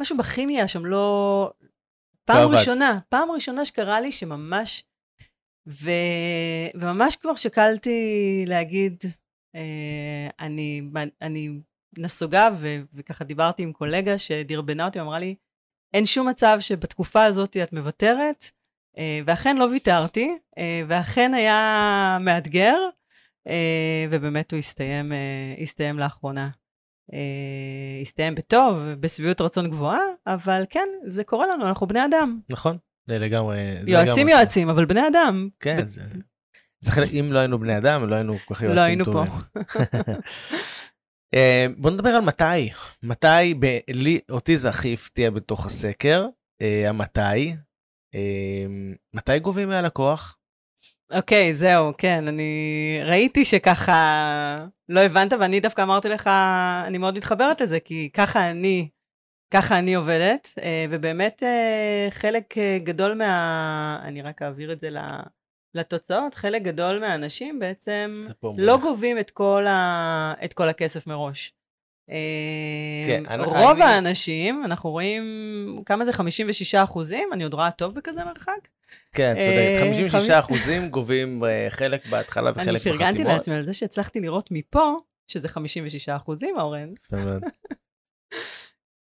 משהו 0.00 0.16
בכימיה 0.16 0.68
שם 0.68 0.86
לא... 0.86 1.50
פעם 2.24 2.42
עבד. 2.48 2.54
ראשונה, 2.54 2.98
פעם 3.08 3.30
ראשונה 3.30 3.64
שקרה 3.64 4.00
לי 4.00 4.12
שממש, 4.12 4.84
ו... 5.68 5.90
וממש 6.74 7.16
כבר 7.16 7.34
שקלתי 7.34 7.98
להגיד, 8.46 9.04
אה, 9.54 10.28
אני, 10.40 10.82
אני 11.22 11.50
נסוגה, 11.98 12.48
ו... 12.56 12.76
וככה 12.94 13.24
דיברתי 13.24 13.62
עם 13.62 13.72
קולגה 13.72 14.18
שדרבנה 14.18 14.84
אותי, 14.84 15.00
אמרה 15.00 15.18
לי, 15.18 15.34
אין 15.94 16.06
שום 16.06 16.28
מצב 16.28 16.56
שבתקופה 16.60 17.24
הזאת 17.24 17.56
את 17.56 17.72
מוותרת, 17.72 18.50
אה, 18.98 19.20
ואכן 19.26 19.56
לא 19.56 19.64
ויתרתי, 19.64 20.36
אה, 20.58 20.82
ואכן 20.88 21.34
היה 21.34 22.18
מאתגר, 22.20 22.76
אה, 23.48 24.06
ובאמת 24.10 24.52
הוא 24.52 24.58
הסתיים, 24.58 25.12
הסתיים 25.62 25.98
לאחרונה. 25.98 26.48
הסתיים 28.02 28.34
בטוב, 28.34 28.82
בשביעות 29.00 29.40
רצון 29.40 29.70
גבוהה, 29.70 30.00
אבל 30.26 30.62
כן, 30.70 30.88
זה 31.06 31.24
קורה 31.24 31.46
לנו, 31.46 31.68
אנחנו 31.68 31.86
בני 31.86 32.04
אדם. 32.04 32.40
נכון? 32.48 32.76
זה 33.06 33.18
לגמרי... 33.18 33.58
יועצים 33.86 34.26
לגמרי- 34.26 34.32
יועצים, 34.32 34.68
אבל 34.68 34.84
בני 34.84 35.08
אדם. 35.08 35.48
כן, 35.60 35.86
זה... 35.86 36.02
זה 36.80 36.92
חלק, 36.92 37.10
אם 37.12 37.32
לא 37.32 37.38
היינו 37.38 37.58
בני 37.58 37.78
אדם, 37.78 38.08
לא 38.08 38.14
היינו 38.14 38.38
כל 38.38 38.54
כך 38.54 38.62
יועצים 38.62 38.76
לא 38.76 38.80
היינו 38.80 39.04
פה. 39.04 39.24
אה, 41.34 41.66
בוא 41.76 41.90
נדבר 41.90 42.08
על 42.08 42.20
מתי. 42.22 42.70
מתי, 43.02 43.54
ב- 43.58 43.78
לי, 43.90 44.20
אותי 44.30 44.56
זה 44.56 44.68
הכי 44.68 44.94
הפתיע 44.94 45.30
בתוך 45.30 45.66
הסקר, 45.66 46.26
אה, 46.62 46.88
המתי. 46.88 47.54
אה, 48.14 48.66
מתי 49.14 49.38
גובים 49.38 49.68
מהלקוח? 49.68 50.36
אוקיי, 51.12 51.54
זהו, 51.54 51.92
כן, 51.98 52.28
אני 52.28 53.00
ראיתי 53.04 53.44
שככה 53.44 54.66
לא 54.88 55.00
הבנת, 55.00 55.32
ואני 55.32 55.60
דווקא 55.60 55.82
אמרתי 55.82 56.08
לך, 56.08 56.30
אני 56.86 56.98
מאוד 56.98 57.16
מתחברת 57.16 57.60
לזה, 57.60 57.80
כי 57.80 58.10
ככה 58.14 58.50
אני, 58.50 58.88
ככה 59.54 59.78
אני 59.78 59.94
עובדת, 59.94 60.48
ובאמת 60.90 61.42
חלק 62.10 62.54
גדול 62.84 63.14
מה... 63.14 64.00
אני 64.04 64.22
רק 64.22 64.42
אעביר 64.42 64.72
את 64.72 64.80
זה 64.80 64.90
ל- 64.90 65.20
לתוצאות, 65.74 66.34
חלק 66.34 66.62
גדול 66.62 66.98
מהאנשים 66.98 67.58
בעצם 67.58 68.26
לא. 68.58 68.76
גובים 68.78 69.18
את 69.18 69.30
כל, 69.30 69.66
ה... 69.68 70.32
את 70.44 70.52
כל 70.52 70.68
הכסף 70.68 71.06
מראש. 71.06 71.52
אה, 72.10 72.16
כן, 73.06 73.22
אני- 73.28 73.42
רוב 73.44 73.56
אני- 73.80 73.84
האנשים, 73.84 74.64
אנחנו 74.64 74.90
רואים, 74.90 75.22
כמה 75.86 76.04
זה 76.04 76.12
56 76.12 76.74
אחוזים? 76.74 77.28
אני 77.32 77.44
עוד 77.44 77.54
רואה 77.54 77.70
טוב 77.70 77.94
בכזה 77.94 78.24
מרחק? 78.24 78.68
כן, 79.12 79.34
אה, 79.36 79.76
צודק. 79.78 79.90
56 79.90 80.14
חמיש- 80.14 80.30
אחוזים 80.30 80.88
גובים 80.88 81.44
אה, 81.44 81.66
חלק 81.70 82.06
בהתחלה 82.06 82.50
אני 82.50 82.62
וחלק 82.62 82.74
בחתימות. 82.80 82.98
פרגנתי 82.98 83.24
לעצמי 83.24 83.56
על 83.56 83.64
זה 83.64 83.74
שהצלחתי 83.74 84.20
לראות 84.20 84.48
מפה, 84.50 84.94
שזה 85.28 85.48
56 85.48 86.08
אחוזים, 86.08 86.58
אורן. 86.58 86.88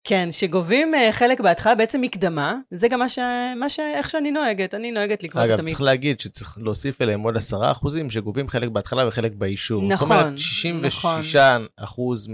כן, 0.04 0.30
שגובים 0.32 0.96
אה, 0.96 1.10
חלק 1.12 1.40
בהתחלה, 1.40 1.76
בעצם 1.76 2.02
מקדמה, 2.02 2.56
זה 2.72 2.88
גם 2.88 3.00
מה 3.00 3.10
ש... 3.10 3.20
מה 3.56 3.70
ש... 3.70 3.80
איך 3.80 4.10
שאני 4.10 4.32
נוהגת, 4.32 4.74
אני 4.74 4.92
נוהגת 4.92 5.24
לגבות 5.24 5.44
את 5.44 5.46
אגב, 5.46 5.52
המקדמה. 5.52 5.70
צריך 5.70 5.82
להגיד 5.82 6.20
שצריך 6.20 6.58
להוסיף 6.62 7.02
אליהם 7.02 7.22
עוד 7.22 7.38
10 7.38 7.72
אחוזים 7.72 8.10
שגובים 8.10 8.50
חלק 8.50 8.70
בהתחלה 8.70 9.08
וחלק 9.08 9.32
באישור. 9.32 9.84
נכון, 9.84 10.10
זאת 10.10 10.24
אומרת, 10.24 10.40
66 10.40 11.36
אחוז 11.78 12.30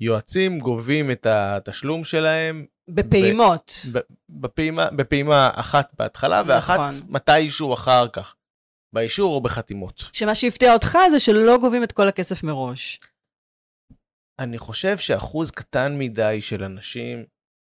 מהיועצים 0.00 0.58
גובים 0.58 1.10
את 1.10 1.26
התשלום 1.26 2.04
שלהם 2.04 2.66
בפעימות. 2.88 3.86
ב- 3.92 3.98
בפעימה, 4.28 4.90
בפעימה 4.90 5.50
אחת 5.54 5.92
בהתחלה 5.98 6.42
ואחת 6.46 6.78
נכון. 6.78 6.94
מתישהו 7.08 7.74
אחר 7.74 8.08
כך, 8.08 8.34
באישור 8.92 9.34
או 9.34 9.40
בחתימות. 9.40 10.04
שמה 10.12 10.34
שהפתיע 10.34 10.72
אותך 10.72 10.98
זה 11.10 11.20
שלא 11.20 11.58
גובים 11.58 11.82
את 11.82 11.92
כל 11.92 12.08
הכסף 12.08 12.42
מראש. 12.42 13.00
אני 14.38 14.58
חושב 14.58 14.98
שאחוז 14.98 15.50
קטן 15.50 15.98
מדי 15.98 16.40
של 16.40 16.64
אנשים, 16.64 17.24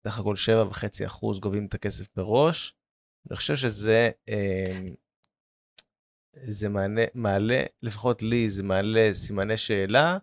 סך 0.05 0.19
הכל 0.19 0.35
7.5 0.71 1.07
אחוז 1.07 1.41
גובים 1.41 1.67
את 1.67 1.75
הכסף 1.75 2.17
מראש. 2.17 2.75
אני 3.31 3.37
חושב 3.37 3.57
שזה, 3.57 4.11
אה, 4.29 4.89
זה 6.47 6.69
מעלה, 6.69 7.05
מעלה, 7.15 7.63
לפחות 7.83 8.23
לי, 8.23 8.51
זה 8.51 8.63
מעלה 8.63 9.11
סימני 9.13 9.57
שאלה 9.57 10.19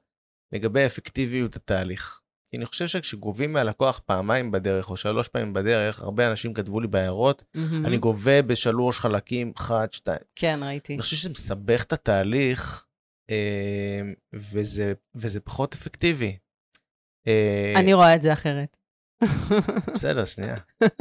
לגבי 0.52 0.86
אפקטיביות 0.86 1.56
התהליך. 1.56 2.22
כי 2.52 2.58
אני 2.58 2.66
חושב 2.66 2.88
שכשגובים 2.88 3.54
מהלקוח 3.54 4.02
פעמיים 4.06 4.52
בדרך 4.52 4.90
או 4.90 4.98
שלוש 4.98 5.28
פעמים 5.28 5.54
בדרך, 5.54 6.00
הרבה 6.00 6.32
אנשים 6.32 6.54
כתבו 6.54 6.80
לי 6.80 6.88
בהערות, 6.88 7.44
מהמם. 7.56 7.86
אני 7.86 7.98
גובה 7.98 8.42
בשלוש 8.42 9.00
חלקים, 9.00 9.54
אחד, 9.58 9.88
שתיים. 9.92 10.20
כן, 10.36 10.60
ראיתי. 10.64 10.94
אני 10.94 11.02
חושב 11.02 11.16
שזה 11.16 11.30
מסבך 11.30 11.84
את 11.84 11.94
התהליך, 11.94 12.86
וזה, 14.34 14.94
וזה 15.16 15.40
פחות 15.40 15.74
אפקטיבי. 15.74 16.38
אה, 17.28 17.74
אני 17.80 17.94
רואה 17.94 18.16
את 18.16 18.22
זה 18.22 18.34
אחרת. 18.34 18.78
בסדר, 19.94 20.26
שנייה. 20.26 20.56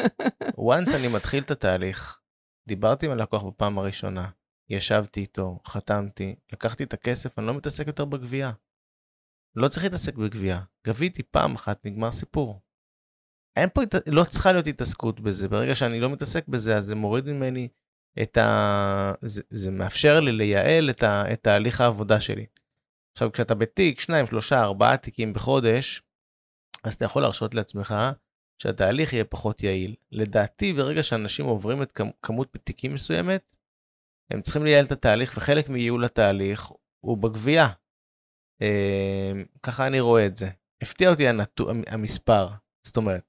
once 0.71 0.97
אני 0.97 1.09
מתחיל 1.15 1.43
את 1.43 1.51
התהליך, 1.51 2.21
דיברתי 2.69 3.07
עם 3.07 3.13
הלקוח 3.13 3.43
בפעם 3.43 3.79
הראשונה, 3.79 4.31
ישבתי 4.69 5.21
איתו, 5.21 5.59
חתמתי, 5.67 6.37
לקחתי 6.53 6.85
את 6.85 6.93
הכסף, 6.93 7.39
אני 7.39 7.47
לא 7.47 7.55
מתעסק 7.55 7.87
יותר 7.87 8.05
בגבייה. 8.05 8.53
לא 9.57 9.69
צריך 9.69 9.85
להתעסק 9.85 10.15
בגבייה. 10.15 10.63
גביתי 10.87 11.23
פעם 11.23 11.55
אחת, 11.55 11.87
נגמר 11.87 12.13
סיפור. 12.13 12.61
אין 13.57 13.69
פה, 13.75 13.81
לא 14.07 14.25
צריכה 14.25 14.53
להיות 14.53 14.67
התעסקות 14.67 15.21
בזה. 15.21 15.49
ברגע 15.49 15.75
שאני 15.75 16.01
לא 16.01 16.11
מתעסק 16.11 16.49
בזה, 16.49 16.77
אז 16.77 16.85
זה 16.85 16.95
מוריד 16.95 17.25
ממני 17.27 17.69
את 18.23 18.37
ה... 18.39 19.13
זה, 19.23 19.43
זה 19.51 19.71
מאפשר 19.71 20.21
לי 20.21 20.33
לייעל 20.33 20.91
את, 20.91 21.03
ה... 21.03 21.33
את 21.33 21.43
תהליך 21.43 21.81
העבודה 21.81 22.21
שלי. 22.21 22.47
עכשיו, 23.17 23.33
כשאתה 23.33 23.55
בתיק, 23.55 24.01
שניים, 24.01 24.27
שלושה, 24.27 24.63
ארבעה 24.63 24.97
תיקים 24.97 25.33
בחודש, 25.33 26.03
אז 26.85 26.95
אתה 26.95 27.05
יכול 27.05 27.23
להרשות 27.23 27.55
לעצמך 27.55 27.95
שהתהליך 28.63 29.13
יהיה 29.13 29.25
פחות 29.25 29.63
יעיל. 29.63 29.95
לדעתי, 30.13 30.73
ברגע 30.73 31.03
שאנשים 31.03 31.47
עוברים 31.47 31.83
את 31.83 31.93
כמ- 31.93 32.11
כמות 32.23 32.57
תיקים 32.65 32.95
מסוימת, 32.95 33.57
הם 34.33 34.43
צריכים 34.43 34.65
לייעל 34.65 34.85
את 34.85 34.93
התהליך, 34.93 35.35
וחלק 35.37 35.69
מייעול 35.69 36.05
התהליך 36.05 36.71
הוא 37.01 37.19
בגבייה. 37.19 37.69
אה, 38.63 39.33
ככה 39.63 39.87
אני 39.87 40.01
רואה 40.01 40.27
את 40.27 40.37
זה. 40.37 40.49
הפתיע 40.83 41.11
אותי 41.11 41.29
הנתו, 41.29 41.71
המספר, 41.87 42.49
זאת 42.87 42.97
אומרת, 42.97 43.25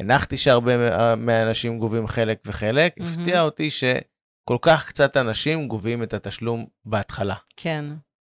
הנחתי 0.00 0.36
שהרבה 0.36 0.76
מה- 0.76 1.16
מהאנשים 1.16 1.78
גובים 1.78 2.06
חלק 2.06 2.42
וחלק, 2.46 2.94
מהמם. 2.98 3.10
הפתיע 3.20 3.42
אותי 3.42 3.70
שכל 4.48 4.58
כך 4.62 4.86
קצת 4.88 5.16
אנשים 5.16 5.68
גובים 5.68 6.02
את 6.02 6.14
התשלום 6.14 6.66
בהתחלה. 6.84 7.34
כן. 7.56 7.84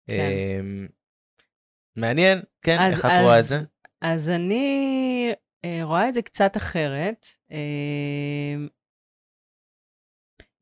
כן. 0.07 0.13
אה, 0.13 0.61
מעניין, 1.97 2.43
כן, 2.63 2.77
אז- 2.81 2.93
איך 2.93 3.05
את 3.05 3.11
רואה 3.23 3.39
את 3.39 3.45
אז- 3.45 3.49
זה? 3.49 3.61
אז 4.03 4.29
אני 4.29 5.33
אה, 5.65 5.81
רואה 5.83 6.09
את 6.09 6.15
זה 6.15 6.23
קצת 6.23 6.57
אחרת. 6.57 7.27
אה, 7.53 8.55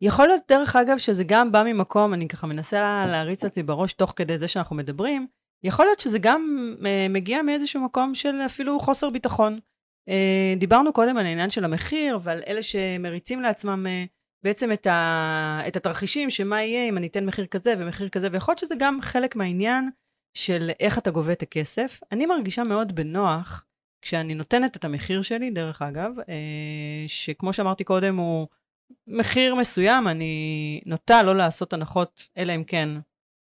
יכול 0.01 0.27
להיות, 0.27 0.43
דרך 0.49 0.77
אגב, 0.77 0.99
שזה 0.99 1.25
גם 1.27 1.53
בא 1.53 1.63
ממקום, 1.67 2.15
אני 2.15 2.29
ככה 2.29 2.47
מנסה 2.47 2.81
לה- 2.81 3.07
להריץ 3.07 3.45
לעצמי 3.45 3.63
בראש 3.63 3.93
תוך 3.93 4.13
כדי 4.17 4.39
זה 4.39 4.49
שאנחנו 4.49 4.77
מדברים, 4.77 5.27
יכול 5.65 5.85
להיות 5.85 6.01
שזה 6.01 6.19
גם 6.19 6.75
מגיע 7.11 7.43
מאיזשהו 7.43 7.81
מקום 7.85 8.15
של 8.15 8.35
אפילו 8.47 8.81
חוסר 8.81 9.11
ביטחון. 9.11 9.59
דיברנו 10.59 10.93
קודם 10.93 11.17
על 11.17 11.27
העניין 11.27 11.51
של 11.51 11.65
המחיר, 11.65 12.19
ועל 12.23 12.43
אלה 12.47 12.63
שמריצים 12.63 13.41
לעצמם 13.41 13.87
בעצם 14.45 14.73
את, 14.73 14.87
ה, 14.87 15.61
את 15.69 15.77
התרחישים, 15.77 16.31
שמה 16.31 16.63
יהיה 16.63 16.89
אם 16.89 16.97
אני 16.97 17.07
אתן 17.07 17.27
מחיר 17.27 17.47
כזה 17.47 17.75
ומחיר 17.79 18.09
כזה, 18.09 18.29
ויכול 18.33 18.53
להיות 18.53 18.59
שזה 18.59 18.75
גם 18.79 18.99
חלק 19.03 19.37
מהעניין 19.37 19.91
של 20.35 20.71
איך 20.81 20.99
אתה 20.99 21.11
גובה 21.11 21.33
את 21.33 21.43
הכסף. 21.43 22.01
אני 22.13 22.27
מרגישה 22.27 22.65
מאוד 22.65 22.95
בנוח 22.95 23.65
כשאני 24.03 24.35
נותנת 24.35 24.77
את 24.77 24.85
המחיר 24.85 25.23
שלי, 25.23 25.51
דרך 25.51 25.83
אגב, 25.83 26.13
אה, 26.29 27.05
שכמו 27.07 27.53
שאמרתי 27.53 27.85
קודם, 27.85 28.17
הוא 28.17 28.47
מחיר 29.07 29.55
מסוים, 29.55 30.09
אני 30.09 30.81
נוטה 30.87 31.23
לא 31.23 31.37
לעשות 31.37 31.73
הנחות, 31.73 32.29
אלא 32.39 32.55
אם 32.55 32.65
כן, 32.65 32.89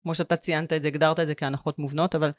כמו 0.04 0.16
שאתה 0.16 0.36
ציינת 0.36 0.74
את 0.74 0.82
זה, 0.82 0.88
הגדרת 0.88 1.20
את 1.20 1.28
זה 1.28 1.36
כהנחות 1.36 1.80
מובנות, 1.80 2.16
אבל 2.16 2.32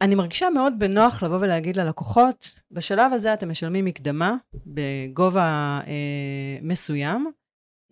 אני 0.00 0.14
מרגישה 0.14 0.50
מאוד 0.50 0.78
בנוח 0.78 1.22
לבוא 1.22 1.36
ולהגיד 1.40 1.76
ללקוחות, 1.76 2.60
בשלב 2.70 3.12
הזה 3.12 3.34
אתם 3.34 3.50
משלמים 3.50 3.84
מקדמה 3.84 4.36
בגובה 4.66 5.80
אה, 5.86 6.58
מסוים, 6.62 7.30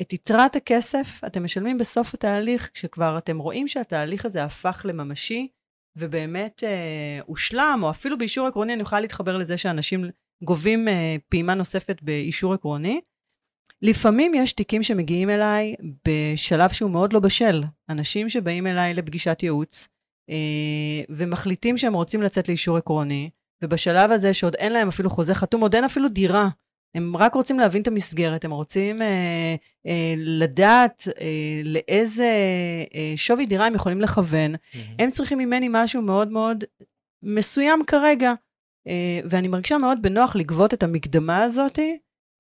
את 0.01 0.13
יתרת 0.13 0.57
הכסף 0.57 1.21
אתם 1.27 1.45
משלמים 1.45 1.79
בסוף 1.79 2.15
התהליך, 2.15 2.71
כשכבר 2.75 3.19
אתם 3.19 3.39
רואים 3.39 3.69
שהתהליך 3.69 4.27
הזה 4.27 4.45
הפך 4.45 4.83
לממשי, 4.89 5.49
ובאמת 5.97 6.65
אה, 6.65 7.21
הושלם, 7.27 7.81
או 7.83 7.91
אפילו 7.91 8.19
באישור 8.19 8.47
עקרוני, 8.47 8.75
אני 8.75 8.83
יכולה 8.83 9.01
להתחבר 9.01 9.37
לזה 9.37 9.59
שאנשים 9.59 10.05
גובים 10.45 10.89
אה, 10.89 11.17
פעימה 11.29 11.55
נוספת 11.55 12.03
באישור 12.03 12.55
עקרוני. 12.55 13.01
לפעמים 13.83 14.35
יש 14.35 14.53
תיקים 14.53 14.83
שמגיעים 14.83 15.31
אליי 15.31 15.75
בשלב 16.09 16.71
שהוא 16.71 16.91
מאוד 16.91 17.13
לא 17.13 17.21
בשל. 17.21 17.63
אנשים 17.89 18.29
שבאים 18.29 18.67
אליי 18.67 18.95
לפגישת 18.95 19.43
ייעוץ, 19.43 19.89
ומחליטים 21.09 21.79
שהם 21.79 21.95
רוצים 21.95 22.23
לצאת 22.23 22.49
לאישור 22.49 22.77
עקרוני, 22.77 23.31
ובשלב 23.63 24.13
הזה 24.13 24.35
שעוד 24.35 24.55
אין 24.55 24.73
להם 24.73 24.89
אפילו 24.89 25.11
חוזה 25.11 25.35
חתום, 25.35 25.61
עוד 25.61 25.75
אין 25.75 25.85
אפילו 25.85 26.09
דירה. 26.09 26.49
הם 26.95 27.17
רק 27.17 27.35
רוצים 27.35 27.59
להבין 27.59 27.83
את 27.83 27.89
המסגרת, 27.89 28.45
הם 28.45 28.51
רוצים 28.51 29.03
אה, 29.03 29.57
אה, 29.87 30.15
לדעת 30.17 31.09
אה, 31.21 31.61
לאיזה 31.65 32.33
אה, 32.95 33.13
שווי 33.17 33.47
דירה 33.47 33.67
הם 33.67 33.75
יכולים 33.75 34.01
לכוון. 34.01 34.55
הם 34.99 35.11
צריכים 35.11 35.39
ממני 35.39 35.69
משהו 35.71 36.03
מאוד 36.03 36.31
מאוד 36.31 36.65
מסוים 37.23 37.85
כרגע, 37.87 38.33
אה, 38.89 39.21
ואני 39.25 39.49
מרגישה 39.49 39.79
מאוד 39.79 40.03
בנוח 40.03 40.37
לגבות 40.37 40.75
את 40.75 40.83
המקדמה 40.83 41.43
הזאת 41.43 41.79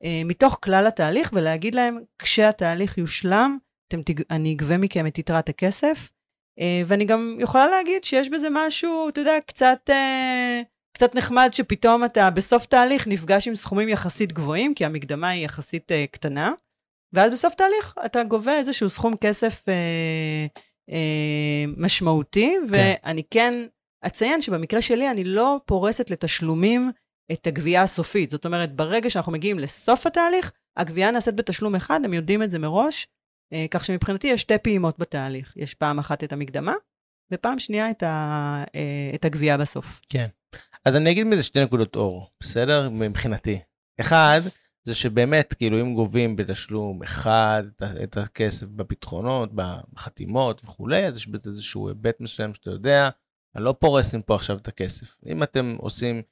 אה, 0.04 0.22
מתוך 0.24 0.58
כלל 0.62 0.86
התהליך 0.86 1.30
ולהגיד 1.34 1.74
להם, 1.74 1.98
כשהתהליך 2.18 2.98
יושלם, 2.98 3.58
אתם. 3.88 4.00
אני 4.30 4.54
אגבה 4.54 4.78
מכם 4.78 5.06
את 5.06 5.18
יתרת 5.18 5.48
הכסף. 5.48 6.10
אה, 6.60 6.82
ואני 6.86 7.04
גם 7.04 7.36
יכולה 7.40 7.66
להגיד 7.66 8.04
שיש 8.04 8.28
בזה 8.28 8.48
משהו, 8.50 9.08
אתה 9.08 9.20
יודע, 9.20 9.40
קצת, 9.46 9.80
אה, 9.90 10.62
קצת 10.92 11.14
נחמד 11.14 11.50
שפתאום 11.52 12.04
אתה 12.04 12.30
בסוף 12.30 12.66
תהליך 12.66 13.06
נפגש 13.06 13.48
עם 13.48 13.54
סכומים 13.54 13.88
יחסית 13.88 14.32
גבוהים, 14.32 14.74
כי 14.74 14.84
המקדמה 14.84 15.28
היא 15.28 15.44
יחסית 15.44 15.92
אה, 15.92 16.04
קטנה, 16.10 16.52
ואז 17.12 17.30
בסוף 17.30 17.54
תהליך 17.54 17.94
אתה 18.06 18.24
גובה 18.24 18.58
איזשהו 18.58 18.90
סכום 18.90 19.16
כסף 19.16 19.64
משמעותי, 21.76 22.56
ואני 22.70 23.22
כן 23.30 23.54
אציין 24.06 24.42
שבמקרה 24.42 24.82
שלי 24.82 25.10
אני 25.10 25.24
לא 25.24 25.60
פורסת 25.66 26.10
לתשלומים 26.10 26.90
את 27.32 27.46
הגבייה 27.46 27.82
הסופית. 27.82 28.30
זאת 28.30 28.44
אומרת, 28.44 28.76
ברגע 28.76 29.10
שאנחנו 29.10 29.32
מגיעים 29.32 29.58
לסוף 29.58 30.06
התהליך, 30.06 30.52
הגבייה 30.76 31.10
נעשית 31.10 31.34
בתשלום 31.34 31.74
אחד, 31.74 32.00
הם 32.04 32.14
יודעים 32.14 32.42
את 32.42 32.50
זה 32.50 32.58
מראש, 32.58 33.06
כך 33.70 33.84
שמבחינתי 33.84 34.26
יש 34.26 34.40
שתי 34.40 34.58
פעימות 34.58 34.98
בתהליך. 34.98 35.52
יש 35.56 35.74
פעם 35.74 35.98
אחת 35.98 36.24
את 36.24 36.32
המקדמה, 36.32 36.72
ופעם 37.32 37.58
שנייה 37.58 37.90
את, 37.90 38.02
ה, 38.02 38.64
אה, 38.74 39.10
את 39.14 39.24
הגבייה 39.24 39.58
בסוף. 39.58 40.00
אז 40.84 40.96
אני 40.96 41.10
אגיד 41.10 41.26
מזה 41.26 41.42
שתי 41.42 41.64
נקודות 41.64 41.96
אור, 41.96 42.30
בסדר? 42.40 42.88
מבחינתי. 42.92 43.58
אחד, 44.00 44.40
זה 44.84 44.94
שבאמת, 44.94 45.54
כאילו, 45.54 45.80
אם 45.80 45.94
גובים 45.94 46.36
בתשלום 46.36 47.02
אחד 47.02 47.62
את 48.02 48.16
הכסף 48.16 48.66
בביטחונות, 48.66 49.50
בחתימות 49.54 50.64
וכולי, 50.64 51.06
אז 51.06 51.16
יש 51.16 51.28
בזה 51.28 51.50
איזשהו 51.50 51.88
היבט 51.88 52.20
מסוים 52.20 52.54
שאתה 52.54 52.70
יודע, 52.70 53.08
אני 53.56 53.64
לא 53.64 53.74
פורס 53.80 54.14
פה 54.26 54.34
עכשיו 54.34 54.56
את 54.56 54.68
הכסף. 54.68 55.16
אם 55.26 55.42
אתם 55.42 55.76
עושים 55.78 56.22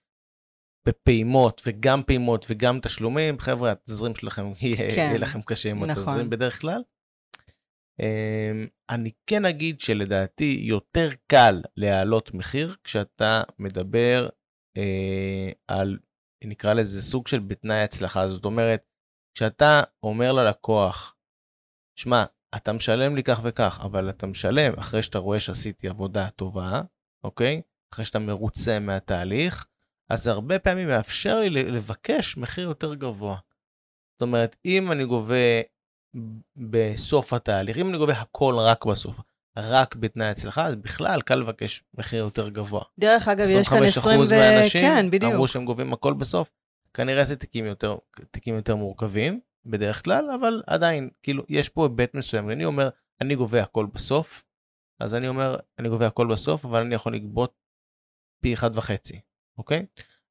בפעימות 0.88 1.62
וגם 1.66 2.02
פעימות 2.06 2.46
וגם 2.50 2.80
תשלומים, 2.82 3.38
חבר'ה, 3.38 3.72
התזרים 3.72 4.14
שלכם 4.14 4.52
יהיה, 4.60 4.76
כן, 4.76 5.06
יהיה 5.08 5.18
לכם 5.18 5.42
קשה 5.42 5.70
עם 5.70 5.84
נכון. 5.84 5.90
התזרים 5.90 6.30
בדרך 6.30 6.60
כלל. 6.60 6.82
אמ, 8.00 8.66
אני 8.90 9.10
כן 9.26 9.44
אגיד 9.44 9.80
שלדעתי 9.80 10.58
יותר 10.62 11.08
קל 11.26 11.62
להעלות 11.76 12.34
מחיר 12.34 12.76
כשאתה 12.84 13.42
מדבר 13.58 14.28
אה, 14.76 15.50
על, 15.68 15.98
נקרא 16.44 16.74
לזה 16.74 17.02
סוג 17.02 17.26
של 17.28 17.38
בתנאי 17.38 17.82
הצלחה. 17.82 18.28
זאת 18.28 18.44
אומרת, 18.44 18.86
כשאתה 19.36 19.82
אומר 20.02 20.32
ללקוח, 20.32 21.16
שמע, 21.98 22.24
אתה 22.56 22.72
משלם 22.72 23.16
לי 23.16 23.22
כך 23.22 23.40
וכך, 23.42 23.80
אבל 23.84 24.10
אתה 24.10 24.26
משלם 24.26 24.72
אחרי 24.78 25.02
שאתה 25.02 25.18
רואה 25.18 25.40
שעשיתי 25.40 25.88
עבודה 25.88 26.30
טובה, 26.30 26.82
אוקיי? 27.24 27.62
אחרי 27.94 28.04
שאתה 28.04 28.18
מרוצה 28.18 28.78
מהתהליך, 28.80 29.66
אז 30.10 30.22
זה 30.24 30.30
הרבה 30.30 30.58
פעמים 30.58 30.88
מאפשר 30.88 31.40
לי 31.40 31.50
לבקש 31.50 32.36
מחיר 32.36 32.64
יותר 32.64 32.94
גבוה. 32.94 33.38
זאת 34.14 34.22
אומרת, 34.22 34.56
אם 34.64 34.92
אני 34.92 35.04
גובה 35.04 35.60
בסוף 36.56 37.32
התהליך, 37.32 37.76
אם 37.76 37.88
אני 37.88 37.98
גובה 37.98 38.12
הכל 38.12 38.54
רק 38.58 38.84
בסוף, 38.84 39.20
רק 39.56 39.96
בתנאי 39.96 40.26
הצלחה, 40.26 40.66
אז 40.66 40.76
בכלל 40.76 41.22
קל 41.22 41.34
לבקש 41.34 41.84
מחיר 41.94 42.24
יותר 42.24 42.48
גבוה. 42.48 42.82
דרך 42.98 43.28
אגב, 43.28 43.46
יש 43.48 43.68
כאן 43.68 43.82
20 43.82 44.20
ו... 44.20 44.24
מהאנשים 44.30 44.80
כן, 44.80 45.10
בדיוק. 45.10 45.32
אמרו 45.32 45.48
שהם 45.48 45.64
גובים 45.64 45.92
הכל 45.92 46.14
בסוף. 46.14 46.50
כנראה 46.94 47.24
זה 47.24 47.36
תיקים 47.36 47.66
יותר, 47.66 47.96
תיקים 48.30 48.54
יותר 48.54 48.76
מורכבים 48.76 49.40
בדרך 49.64 50.04
כלל, 50.04 50.30
אבל 50.40 50.62
עדיין, 50.66 51.10
כאילו, 51.22 51.44
יש 51.48 51.68
פה 51.68 51.84
היבט 51.84 52.14
מסוים. 52.14 52.50
אני 52.50 52.64
אומר, 52.64 52.88
אני 53.20 53.34
גובה 53.34 53.62
הכל 53.62 53.86
בסוף, 53.86 54.44
אז 55.00 55.14
אני 55.14 55.28
אומר, 55.28 55.56
אני 55.78 55.88
גובה 55.88 56.06
הכל 56.06 56.26
בסוף, 56.26 56.64
אבל 56.64 56.80
אני 56.80 56.94
יכול 56.94 57.14
לגבות 57.14 57.54
פי 58.42 58.54
אחד 58.54 58.76
וחצי, 58.76 59.20
אוקיי? 59.58 59.86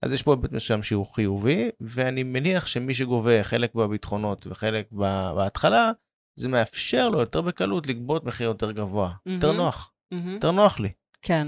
אז 0.06 0.14
יש 0.14 0.24
פה 0.24 0.34
היבט 0.34 0.52
מסוים 0.52 0.84
שהוא 0.84 1.08
חיובי, 1.08 1.70
ואני 1.82 2.24
מניח 2.24 2.68
שמי 2.68 2.94
שגובה 2.94 3.44
חלק 3.44 3.76
בביטחונות 3.76 4.48
וחלק 4.48 4.92
בהתחלה, 5.36 5.92
זה 6.40 6.50
מאפשר 6.50 7.10
לו 7.10 7.20
יותר 7.20 7.42
בקלות 7.42 7.88
לגבות 7.88 8.26
מחיר 8.26 8.48
יותר 8.48 8.72
גבוה, 8.72 9.14
יותר 9.26 9.48
מהמם. 9.48 9.60
נוח, 9.60 9.92
מהמם. 10.12 10.34
יותר 10.34 10.52
נוח 10.52 10.80
לי. 10.80 10.90
כן, 11.22 11.48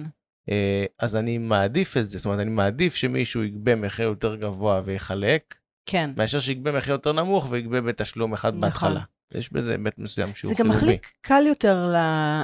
אה, 0.50 0.86
אז 1.00 1.16
אני 1.16 1.38
מעדיף 1.38 1.98
את 1.98 2.10
זה, 2.10 2.18
זאת 2.18 2.26
אומרת, 2.26 2.40
אני 2.40 2.50
מעדיף 2.50 2.96
שמישהו 2.96 3.44
יגבה 3.44 3.76
מחיר 3.76 4.06
יותר 4.06 4.36
גבוה 4.36 4.82
ויחלק, 4.86 5.56
כן. 5.86 6.12
מאשר 6.18 6.40
שיגבה 6.40 6.72
מחיר 6.72 6.92
יותר 6.92 7.14
נמוך 7.14 7.48
ויגבה 7.50 7.82
בתשלום 7.82 8.34
אחד 8.34 8.50
נכון. 8.50 8.62
בהתחלה. 8.62 9.02
יש 9.34 9.54
בזה 9.54 9.72
היבט 9.72 9.98
מסוים 9.98 10.36
שהוא 10.36 10.50
זה 10.50 10.56
חיובי. 10.56 10.70
גם 10.70 10.76
מחליק 10.76 11.14
קל 11.22 11.44
יותר 11.48 11.88
ל... 11.88 11.96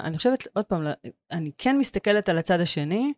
אני 0.03 0.17
חושבת, 0.17 0.47
עוד 0.53 0.65
פעם, 0.65 0.83
אני 1.31 1.51
כן 1.57 1.77
מסתכלת 1.77 2.29
על 2.29 2.37
הצד 2.37 2.59
השני, 2.59 3.13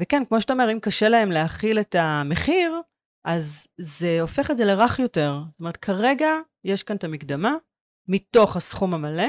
וכן, 0.00 0.22
כמו 0.28 0.40
שאתה 0.40 0.52
אומר, 0.52 0.72
אם 0.72 0.80
קשה 0.80 1.08
להם 1.08 1.32
להכיל 1.32 1.80
את 1.80 1.94
המחיר, 1.98 2.80
אז 3.24 3.66
זה 3.76 4.20
הופך 4.20 4.50
את 4.50 4.56
זה 4.56 4.64
לרך 4.64 4.98
יותר. 4.98 5.38
זאת 5.50 5.60
אומרת, 5.60 5.76
כרגע 5.76 6.28
יש 6.64 6.82
כאן 6.82 6.96
את 6.96 7.04
המקדמה, 7.04 7.54
מתוך 8.08 8.56
הסכום 8.56 8.94
המלא, 8.94 9.28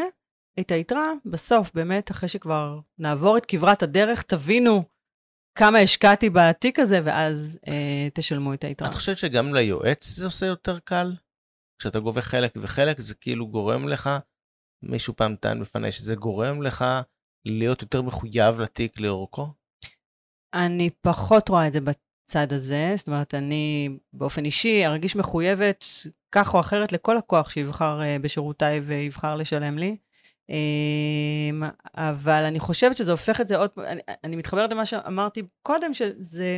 את 0.60 0.72
היתרה, 0.72 1.12
בסוף, 1.26 1.72
באמת, 1.74 2.12
אחרי 2.12 2.30
שכבר 2.30 2.80
נעבור 2.98 3.38
את 3.38 3.46
כברת 3.46 3.84
הדרך, 3.84 4.22
תבינו 4.22 4.84
כמה 5.58 5.80
השקעתי 5.80 6.30
בתיק 6.30 6.80
הזה, 6.80 7.00
ואז 7.04 7.60
אה, 7.68 8.08
תשלמו 8.14 8.54
את 8.54 8.64
היתרה. 8.64 8.90
את 8.90 8.94
חושבת 8.94 9.18
שגם 9.18 9.54
ליועץ 9.54 10.08
זה 10.08 10.26
עושה 10.26 10.46
יותר 10.46 10.80
קל? 10.80 11.16
כשאתה 11.80 12.00
גובה 12.00 12.22
חלק 12.22 12.54
וחלק, 12.58 13.00
זה 13.00 13.16
כאילו 13.16 13.48
גורם 13.48 13.88
לך, 13.88 14.10
מישהו 14.84 15.16
פעם 15.16 15.36
טען 15.36 15.62
בפניי 15.62 15.92
שזה 15.92 16.16
גורם 16.16 16.62
לך 16.62 16.86
להיות 17.46 17.82
יותר 17.82 18.02
מחויב 18.02 18.60
לתיק 18.60 19.00
לאורכו? 19.00 19.48
אני 20.54 20.90
פחות 21.02 21.50
רואה 21.50 21.68
את 21.68 21.74
זה 21.74 21.80
בצד 21.82 22.54
הזה, 22.54 22.94
זאת 22.98 23.08
אומרת, 23.08 23.34
אני 23.34 23.90
באופן 24.14 24.46
אישי 24.46 24.86
ארגיש 24.86 25.16
מחויבת 25.16 25.86
כך 26.32 26.54
או 26.54 26.60
אחרת 26.60 26.92
לכל 26.92 27.14
לקוח 27.14 27.50
שיבחר 27.50 28.02
אה, 28.02 28.18
בשירותיי 28.22 28.80
ויבחר 28.80 29.36
לשלם 29.36 29.78
לי. 29.78 29.98
אמ, 30.50 31.64
אבל 31.96 32.44
אני 32.44 32.60
חושבת 32.60 32.98
שזה 32.98 33.12
הופך 33.12 33.42
את 33.42 33.48
זה 33.48 33.58
עוד, 33.58 33.70
אני, 33.78 34.02
אני 34.24 34.36
מתחברת 34.36 34.72
למה 34.72 34.86
שאמרתי 34.86 35.44
קודם, 35.62 35.94
שזה, 35.94 36.58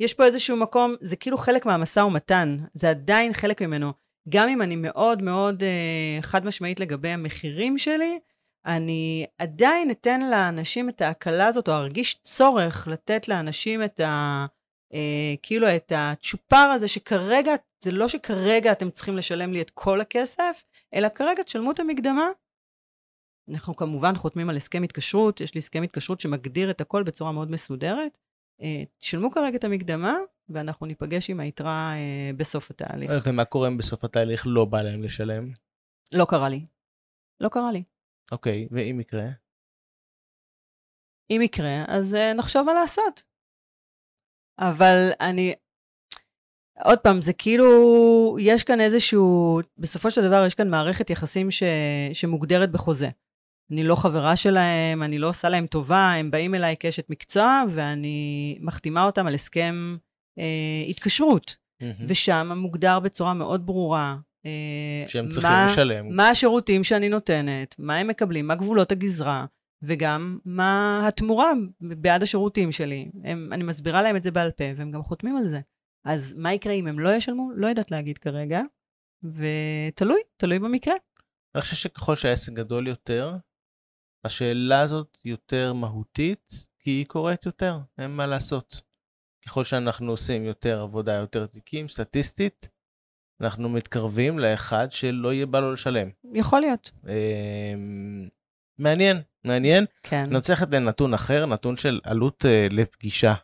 יש 0.00 0.14
פה 0.14 0.24
איזשהו 0.24 0.56
מקום, 0.56 0.94
זה 1.00 1.16
כאילו 1.16 1.38
חלק 1.38 1.66
מהמשא 1.66 2.00
ומתן, 2.00 2.56
זה 2.74 2.90
עדיין 2.90 3.32
חלק 3.32 3.62
ממנו. 3.62 3.92
גם 4.28 4.48
אם 4.48 4.62
אני 4.62 4.76
מאוד 4.76 5.22
מאוד 5.22 5.62
אה, 5.62 6.18
חד 6.22 6.46
משמעית 6.46 6.80
לגבי 6.80 7.08
המחירים 7.08 7.78
שלי, 7.78 8.18
אני 8.66 9.26
עדיין 9.38 9.90
אתן 9.90 10.30
לאנשים 10.30 10.88
את 10.88 11.00
ההקלה 11.00 11.46
הזאת, 11.46 11.68
או 11.68 11.74
ארגיש 11.74 12.14
צורך 12.22 12.88
לתת 12.88 13.28
לאנשים 13.28 13.82
את 13.82 14.00
ה... 14.00 14.46
אה, 14.92 15.34
כאילו 15.42 15.76
את 15.76 15.92
הצ'ופר 15.96 16.56
הזה, 16.56 16.88
שכרגע, 16.88 17.52
זה 17.84 17.92
לא 17.92 18.08
שכרגע 18.08 18.72
אתם 18.72 18.90
צריכים 18.90 19.16
לשלם 19.16 19.52
לי 19.52 19.60
את 19.60 19.70
כל 19.70 20.00
הכסף, 20.00 20.64
אלא 20.94 21.08
כרגע 21.08 21.42
תשלמו 21.42 21.70
את 21.70 21.80
המקדמה. 21.80 22.26
אנחנו 23.50 23.76
כמובן 23.76 24.14
חותמים 24.14 24.50
על 24.50 24.56
הסכם 24.56 24.82
התקשרות, 24.82 25.40
יש 25.40 25.54
לי 25.54 25.58
הסכם 25.58 25.82
התקשרות 25.82 26.20
שמגדיר 26.20 26.70
את 26.70 26.80
הכל 26.80 27.02
בצורה 27.02 27.32
מאוד 27.32 27.50
מסודרת. 27.50 28.18
אה, 28.62 28.82
תשלמו 28.98 29.30
כרגע 29.30 29.56
את 29.56 29.64
המקדמה, 29.64 30.14
ואנחנו 30.48 30.86
ניפגש 30.86 31.30
עם 31.30 31.40
היתרה 31.40 31.92
אה, 31.94 32.30
בסוף 32.36 32.70
התהליך. 32.70 33.10
ומה 33.26 33.44
קורה 33.44 33.68
אם 33.68 33.76
בסוף 33.76 34.04
התהליך 34.04 34.42
לא 34.46 34.64
בא 34.64 34.82
להם 34.82 35.02
לשלם? 35.02 35.52
לא 36.14 36.24
קרה 36.28 36.48
לי. 36.48 36.66
לא 37.40 37.48
קרה 37.48 37.72
לי. 37.72 37.82
אוקיי, 38.32 38.68
ואם 38.70 39.00
יקרה? 39.00 39.26
אם 41.30 41.40
יקרה, 41.42 41.84
אז 41.88 42.14
uh, 42.14 42.34
נחשוב 42.38 42.66
מה 42.66 42.74
לעשות. 42.74 43.22
אבל 44.58 45.10
אני... 45.20 45.54
עוד 46.84 46.98
פעם, 46.98 47.22
זה 47.22 47.32
כאילו, 47.32 47.66
יש 48.40 48.64
כאן 48.64 48.80
איזשהו, 48.80 49.60
בסופו 49.78 50.10
של 50.10 50.22
דבר 50.22 50.44
יש 50.46 50.54
כאן 50.54 50.70
מערכת 50.70 51.10
יחסים 51.10 51.50
ש, 51.50 51.62
שמוגדרת 52.12 52.70
בחוזה. 52.70 53.08
אני 53.72 53.84
לא 53.84 53.94
חברה 53.94 54.36
שלהם, 54.36 55.02
אני 55.02 55.18
לא 55.18 55.28
עושה 55.28 55.48
להם 55.48 55.66
טובה, 55.66 56.12
הם 56.12 56.30
באים 56.30 56.54
אליי 56.54 56.76
כאשת 56.80 57.10
מקצוע, 57.10 57.62
ואני 57.70 58.58
מחתימה 58.60 59.04
אותם 59.04 59.26
על 59.26 59.34
הסכם 59.34 59.96
אה, 60.38 60.84
התקשרות. 60.88 61.56
מהמם. 61.80 62.06
ושם 62.08 62.52
מוגדר 62.56 63.00
בצורה 63.00 63.34
מאוד 63.34 63.66
ברורה. 63.66 64.16
אה, 64.46 65.08
שהם 65.08 65.28
צריכים 65.28 65.50
מה- 65.50 65.66
לשלם. 65.72 66.16
מה 66.16 66.28
השירותים 66.30 66.84
שאני 66.84 67.08
נותנת, 67.08 67.74
מה 67.78 67.96
הם 67.96 68.06
מקבלים, 68.08 68.46
מה 68.46 68.54
גבולות 68.54 68.92
הגזרה, 68.92 69.46
וגם 69.82 70.38
מה 70.44 71.00
התמורה 71.08 71.52
בעד 71.80 72.22
השירותים 72.22 72.72
שלי. 72.72 73.10
הם, 73.24 73.52
אני 73.52 73.64
מסבירה 73.64 74.02
להם 74.02 74.16
את 74.16 74.22
זה 74.22 74.30
בעל 74.30 74.50
פה, 74.50 74.64
והם 74.76 74.90
גם 74.90 75.02
חותמים 75.02 75.36
על 75.36 75.48
זה. 75.48 75.60
אז 76.04 76.34
מה 76.38 76.52
יקרה 76.52 76.72
אם 76.72 76.86
הם 76.86 76.98
לא 76.98 77.14
ישלמו? 77.14 77.50
לא 77.56 77.66
יודעת 77.66 77.90
להגיד 77.90 78.18
כרגע, 78.18 78.60
ותלוי, 79.24 80.20
תלוי 80.36 80.58
במקרה. 80.58 80.94
אני 81.54 81.62
חושב 81.62 81.76
שככל 81.76 82.16
שהעסק 82.16 82.52
גדול 82.52 82.88
יותר, 82.88 83.36
השאלה 84.24 84.80
הזאת 84.80 85.18
יותר 85.24 85.72
מהותית, 85.72 86.52
כי 86.80 86.90
היא 86.90 87.06
קורית 87.06 87.46
יותר, 87.46 87.78
אין 87.98 88.10
מה 88.10 88.26
לעשות. 88.26 88.80
ככל 89.46 89.64
שאנחנו 89.64 90.10
עושים 90.10 90.44
יותר 90.44 90.80
עבודה, 90.80 91.12
יותר 91.12 91.46
תיקים, 91.46 91.88
סטטיסטית, 91.88 92.68
אנחנו 93.40 93.68
מתקרבים 93.68 94.38
לאחד 94.38 94.92
שלא 94.92 95.32
יהיה 95.32 95.46
בא 95.46 95.60
לו 95.60 95.72
לשלם. 95.72 96.08
יכול 96.34 96.60
להיות, 96.60 96.90
אמ, 97.08 98.28
מעניין, 98.78 99.20
מעניין. 99.44 99.84
כן. 100.02 100.24
אני 100.24 100.36
רוצה 100.36 100.52
ללכת 100.52 100.74
לנתון 100.74 101.14
אחר, 101.14 101.46
נתון 101.46 101.76
של 101.76 102.00
עלות 102.04 102.44
uh, 102.44 102.74
לפגישה. 102.74 103.34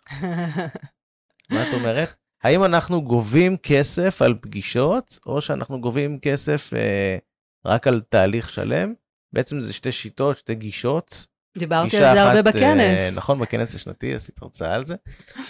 מה 1.50 1.68
את 1.68 1.74
אומרת? 1.74 2.14
האם 2.42 2.64
אנחנו 2.64 3.02
גובים 3.02 3.56
כסף 3.56 4.22
על 4.22 4.34
פגישות, 4.40 5.18
או 5.26 5.40
שאנחנו 5.40 5.80
גובים 5.80 6.18
כסף 6.18 6.72
uh, 6.72 7.68
רק 7.70 7.86
על 7.86 8.00
תהליך 8.08 8.48
שלם? 8.48 8.94
בעצם 9.32 9.60
זה 9.60 9.72
שתי 9.72 9.92
שיטות, 9.92 10.38
שתי 10.38 10.54
גישות. 10.54 11.26
דיברתי 11.58 11.96
על 11.96 12.14
זה 12.14 12.22
הרבה 12.22 12.40
אחת, 12.40 12.46
אה, 12.46 12.52
בכנס. 12.52 13.16
נכון, 13.16 13.38
בכנס 13.38 13.74
השנתי 13.74 14.14
עשית 14.14 14.42
הרצאה 14.42 14.74
על 14.74 14.86
זה. 14.86 14.94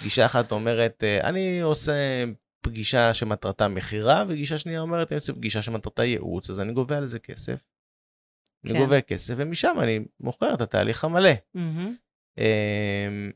גישה 0.03 0.27
אחת 0.27 0.53
אומרת, 0.53 1.05
אה, 1.05 1.29
אני 1.29 1.61
עושה 1.61 1.93
פגישה 2.63 3.15
שמטרתה 3.15 3.69
מכירה, 3.69 4.25
וגישה 4.29 4.59
שנייה 4.59 4.81
אומרת, 4.81 5.13
אני 5.13 5.17
עושה 5.17 5.33
פגישה 5.33 5.63
שמטרתה 5.63 6.05
ייעוץ, 6.05 6.51
אז 6.51 6.61
אני 6.61 6.73
גובה 6.73 6.97
על 6.97 7.07
זה 7.07 7.19
כסף. 7.19 7.65
אני 8.65 8.73
כן. 8.73 8.79
גובה 8.79 9.01
כסף, 9.01 9.35
ומשם 9.37 9.77
אני 9.83 10.01
מוכר 10.21 10.55
את 10.55 10.61
התהליך 10.61 11.05
המלא. 11.05 11.31
אמ, 12.39 13.31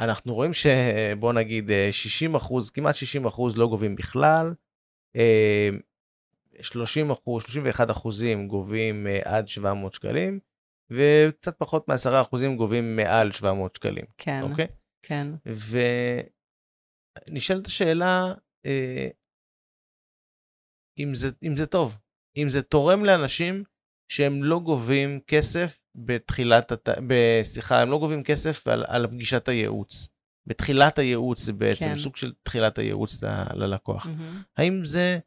אנחנו 0.00 0.34
רואים 0.34 0.52
שבוא 0.52 1.32
נגיד 1.32 1.70
אה, 1.70 1.88
60 1.92 2.34
אחוז, 2.34 2.70
כמעט 2.70 2.94
60 2.94 3.26
אחוז 3.26 3.56
לא 3.56 3.68
גובים 3.68 3.96
בכלל. 3.96 4.54
אמ, 5.16 5.78
30 6.60 7.10
אחוז, 7.10 7.42
31 7.42 7.90
אחוזים 7.90 8.48
גובים 8.48 9.06
אה, 9.06 9.20
עד 9.24 9.48
700 9.48 9.94
שקלים, 9.94 10.38
וקצת 10.90 11.58
פחות 11.58 11.88
מ-10 11.88 12.22
אחוזים 12.22 12.56
גובים 12.56 12.96
מעל 12.96 13.32
700 13.32 13.76
שקלים, 13.76 14.04
כן, 14.18 14.42
אוקיי? 14.42 14.66
כן. 15.02 15.26
ונשאלת 17.28 17.66
השאלה, 17.66 18.32
אה, 18.66 19.08
אם 20.98 21.14
זה, 21.14 21.30
אם 21.42 21.56
זה 21.56 21.66
טוב, 21.66 21.98
אם 22.36 22.48
זה 22.48 22.62
תורם 22.62 23.04
לאנשים 23.04 23.64
שהם 24.08 24.44
לא 24.44 24.58
גובים 24.58 25.20
כסף 25.26 25.80
בתחילת, 25.94 26.72
הת... 26.72 26.88
ב... 27.06 27.14
סליחה, 27.42 27.82
הם 27.82 27.90
לא 27.90 27.98
גובים 27.98 28.22
כסף 28.22 28.68
על, 28.68 28.84
על 28.88 29.06
פגישת 29.06 29.48
הייעוץ. 29.48 30.08
בתחילת 30.46 30.98
הייעוץ 30.98 31.40
זה 31.40 31.52
בעצם 31.52 31.84
כן. 31.84 31.98
סוג 31.98 32.16
של 32.16 32.32
תחילת 32.42 32.78
הייעוץ 32.78 33.24
ל... 33.24 33.26
ללקוח. 33.54 34.06
מהמם. 34.06 34.42
האם 34.56 34.84
זה 34.84 35.18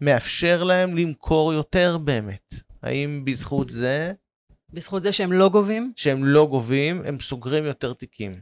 מאפשר 0.00 0.64
להם 0.64 0.96
למכור 0.96 1.52
יותר 1.52 1.98
באמת? 1.98 2.54
האם 2.82 3.24
בזכות 3.24 3.70
זה 3.70 4.12
בזכות 4.72 5.02
זה 5.02 5.12
שהם 5.12 5.32
לא 5.32 5.48
גובים, 5.48 5.92
שהם 5.96 6.24
לא 6.24 6.46
גובים, 6.46 7.02
הם 7.04 7.20
סוגרים 7.20 7.64
יותר 7.64 7.92
תיקים? 7.92 8.40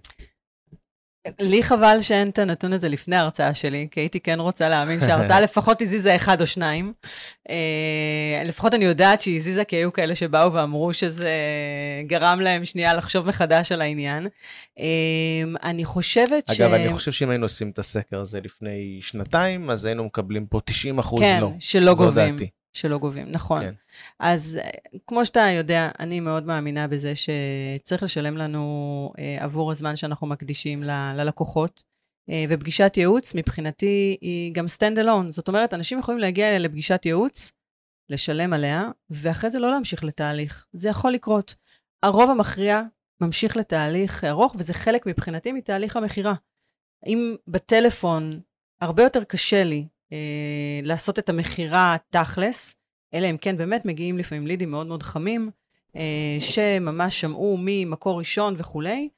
לי 1.40 1.62
חבל 1.62 1.98
שאין 2.00 2.28
את 2.28 2.38
הנתון 2.38 2.72
הזה 2.72 2.88
לפני 2.88 3.16
ההרצאה 3.16 3.54
שלי, 3.54 3.88
כי 3.90 4.00
הייתי 4.00 4.20
כן 4.20 4.40
רוצה 4.40 4.68
להאמין 4.68 5.00
שההרצאה 5.06 5.40
לפחות 5.40 5.82
הזיזה 5.82 6.16
אחד 6.16 6.40
או 6.40 6.46
שניים. 6.46 6.92
אה, 7.50 8.42
לפחות 8.44 8.74
אני 8.74 8.84
יודעת 8.84 9.20
שהיא 9.20 9.36
הזיזה, 9.36 9.64
כי 9.64 9.76
היו 9.76 9.92
כאלה 9.92 10.14
שבאו 10.14 10.52
ואמרו 10.52 10.92
שזה 10.92 11.32
גרם 12.06 12.40
להם 12.40 12.64
שנייה 12.64 12.94
לחשוב 12.94 13.26
מחדש 13.26 13.72
על 13.72 13.80
העניין. 13.80 14.26
אה, 14.78 14.84
אני 15.62 15.84
חושבת 15.84 16.48
ש... 16.48 16.60
אגב, 16.60 16.72
אני 16.72 16.92
חושב 16.92 17.12
שאם 17.12 17.30
היינו 17.30 17.44
עושים 17.44 17.70
את 17.70 17.78
הסקר 17.78 18.20
הזה 18.20 18.40
לפני 18.44 18.98
שנתיים, 19.02 19.70
אז 19.70 19.84
היינו 19.84 20.04
מקבלים 20.04 20.46
פה 20.46 20.60
90 20.64 20.98
אחוז 20.98 21.20
כן, 21.20 21.38
לא. 21.40 21.50
שלא 21.60 21.94
זו 21.94 22.04
גובים. 22.04 22.36
שלא 22.72 22.98
גובים, 22.98 23.30
נכון. 23.30 23.60
כן. 23.60 23.74
אז 24.20 24.58
אה, 24.62 24.70
כמו 25.06 25.26
שאתה 25.26 25.40
יודע, 25.40 25.90
אני 26.00 26.20
מאוד 26.20 26.46
מאמינה 26.46 26.88
בזה 26.88 27.12
שצריך 27.16 28.02
לשלם 28.02 28.36
לנו 28.36 29.12
אה, 29.18 29.36
עבור 29.40 29.70
הזמן 29.70 29.96
שאנחנו 29.96 30.26
מקדישים 30.26 30.82
ל- 30.82 31.12
ללקוחות. 31.16 31.84
אה, 32.30 32.44
ופגישת 32.48 32.92
ייעוץ, 32.96 33.34
מבחינתי, 33.34 34.16
היא 34.20 34.54
גם 34.54 34.66
stand 34.66 34.98
alone. 34.98 35.30
זאת 35.30 35.48
אומרת, 35.48 35.74
אנשים 35.74 35.98
יכולים 35.98 36.20
להגיע 36.20 36.58
לפגישת 36.58 37.06
ייעוץ, 37.06 37.52
לשלם 38.08 38.52
עליה, 38.52 38.90
ואחרי 39.10 39.50
זה 39.50 39.58
לא 39.58 39.70
להמשיך 39.70 40.04
לתהליך. 40.04 40.66
זה 40.72 40.88
יכול 40.88 41.12
לקרות. 41.12 41.54
הרוב 42.02 42.30
המכריע 42.30 42.82
ממשיך 43.20 43.56
לתהליך 43.56 44.24
ארוך, 44.24 44.54
וזה 44.58 44.74
חלק 44.74 45.06
מבחינתי 45.06 45.52
מתהליך 45.52 45.96
המכירה. 45.96 46.34
אם 47.06 47.36
בטלפון 47.48 48.40
הרבה 48.80 49.02
יותר 49.02 49.24
קשה 49.24 49.64
לי 49.64 49.86
אה, 50.12 50.80
לעשות 50.82 51.18
את 51.18 51.28
המכירה 51.28 51.96
תכלס, 52.11 52.74
אלא 53.14 53.30
אם 53.30 53.36
כן 53.36 53.56
באמת 53.56 53.84
מגיעים 53.84 54.18
לפעמים 54.18 54.46
לידים 54.46 54.70
מאוד 54.70 54.86
מאוד 54.86 55.02
חמים, 55.02 55.50
אה, 55.96 56.36
שממש 56.40 57.20
שמעו 57.20 57.56
ממקור 57.61 58.18
ראשון 58.18 58.54
וכולי. 58.58 59.08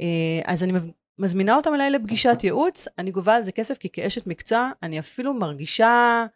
אה, 0.00 0.40
אז 0.44 0.62
אני 0.62 0.72
מזמינה 1.18 1.56
אותם 1.56 1.74
אליי 1.74 1.90
לפגישת 1.90 2.38
ייעוץ, 2.44 2.88
אני 2.98 3.10
גובה 3.10 3.36
על 3.36 3.42
זה 3.42 3.52
כסף, 3.52 3.78
כי 3.78 3.88
כאשת 3.92 4.26
מקצוע, 4.26 4.70
אני 4.82 4.98
אפילו 4.98 5.34
מרגישה 5.34 6.26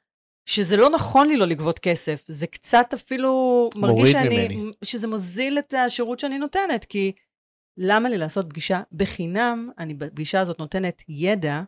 שזה 0.47 0.77
לא 0.77 0.91
נכון 0.91 1.29
לי 1.29 1.37
לא 1.37 1.47
לגבות 1.47 1.79
כסף. 1.79 2.23
זה 2.27 2.47
קצת 2.47 2.87
אפילו 2.95 3.69
מרגיש 3.77 4.11
שאני, 4.13 4.49
ממני. 4.49 4.73
שזה 4.85 5.07
מוזיל 5.07 5.59
את 5.59 5.75
השירות 5.75 6.21
שאני 6.21 6.39
נותנת, 6.39 6.85
כי 6.85 7.13
למה 7.77 8.09
לי 8.09 8.19
לעשות 8.19 8.47
פגישה 8.49 8.83
בחינם? 8.93 9.71
אני 9.79 9.95
בפגישה 9.95 10.41
הזאת 10.41 10.59
נותנת 10.59 11.03
ידע, 11.09 11.63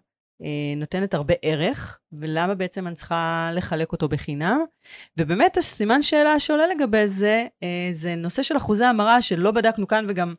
נותנת 0.77 1.15
הרבה 1.15 1.35
ערך, 1.43 1.99
ולמה 2.13 2.55
בעצם 2.55 2.87
אני 2.87 2.95
צריכה 2.95 3.51
לחלק 3.55 3.93
אותו 3.93 4.09
בחינם? 4.09 4.61
ובאמת, 5.17 5.57
הסימן 5.57 6.03
שאלה 6.03 6.41
שעולה 6.41 6.67
לגבי 6.67 7.09
זה, 7.09 7.47
אה, 7.63 7.89
זה 7.93 8.15
נושא 8.15 8.43
של 8.43 8.57
אחוזי 8.57 8.85
המרה 8.85 9.23
שלא 9.23 9.51
בדקנו 9.51 9.87
כאן, 9.87 10.07
וגם 10.09 10.35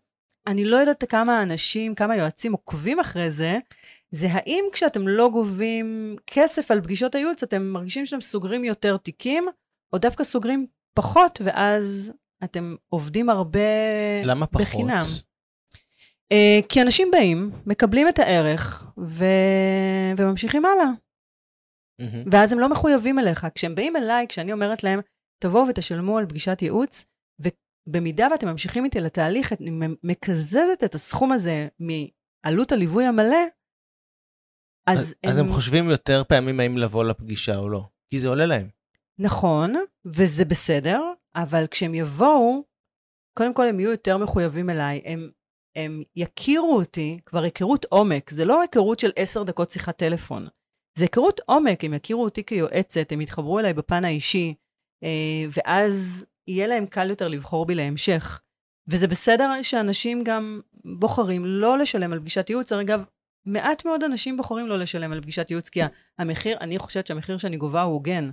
אני 0.47 0.65
לא 0.65 0.77
יודעת 0.77 1.03
כמה 1.09 1.43
אנשים, 1.43 1.95
כמה 1.95 2.15
יועצים 2.15 2.51
עוקבים 2.51 2.99
אחרי 2.99 3.31
זה, 3.31 3.59
זה 4.11 4.27
האם 4.31 4.65
כשאתם 4.73 5.07
לא 5.07 5.29
גובים 5.29 6.15
כסף 6.27 6.71
על 6.71 6.81
פגישות 6.81 7.15
הייעוץ, 7.15 7.43
אתם 7.43 7.63
מרגישים 7.63 8.05
שאתם 8.05 8.21
סוגרים 8.21 8.63
יותר 8.63 8.97
תיקים, 8.97 9.45
או 9.93 9.97
דווקא 9.97 10.23
סוגרים 10.23 10.65
פחות, 10.93 11.41
ואז 11.43 12.11
אתם 12.43 12.75
עובדים 12.89 13.29
הרבה 13.29 13.59
למה 14.23 14.47
פחות? 14.47 14.61
בחינם. 14.61 15.05
Uh, 15.05 15.30
כי 16.69 16.81
אנשים 16.81 17.11
באים, 17.11 17.51
מקבלים 17.65 18.07
את 18.07 18.19
הערך, 18.19 18.85
ו... 18.97 19.25
וממשיכים 20.17 20.65
הלאה. 20.65 20.89
Mm-hmm. 22.01 22.27
ואז 22.31 22.53
הם 22.53 22.59
לא 22.59 22.69
מחויבים 22.69 23.19
אליך. 23.19 23.47
כשהם 23.55 23.75
באים 23.75 23.95
אליי, 23.95 24.27
כשאני 24.27 24.53
אומרת 24.53 24.83
להם, 24.83 24.99
תבואו 25.43 25.67
ותשלמו 25.67 26.17
על 26.17 26.25
פגישת 26.25 26.61
ייעוץ, 26.61 27.05
ובמידה 27.39 28.27
ואתם 28.31 28.47
ממשיכים 28.47 28.85
איתי 28.85 28.99
לתהליך, 28.99 29.53
אני 29.53 29.71
מקזזת 30.03 30.83
את 30.85 30.95
הסכום 30.95 31.31
הזה 31.31 31.67
מעלות 31.79 32.71
הליווי 32.71 33.05
המלא, 33.05 33.45
אז, 34.87 34.99
אז 34.99 35.15
הם... 35.23 35.31
אז 35.31 35.37
הם 35.37 35.49
חושבים 35.49 35.89
יותר 35.89 36.23
פעמים 36.27 36.59
האם 36.59 36.77
לבוא 36.77 37.03
לפגישה 37.03 37.57
או 37.57 37.69
לא, 37.69 37.83
כי 38.09 38.19
זה 38.19 38.27
עולה 38.27 38.45
להם. 38.45 38.69
נכון, 39.19 39.73
וזה 40.05 40.45
בסדר, 40.45 41.01
אבל 41.35 41.67
כשהם 41.67 41.95
יבואו, 41.95 42.63
קודם 43.37 43.53
כל 43.53 43.67
הם 43.67 43.79
יהיו 43.79 43.91
יותר 43.91 44.17
מחויבים 44.17 44.69
אליי, 44.69 45.01
הם, 45.05 45.29
הם 45.75 46.03
יכירו 46.15 46.75
אותי, 46.75 47.19
כבר 47.25 47.43
היכרות 47.43 47.85
עומק, 47.85 48.29
זה 48.29 48.45
לא 48.45 48.61
היכרות 48.61 48.99
של 48.99 49.11
עשר 49.15 49.43
דקות 49.43 49.71
שיחת 49.71 49.97
טלפון, 49.97 50.47
זה 50.97 51.03
היכרות 51.03 51.39
עומק, 51.45 51.83
הם 51.83 51.93
יכירו 51.93 52.23
אותי 52.23 52.43
כיועצת, 52.43 53.11
הם 53.11 53.21
יתחברו 53.21 53.59
אליי 53.59 53.73
בפן 53.73 54.05
האישי, 54.05 54.53
אה, 55.03 55.45
ואז 55.49 56.25
יהיה 56.47 56.67
להם 56.67 56.85
קל 56.85 57.09
יותר 57.09 57.27
לבחור 57.27 57.65
בי 57.65 57.75
להמשך. 57.75 58.41
וזה 58.87 59.07
בסדר 59.07 59.61
שאנשים 59.61 60.23
גם 60.23 60.61
בוחרים 60.85 61.45
לא 61.45 61.77
לשלם 61.77 62.13
על 62.13 62.19
פגישת 62.19 62.49
ייעוץ, 62.49 62.71
אגב, 62.71 63.03
מעט 63.45 63.85
מאוד 63.85 64.03
אנשים 64.03 64.37
בוחרים 64.37 64.67
לא 64.67 64.79
לשלם 64.79 65.11
על 65.11 65.21
פגישת 65.21 65.51
ייעוץ, 65.51 65.69
כי 65.69 65.79
המחיר, 66.19 66.57
אני 66.61 66.79
חושבת 66.79 67.07
שהמחיר 67.07 67.37
שאני 67.37 67.57
גובה 67.57 67.81
הוא 67.81 67.93
הוגן. 67.93 68.29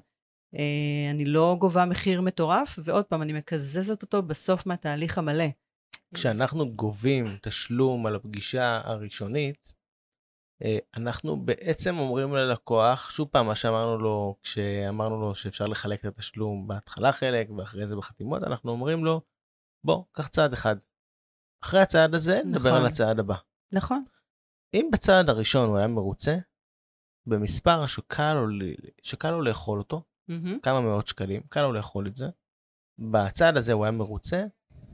אה, 0.55 1.11
אני 1.11 1.25
לא 1.25 1.57
גובה 1.59 1.85
מחיר 1.85 2.21
מטורף, 2.21 2.79
ועוד 2.85 3.05
פעם, 3.05 3.23
אני 3.23 3.33
מקזזת 3.33 4.03
אותו 4.03 4.23
בסוף 4.23 4.67
מהתהליך 4.67 5.19
המלא. 5.19 5.45
כשאנחנו 6.15 6.73
גובים 6.73 7.39
תשלום 7.43 8.07
על 8.07 8.17
הפגישה 8.17 8.81
הראשונית, 8.85 9.75
אה, 10.63 10.79
אנחנו 10.97 11.45
בעצם 11.45 11.99
אומרים 11.99 12.35
ללקוח, 12.35 13.11
שוב 13.11 13.29
פעם, 13.29 13.47
מה 13.47 13.55
שאמרנו 13.55 13.99
לו, 13.99 14.37
כשאמרנו 14.43 15.21
לו 15.21 15.35
שאפשר 15.35 15.67
לחלק 15.67 16.01
את 16.01 16.05
התשלום 16.05 16.69
בהתחלה 16.69 17.13
חלק 17.13 17.51
ואחרי 17.51 17.87
זה 17.87 17.97
בחתימות, 17.97 18.43
אנחנו 18.43 18.71
אומרים 18.71 19.05
לו, 19.05 19.21
בוא, 19.85 20.05
קח 20.13 20.29
צעד 20.29 20.53
אחד. 20.53 20.77
אחרי 21.65 21.81
הצעד 21.81 22.15
הזה, 22.15 22.37
נכון. 22.39 22.51
נדבר 22.51 22.75
על 22.75 22.87
הצעד 22.87 23.19
הבא. 23.19 23.37
נכון. 23.73 24.05
אם 24.75 24.89
בצעד 24.93 25.29
הראשון 25.29 25.69
הוא 25.69 25.79
היה 25.79 25.87
מרוצה, 25.87 26.37
במספר 27.27 27.87
שקל 27.87 28.35
לו, 28.35 28.47
שקל 29.03 29.31
לו 29.31 29.43
לאכול 29.43 29.79
אותו, 29.79 30.03
mm-hmm. 30.31 30.61
כמה 30.63 30.81
מאות 30.81 31.07
שקלים, 31.07 31.43
קל 31.49 31.63
לו 31.63 31.73
לאכול 31.73 32.07
את 32.07 32.17
זה, 32.17 32.27
בצעד 32.99 33.57
הזה 33.57 33.73
הוא 33.73 33.85
היה 33.85 33.93
מרוצה, 33.93 34.45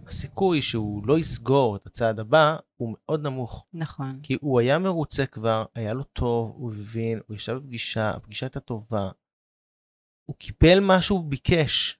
הסיכוי 0.09 0.63
שהוא 0.63 1.07
לא 1.07 1.19
יסגור 1.19 1.77
את 1.77 1.87
הצעד 1.87 2.21
הבא 2.21 2.57
הוא 2.77 2.97
מאוד 2.99 3.23
נמוך. 3.23 3.67
נכון. 3.73 4.21
כי 4.23 4.37
הוא 4.41 4.61
היה 4.61 4.79
מרוצה 4.79 5.27
כבר, 5.27 5.65
היה 5.75 5.95
לו 5.95 6.05
טוב, 6.05 6.51
הוא 6.57 6.73
הבין, 6.73 7.21
הוא 7.27 7.37
ישב 7.37 7.53
בפגישה, 7.53 8.11
הפגישה 8.11 8.47
הייתה 8.47 8.61
טובה. 8.61 9.11
הוא 10.29 10.37
קיבל 10.37 10.81
מה 10.81 11.03
שהוא 11.03 11.25
ביקש, 11.25 11.99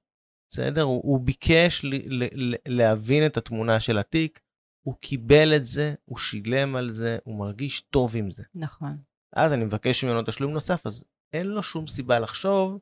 בסדר? 0.51 0.83
הוא, 0.83 1.01
הוא 1.05 1.21
ביקש 1.21 1.85
ל, 1.85 1.95
ל, 2.07 2.25
ל, 2.33 2.55
להבין 2.69 3.27
את 3.27 3.37
התמונה 3.37 3.81
של 3.81 3.99
התיק, 3.99 4.41
הוא 4.87 4.95
קיבל 5.01 5.57
את 5.57 5.65
זה, 5.65 5.95
הוא 6.05 6.19
שילם 6.19 6.77
על 6.77 6.91
זה, 6.91 7.19
הוא 7.25 7.39
מרגיש 7.39 7.81
טוב 7.81 8.17
עם 8.17 8.31
זה. 8.31 8.43
נכון. 8.55 8.97
אז 9.37 9.53
אני 9.53 9.65
מבקש 9.65 10.05
ממנו 10.05 10.23
תשלום 10.27 10.53
נוסף, 10.53 10.87
אז 10.87 11.05
אין 11.33 11.47
לו 11.47 11.63
שום 11.63 11.87
סיבה 11.87 12.19
לחשוב 12.19 12.79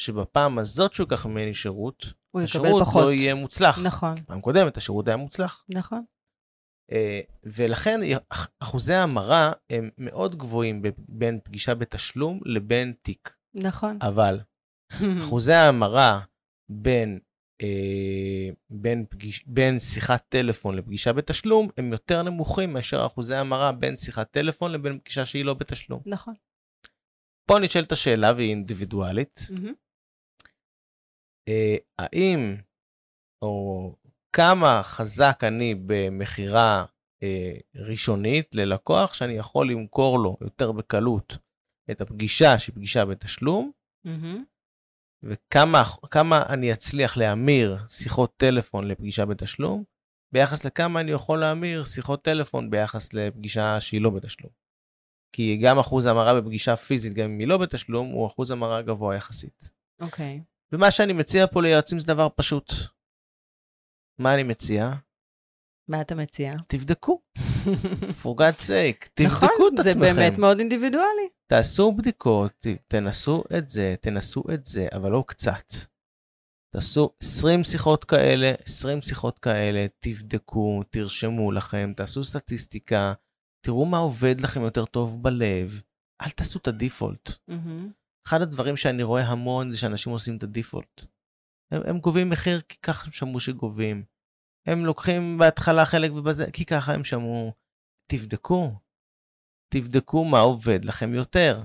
שבפעם 0.00 0.58
הזאת 0.58 0.94
שהוא 0.94 1.04
ייקח 1.04 1.26
ממני 1.26 1.54
שירות, 1.54 2.06
הוא 2.36 2.42
יקבל 2.42 2.80
פחות. 2.80 3.04
לא 3.04 3.12
יהיה 3.12 3.34
מוצלח. 3.34 3.78
נכון. 3.84 4.14
פעם 4.26 4.40
קודמת 4.40 4.76
השירות 4.76 5.08
היה 5.08 5.16
מוצלח. 5.16 5.64
נכון. 5.68 6.04
Uh, 6.92 6.94
ולכן 7.44 8.00
אחוזי 8.60 8.94
ההמרה 8.94 9.52
הם 9.70 9.90
מאוד 9.98 10.36
גבוהים 10.36 10.82
בין 10.98 11.40
פגישה 11.44 11.74
בתשלום 11.74 12.40
לבין 12.44 12.92
תיק. 13.02 13.34
נכון. 13.54 13.98
אבל 14.02 14.40
אחוזי 15.22 15.52
ההמרה 15.52 16.20
בין, 16.68 17.18
uh, 17.62 18.54
בין, 18.70 19.04
פגיש, 19.10 19.44
בין 19.46 19.80
שיחת 19.80 20.24
טלפון 20.28 20.76
לפגישה 20.76 21.12
בתשלום 21.12 21.68
הם 21.76 21.92
יותר 21.92 22.22
נמוכים 22.22 22.72
מאשר 22.72 23.06
אחוזי 23.06 23.34
ההמרה 23.34 23.72
בין 23.72 23.96
שיחת 23.96 24.30
טלפון 24.30 24.72
לבין 24.72 24.98
פגישה 24.98 25.24
שהיא 25.24 25.44
לא 25.44 25.54
בתשלום. 25.54 26.02
נכון. 26.06 26.34
פה 27.48 27.58
נשאלת 27.58 27.92
השאלה 27.92 28.32
והיא 28.32 28.50
אינדיבידואלית. 28.50 29.48
Mm-hmm. 29.50 29.85
אה, 31.48 31.76
האם, 31.98 32.56
או 33.42 33.94
כמה 34.32 34.82
חזק 34.82 35.40
אני 35.42 35.74
במכירה 35.86 36.84
אה, 37.22 37.52
ראשונית 37.74 38.54
ללקוח, 38.54 39.14
שאני 39.14 39.32
יכול 39.32 39.70
למכור 39.70 40.18
לו 40.18 40.36
יותר 40.40 40.72
בקלות 40.72 41.38
את 41.90 42.00
הפגישה 42.00 42.58
שהיא 42.58 42.74
פגישה 42.74 43.04
בתשלום, 43.04 43.70
mm-hmm. 44.06 44.38
וכמה 45.22 46.42
אני 46.48 46.72
אצליח 46.72 47.16
להמיר 47.16 47.78
שיחות 47.88 48.36
טלפון 48.36 48.88
לפגישה 48.88 49.26
בתשלום, 49.26 49.84
ביחס 50.32 50.64
לכמה 50.64 51.00
אני 51.00 51.10
יכול 51.10 51.40
להמיר 51.40 51.84
שיחות 51.84 52.24
טלפון 52.24 52.70
ביחס 52.70 53.14
לפגישה 53.14 53.80
שהיא 53.80 54.00
לא 54.00 54.10
בתשלום. 54.10 54.52
כי 55.32 55.56
גם 55.62 55.78
אחוז 55.78 56.06
המרה 56.06 56.40
בפגישה 56.40 56.76
פיזית, 56.76 57.14
גם 57.14 57.30
אם 57.30 57.38
היא 57.38 57.48
לא 57.48 57.58
בתשלום, 57.58 58.08
הוא 58.08 58.26
אחוז 58.26 58.50
המרה 58.50 58.82
גבוה 58.82 59.16
יחסית. 59.16 59.70
אוקיי. 60.00 60.40
Okay. 60.42 60.55
ומה 60.72 60.90
שאני 60.90 61.12
מציע 61.12 61.46
פה 61.46 61.62
ליועצים 61.62 61.98
זה 61.98 62.06
דבר 62.06 62.28
פשוט. 62.36 62.72
מה 64.20 64.34
אני 64.34 64.42
מציע? 64.42 64.92
מה 65.88 66.00
אתה 66.00 66.14
מציע? 66.14 66.54
תבדקו. 66.66 67.20
for 68.22 68.34
God's 68.38 68.60
sake, 68.60 69.08
תבדקו 69.14 69.46
נכון, 69.46 69.74
את 69.74 69.78
עצמכם. 69.78 69.98
נכון, 69.98 70.14
זה 70.14 70.20
באמת 70.20 70.38
מאוד 70.38 70.58
אינדיבידואלי. 70.58 71.28
תעשו 71.46 71.92
בדיקות, 71.92 72.66
תנסו 72.88 73.44
את 73.58 73.68
זה, 73.68 73.94
תנסו 74.00 74.44
את 74.54 74.64
זה, 74.64 74.88
אבל 74.92 75.10
לא 75.10 75.24
קצת. 75.26 75.72
תעשו 76.72 77.10
20 77.22 77.64
שיחות 77.64 78.04
כאלה, 78.04 78.52
20 78.64 79.02
שיחות 79.02 79.38
כאלה, 79.38 79.86
תבדקו, 80.00 80.82
תרשמו 80.90 81.52
לכם, 81.52 81.92
תעשו 81.96 82.24
סטטיסטיקה, 82.24 83.12
תראו 83.66 83.86
מה 83.86 83.98
עובד 83.98 84.40
לכם 84.40 84.60
יותר 84.60 84.84
טוב 84.84 85.22
בלב. 85.22 85.82
אל 86.22 86.30
תעשו 86.30 86.58
את 86.58 86.68
הדיפולט. 86.68 87.28
Mm-hmm. 87.28 87.90
אחד 88.26 88.42
הדברים 88.42 88.76
שאני 88.76 89.02
רואה 89.02 89.22
המון 89.26 89.70
זה 89.70 89.78
שאנשים 89.78 90.12
עושים 90.12 90.36
את 90.36 90.42
הדיפולט. 90.42 91.04
הם, 91.70 91.82
הם 91.84 91.98
גובים 91.98 92.30
מחיר 92.30 92.60
כי 92.60 92.76
ככה 92.82 93.06
הם 93.06 93.12
שמעו 93.12 93.40
שגובים. 93.40 94.04
הם 94.66 94.84
לוקחים 94.84 95.38
בהתחלה 95.38 95.84
חלק 95.84 96.12
ובזה, 96.12 96.50
כי 96.52 96.64
ככה 96.64 96.94
הם 96.94 97.04
שמעו. 97.04 97.52
תבדקו, 98.06 98.72
תבדקו 99.68 100.24
מה 100.24 100.40
עובד 100.40 100.84
לכם 100.84 101.14
יותר. 101.14 101.64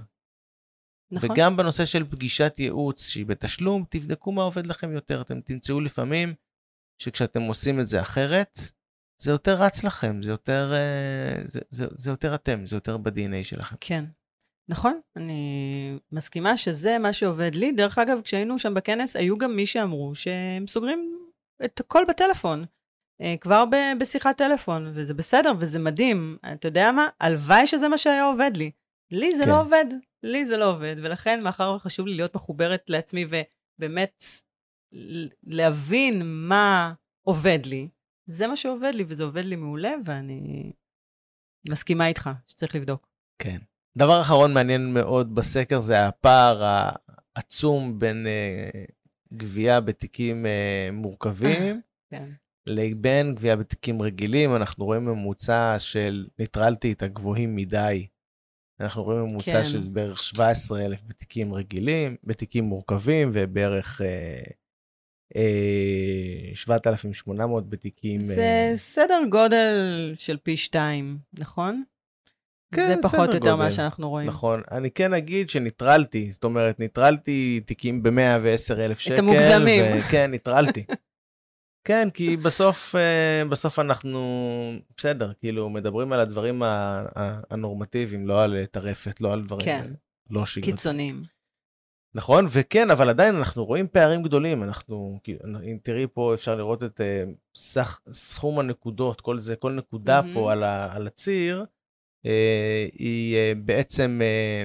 נכון. 1.12 1.32
וגם 1.32 1.58
בנושא 1.58 1.86
של 1.86 2.12
פגישת 2.12 2.54
ייעוץ 2.58 3.08
שהיא 3.08 3.26
בתשלום, 3.26 3.86
תבדקו 3.90 4.32
מה 4.32 4.44
עובד 4.44 4.66
לכם 4.66 4.92
יותר. 4.92 5.22
אתם 5.22 5.42
תמצאו 5.42 5.82
לפעמים 5.82 6.34
שכשאתם 7.02 7.42
עושים 7.42 7.80
את 7.80 7.88
זה 7.88 8.02
אחרת, 8.02 8.60
זה 9.22 9.32
יותר 9.32 9.62
רץ 9.62 9.84
לכם, 9.84 10.22
זה 10.22 10.32
יותר, 10.32 10.74
אה, 10.74 11.42
זה, 11.46 11.60
זה, 11.70 11.86
זה 11.98 12.12
יותר 12.12 12.36
אתם, 12.36 12.66
זה 12.66 12.76
יותר 12.76 12.98
ב-DNA 12.98 13.44
שלכם. 13.44 13.76
כן, 13.80 14.06
נכון, 14.72 15.00
אני 15.16 15.98
מסכימה 16.12 16.58
שזה 16.58 16.98
מה 16.98 17.14
שעובד 17.14 17.56
לי. 17.56 17.72
דרך 17.72 17.98
אגב, 17.98 18.22
כשהיינו 18.22 18.60
שם 18.60 18.74
בכנס, 18.74 19.16
היו 19.16 19.38
גם 19.38 19.56
מי 19.56 19.66
שאמרו 19.66 20.16
שהם 20.16 20.68
סוגרים 20.68 21.30
את 21.66 21.80
הכל 21.80 22.04
בטלפון. 22.10 22.66
אה, 23.22 23.36
כבר 23.42 23.66
ב- 23.66 24.00
בשיחת 24.00 24.38
טלפון, 24.38 24.92
וזה 24.94 25.14
בסדר, 25.14 25.52
וזה 25.60 25.80
מדהים. 25.80 26.38
אתה 26.54 26.68
יודע 26.68 26.92
מה? 26.92 27.08
הלוואי 27.20 27.68
שזה 27.68 27.88
מה 27.88 27.98
שהיה 27.98 28.24
עובד 28.24 28.52
לי. 28.56 28.72
לי 29.12 29.36
זה 29.36 29.42
לא 29.42 29.46
כן. 29.46 29.50
לא 29.52 29.62
עובד, 29.62 29.86
לי 30.24 30.46
זה 30.46 30.58
לא 30.58 30.72
עובד, 30.72 30.96
ולכן, 30.98 31.44
מאחר 31.44 31.74
וחשוב 31.76 32.08
לי 32.08 32.14
להיות 32.16 32.36
מחוברת 32.36 32.90
לעצמי 32.90 33.26
ובאמת 33.26 34.24
להבין 35.44 36.22
מה 36.26 36.94
עובד 37.28 37.60
לי, 37.66 37.90
זה 38.26 38.48
מה 38.48 38.56
שעובד 38.56 38.92
לי, 38.96 39.04
וזה 39.08 39.24
עובד 39.24 39.46
לי 39.46 39.56
מעולה, 39.56 39.94
ואני 40.06 40.72
מסכימה 41.70 42.08
איתך 42.08 42.30
שצריך 42.48 42.76
לבדוק. 42.76 43.08
כן. 43.42 43.58
דבר 43.98 44.22
אחרון 44.22 44.54
מעניין 44.54 44.94
מאוד 44.94 45.36
בסקר 45.36 45.80
זה 45.80 46.08
הפער 46.08 46.64
העצום 47.36 48.00
בין 48.00 48.26
uh, 48.26 48.92
גבייה 49.34 49.82
בתיקים 49.82 50.46
uh, 50.46 50.94
מורכבים 50.94 51.82
כן. 52.12 52.30
לבין 52.68 53.36
גבייה 53.36 53.56
בתיקים 53.56 54.02
רגילים. 54.02 54.56
אנחנו 54.56 54.86
רואים 54.86 55.06
ממוצע 55.06 55.76
של 55.80 56.28
ניטרלתי 56.40 56.92
את 56.92 57.04
הגבוהים 57.04 57.56
מדי. 57.56 58.08
אנחנו 58.80 59.04
רואים 59.04 59.24
ממוצע 59.24 59.52
כן. 59.52 59.64
של 59.64 59.88
בערך 59.92 60.24
17,000 60.24 61.00
בתיקים 61.08 61.54
רגילים, 61.54 62.16
בתיקים 62.24 62.64
מורכבים, 62.64 63.32
ובערך 63.34 64.02
uh, 64.02 64.50
uh, 65.34 66.56
7,800 66.56 67.70
בתיקים... 67.70 68.20
זה 68.20 68.72
uh, 68.74 68.78
סדר 68.78 69.20
גודל 69.30 69.76
של 70.16 70.38
פי 70.38 70.58
שתיים, 70.58 71.18
נכון? 71.40 71.84
כן, 72.76 72.96
זה 72.96 73.02
פחות 73.02 73.30
או 73.30 73.34
יותר. 73.36 73.56
מה 73.56 73.72
שאנחנו 73.72 74.10
רואים. 74.10 74.28
נכון, 74.28 74.62
אני 74.72 74.92
כן 74.92 75.14
אגיד 75.14 75.50
שניטרלתי, 75.50 76.32
זאת 76.32 76.44
אומרת, 76.44 76.80
ניטרלתי 76.80 77.62
תיקים 77.66 78.04
ב-110 78.04 78.74
אלף 78.74 79.00
שקל. 79.00 79.20
המוגזמים. 79.20 80.02
כן, 80.12 80.32
ניטרלתי. 80.32 80.86
כן, 81.88 82.10
כי 82.14 82.38
בסוף, 82.38 82.96
אה, 82.96 83.44
בסוף 83.50 83.80
אנחנו, 83.80 84.20
בסדר, 84.98 85.32
כאילו, 85.40 85.70
מדברים 85.70 86.14
על 86.14 86.20
הדברים 86.20 86.62
הנורמטיביים, 87.50 88.28
לא 88.28 88.44
על 88.44 88.66
טרפת, 88.66 89.22
לא 89.22 89.34
על 89.34 89.44
דברים 89.44 89.66
כן. 89.66 89.94
לא 90.30 90.46
שגרתיים. 90.46 90.76
קיצוניים. 90.76 91.24
נכון, 92.16 92.46
וכן, 92.50 92.92
אבל 92.92 93.10
עדיין 93.10 93.36
אנחנו 93.36 93.66
רואים 93.66 93.88
פערים 93.88 94.24
גדולים. 94.24 94.64
אנחנו, 94.64 95.20
אם 95.64 95.78
תראי 95.84 96.08
פה, 96.14 96.34
אפשר 96.34 96.56
לראות 96.56 96.84
את 96.84 97.02
אה, 97.02 97.24
סך, 97.56 98.02
סכום 98.12 98.60
הנקודות, 98.60 99.22
כל 99.22 99.40
זה, 99.40 99.56
כל 99.56 99.72
נקודה 99.72 100.22
מהמם. 100.22 100.34
פה 100.34 100.52
על, 100.52 100.64
ה, 100.64 100.96
על 100.96 101.08
הציר, 101.08 101.66
היא 102.94 103.36
אה, 103.36 103.54
בעצם, 103.58 104.20
אה, 104.24 104.64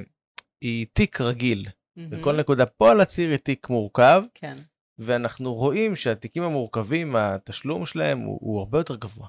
היא 0.61 0.87
תיק 0.93 1.21
רגיל. 1.21 1.67
וכל 2.11 2.31
מהמם. 2.31 2.41
נקודה 2.41 2.67
פה 2.67 2.91
על 2.91 3.01
הציר 3.01 3.31
היא 3.31 3.39
תיק 3.39 3.69
מורכב, 3.69 4.23
כן, 4.35 4.59
ואנחנו 4.99 5.55
רואים 5.55 5.97
שהתיקים 5.97 6.43
המורכבים, 6.43 7.17
התשלום 7.17 7.87
שלהם 7.87 8.19
הוא, 8.19 8.39
הוא 8.41 8.59
הרבה 8.59 8.79
יותר 8.79 8.97
גבוה. 8.97 9.29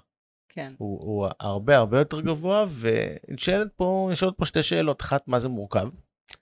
כן. 0.50 0.74
הוא, 0.78 1.00
הוא 1.02 1.28
הרבה 1.40 1.78
הרבה 1.78 2.00
יותר 2.00 2.22
גבוה, 2.22 2.66
ונשאלת 2.80 3.68
פה, 3.76 4.10
נשאלות 4.12 4.38
פה 4.38 4.46
שתי 4.46 4.64
שאלות. 4.64 5.02
אחת, 5.02 5.28
מה 5.28 5.40
זה 5.40 5.50
מורכב? 5.50 5.90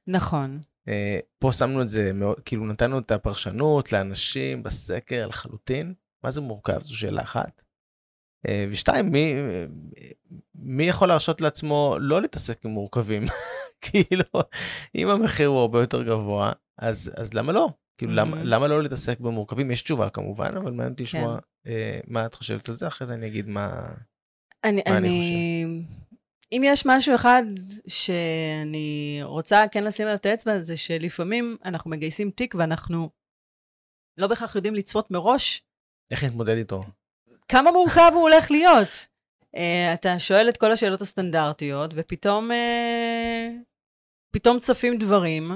נכון. 0.07 0.59
אה, 0.87 1.19
פה 1.39 1.53
שמנו 1.53 1.81
את 1.81 1.87
זה, 1.87 2.11
כאילו 2.45 2.65
נתנו 2.65 2.99
את 2.99 3.11
הפרשנות 3.11 3.91
לאנשים 3.91 4.63
בסקר 4.63 5.27
לחלוטין. 5.27 5.93
מה 6.23 6.31
זה 6.31 6.41
מורכב? 6.41 6.81
זו 6.81 6.97
שאלה 6.97 7.21
אחת. 7.21 7.63
אה, 8.47 8.65
ושתיים, 8.71 9.11
מי, 9.11 9.33
מי 10.55 10.83
יכול 10.83 11.07
להרשות 11.07 11.41
לעצמו 11.41 11.95
לא 11.99 12.21
להתעסק 12.21 12.65
עם 12.65 12.71
מורכבים? 12.71 13.23
כאילו, 13.85 14.23
אם 14.95 15.07
המחיר 15.07 15.47
הוא 15.47 15.59
הרבה 15.59 15.79
יותר 15.79 16.03
גבוה, 16.03 16.51
אז, 16.77 17.11
אז 17.17 17.33
למה 17.33 17.53
לא? 17.53 17.69
כאילו, 17.97 18.13
למה, 18.13 18.37
Mhm. 18.41 18.45
למה 18.45 18.67
לא 18.67 18.83
להתעסק 18.83 19.19
במורכבים? 19.19 19.71
יש 19.71 19.81
תשובה 19.81 20.09
כמובן, 20.09 20.57
אבל 20.57 20.71
מעניין 20.71 20.91
אותי 20.91 21.03
לשמוע 21.03 21.39
אה, 21.67 21.99
מה 22.07 22.25
את 22.25 22.33
חושבת 22.35 22.69
על 22.69 22.75
זה, 22.75 22.87
אחרי 22.87 23.07
זה 23.07 23.13
אני 23.13 23.27
אגיד 23.27 23.47
מה... 23.47 23.93
אני, 24.63 24.81
מה 24.89 24.97
אני 24.97 25.07
אני, 25.07 25.65
אם 26.51 26.61
יש 26.65 26.83
משהו 26.85 27.15
אחד 27.15 27.43
שאני 27.87 29.19
רוצה 29.23 29.63
כן 29.71 29.83
לשים 29.83 30.05
עליו 30.05 30.15
את 30.17 30.25
האצבע, 30.25 30.61
זה 30.61 30.77
שלפעמים 30.77 31.57
אנחנו 31.65 31.91
מגייסים 31.91 32.31
תיק 32.31 32.55
ואנחנו 32.55 33.09
לא 34.17 34.27
בהכרח 34.27 34.55
יודעים 34.55 34.75
לצפות 34.75 35.11
מראש 35.11 35.63
איך 36.11 36.23
נתמודד 36.23 36.57
איתו? 36.57 36.83
כמה 37.47 37.71
מורכב 37.71 38.11
הוא 38.13 38.21
הולך 38.21 38.51
להיות. 38.51 39.07
Uh, 39.55 39.59
אתה 39.93 40.19
שואל 40.19 40.49
את 40.49 40.57
כל 40.57 40.71
השאלות 40.71 41.01
הסטנדרטיות, 41.01 41.91
ופתאום 41.93 42.51
uh, 42.51 43.63
פתאום 44.31 44.59
צפים 44.59 44.97
דברים 44.97 45.51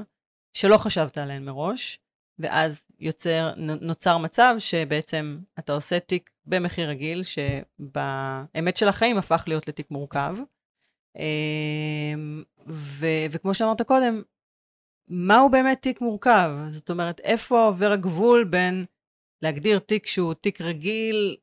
שלא 0.53 0.77
חשבת 0.77 1.17
עליהם 1.17 1.45
מראש, 1.45 1.99
ואז 2.39 2.85
יוצר, 2.99 3.53
נוצר 3.57 4.17
מצב 4.17 4.55
שבעצם 4.59 5.39
אתה 5.59 5.73
עושה 5.73 5.99
תיק 5.99 6.29
במחיר 6.45 6.89
רגיל, 6.89 7.21
שבאמת 7.23 8.77
של 8.77 8.87
החיים 8.87 9.17
הפך 9.17 9.43
להיות 9.47 9.67
לתיק 9.67 9.91
מורכב. 9.91 10.35
Uh, 11.17 11.21
ו, 12.67 13.05
וכמו 13.31 13.53
שאמרת 13.53 13.81
קודם, 13.81 14.21
מהו 15.07 15.49
באמת 15.49 15.81
תיק 15.81 16.01
מורכב? 16.01 16.51
זאת 16.67 16.89
אומרת, 16.89 17.19
איפה 17.19 17.63
עובר 17.63 17.91
הגבול 17.91 18.43
בין 18.43 18.85
להגדיר 19.41 19.79
תיק 19.79 20.07
שהוא 20.07 20.33
תיק 20.33 20.61
רגיל 20.61 21.37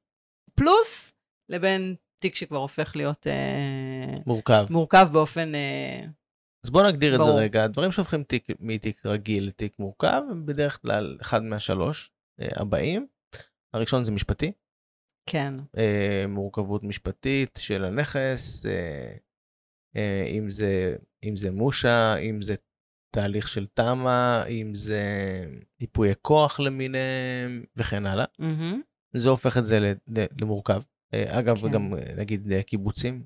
פלוס, 0.56 1.12
לבין 1.48 1.94
תיק 2.22 2.34
שכבר 2.34 2.58
הופך 2.58 2.96
להיות 2.96 3.26
אה, 3.26 4.18
מורכב. 4.26 4.66
מורכב 4.70 5.08
באופן... 5.12 5.54
אה, 5.54 6.04
אז 6.64 6.70
בואו 6.70 6.88
נגדיר 6.88 7.14
את 7.14 7.20
זה 7.20 7.26
ברור. 7.26 7.40
רגע. 7.40 7.64
הדברים 7.64 7.92
שהופכים 7.92 8.22
תיק 8.22 8.48
מתיק 8.60 9.06
רגיל 9.06 9.46
לתיק 9.46 9.78
מורכב 9.78 10.22
הם 10.30 10.46
בדרך 10.46 10.82
כלל 10.82 11.18
אחד 11.20 11.42
מהשלוש 11.42 12.10
אה, 12.40 12.48
הבאים. 12.56 13.06
הראשון 13.74 14.04
זה 14.04 14.12
משפטי, 14.12 14.52
כן, 15.30 15.54
אה, 15.78 16.24
מורכבות 16.28 16.84
משפטית 16.84 17.58
של 17.62 17.84
הנכס, 17.84 18.66
אה, 18.66 19.16
אה, 19.96 20.26
אם 20.30 20.50
זה 20.50 20.96
אם 21.24 21.36
זה 21.36 21.50
מושה, 21.50 22.16
אם 22.16 22.42
זה 22.42 22.54
תהליך 23.14 23.48
של 23.48 23.66
תמ"א, 23.66 24.44
אם 24.48 24.74
זה 24.74 25.02
ייפויי 25.80 26.14
כוח 26.22 26.60
למיניהם 26.60 27.64
וכן 27.76 28.06
הלאה. 28.06 28.24
מהמם, 28.38 28.82
זה 29.12 29.28
הופך 29.28 29.56
את 29.56 29.64
זה 29.64 29.94
למורכב. 30.40 30.82
אה, 31.14 31.38
אגב, 31.38 31.56
כן. 31.56 31.70
גם 31.70 31.94
אה, 31.94 32.14
נגיד 32.16 32.52
אה, 32.52 32.62
קיבוצים, 32.62 33.24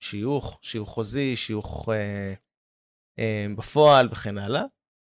שיוך, 0.00 0.58
שיוך 0.62 0.88
חוזי, 0.88 1.36
שיוך 1.36 1.88
בפועל 3.58 4.08
וכן 4.12 4.38
הלאה. 4.38 4.62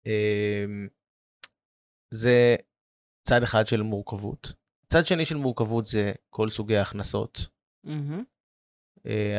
אה, 0.06 0.64
זה 2.14 2.56
צד 3.28 3.42
אחד 3.42 3.66
של 3.66 3.82
מורכבות. 3.82 4.52
צד 4.86 5.06
שני 5.06 5.24
של 5.24 5.36
מורכבות 5.36 5.86
זה 5.86 6.12
כל 6.30 6.48
סוגי 6.48 6.76
ההכנסות. 6.76 7.46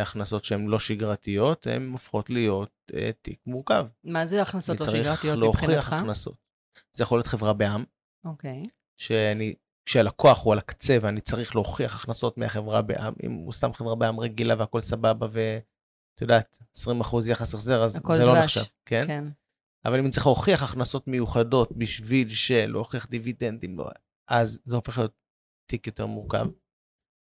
הכנסות 0.01 0.43
שהן 0.43 0.67
לא 0.67 0.79
שגרתיות, 0.79 1.67
הן 1.67 1.89
הופכות 1.91 2.29
להיות 2.29 2.91
תיק 3.21 3.39
מורכב. 3.47 3.85
מה 4.03 4.25
זה 4.25 4.41
הכנסות 4.41 4.79
לא 4.79 4.85
צריך 4.85 5.03
שגרתיות 5.03 5.37
להוכיח 5.37 5.63
מבחינתך? 5.63 5.93
הכנסות. 5.93 6.37
זה 6.93 7.03
יכול 7.03 7.17
להיות 7.17 7.27
חברה 7.27 7.53
בע"מ, 7.53 7.83
אוקיי, 8.25 8.63
שאני, 8.97 9.53
כשהלקוח 9.85 10.43
הוא 10.43 10.53
על 10.53 10.59
הקצה 10.59 10.97
ואני 11.01 11.21
צריך 11.21 11.55
להוכיח 11.55 11.95
הכנסות 11.95 12.37
מהחברה 12.37 12.81
בע"מ, 12.81 13.13
אם 13.23 13.31
הוא 13.31 13.53
סתם 13.53 13.73
חברה 13.73 13.95
בע"מ 13.95 14.19
רגילה 14.19 14.55
והכל 14.57 14.81
סבבה 14.81 15.27
ואת 15.31 16.21
יודעת, 16.21 16.59
20% 16.77 16.81
יחס 17.29 17.53
החזר, 17.53 17.83
אז 17.83 17.91
זה 17.93 18.25
לא 18.25 18.39
נחשב, 18.39 18.61
כן? 18.85 19.03
כן, 19.07 19.23
אבל 19.85 19.99
אם 19.99 20.03
אני 20.03 20.11
צריך 20.11 20.25
להוכיח 20.25 20.63
הכנסות 20.63 21.07
מיוחדות 21.07 21.71
בשביל 21.77 22.29
שלהוכיח 22.29 23.07
דיבידנדים, 23.09 23.77
לא, 23.77 23.89
אז 24.27 24.61
זה 24.65 24.75
הופך 24.75 24.97
להיות 24.97 25.13
תיק 25.69 25.87
יותר 25.87 26.05
מורכב. 26.05 26.47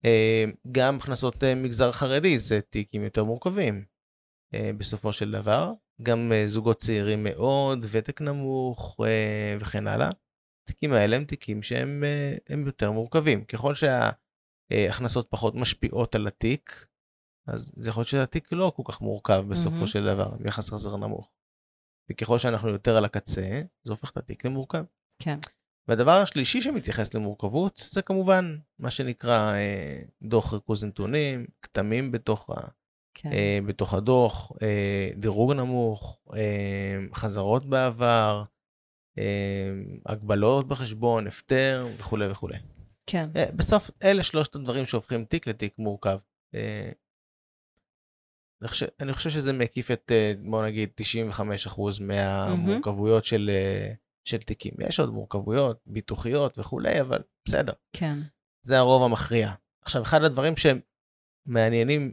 אה, 0.05 0.45
גם 0.72 0.97
הכנסות 0.97 1.45
אה, 1.45 1.55
מגזר 1.55 1.93
חרדי 1.93 2.38
זה 2.38 2.61
תיקים 2.61 3.05
יותר 3.05 3.24
מורכבים 3.24 3.84
אה, 4.55 4.70
בסופו 4.76 5.12
של 5.12 5.30
דבר. 5.30 5.72
גם 6.03 6.32
זוגות 6.47 6.76
צעירים 6.78 7.24
מאוד, 7.24 7.86
ותק 7.91 8.20
נמוך 8.20 9.01
וכן 9.61 9.86
הלאה. 9.86 10.11
התיקים 10.71 10.93
האלה 10.93 11.16
הם 11.16 11.25
תיקים 11.25 11.62
שהם 11.62 12.05
אה, 12.05 12.57
יותר 12.66 12.91
מורכבים. 12.91 13.45
ככל 13.45 13.75
שההכנסות 13.75 15.27
פחות 15.31 15.55
משפיעות 15.55 16.14
על 16.14 16.27
התיק, 16.27 16.87
אז 17.47 17.73
זה 17.77 17.91
יכול 17.91 18.01
להיות 18.01 18.09
שהתיק 18.09 18.53
לא 18.53 18.73
כל 18.77 18.83
כך 18.87 19.01
מורכב 19.01 19.45
בסופו 19.49 19.75
מהמם. 19.75 19.87
של 19.87 20.05
דבר, 20.05 20.37
יחס 20.47 20.71
חזר 20.71 20.97
נמוך. 20.97 21.31
וככל 22.11 22.39
שאנחנו 22.39 22.68
יותר 22.68 22.97
על 22.97 23.05
הקצה, 23.05 23.62
זה 23.83 23.93
הופך 23.93 24.11
את 24.11 24.16
התיק 24.16 24.45
למורכב. 24.45 24.85
כן, 25.18 25.39
והדבר 25.89 26.12
השלישי 26.12 26.61
שמתייחס 26.61 27.14
למורכבות, 27.14 27.89
זה 27.91 28.03
כמובן 28.03 28.59
מה 28.79 28.91
שנקרא 28.91 29.55
אה, 29.55 30.03
דוח 30.23 30.53
ריכוז 30.53 30.85
נתונים, 30.85 31.47
כתמים 31.62 32.12
בתוך, 32.12 32.51
ה, 32.51 32.55
כן, 33.14 33.33
אה, 33.33 33.59
בתוך 33.66 33.95
הדוח, 33.95 34.53
אה, 34.62 35.11
דירוג 35.16 35.53
נמוך, 35.53 36.18
אה, 36.35 36.99
חזרות 37.14 37.66
בעבר, 37.66 38.45
הגבלות 40.06 40.68
בחשבון, 40.68 41.26
הפטר 41.26 41.88
וכולי 41.98 42.30
וכולי. 42.30 42.58
כן, 43.06 43.22
אה, 43.36 43.52
בסוף 43.56 43.90
אלה 44.02 44.22
שלושת 44.22 44.54
הדברים 44.54 44.86
שהופכים 44.86 45.24
תיק 45.24 45.46
לתיק 45.46 45.78
מורכב. 45.78 46.18
אה, 46.54 46.90
אני 48.62 48.68
חושב, 48.68 48.86
אני 49.00 49.12
חושב 49.12 49.30
שזה 49.30 49.52
מקיף 49.52 49.90
את, 49.90 50.12
אה, 50.14 50.32
בוא 50.44 50.64
נגיד, 50.64 50.90
95% 50.96 52.00
מהמורכבויות 52.00 53.24
של, 53.24 53.50
של 54.24 54.38
תיקים. 54.38 54.72
יש 54.80 55.00
עוד 55.00 55.11
מורכבויות, 55.11 55.80
ביטוחיות 55.86 56.58
וכולי, 56.58 57.00
אבל 57.00 57.18
בסדר, 57.48 57.72
כן, 57.92 58.18
זה 58.62 58.78
הרוב 58.78 59.02
המכריע. 59.02 59.52
עכשיו, 59.82 60.02
אחד 60.02 60.22
הדברים 60.22 60.54
שמעניינים 60.56 62.12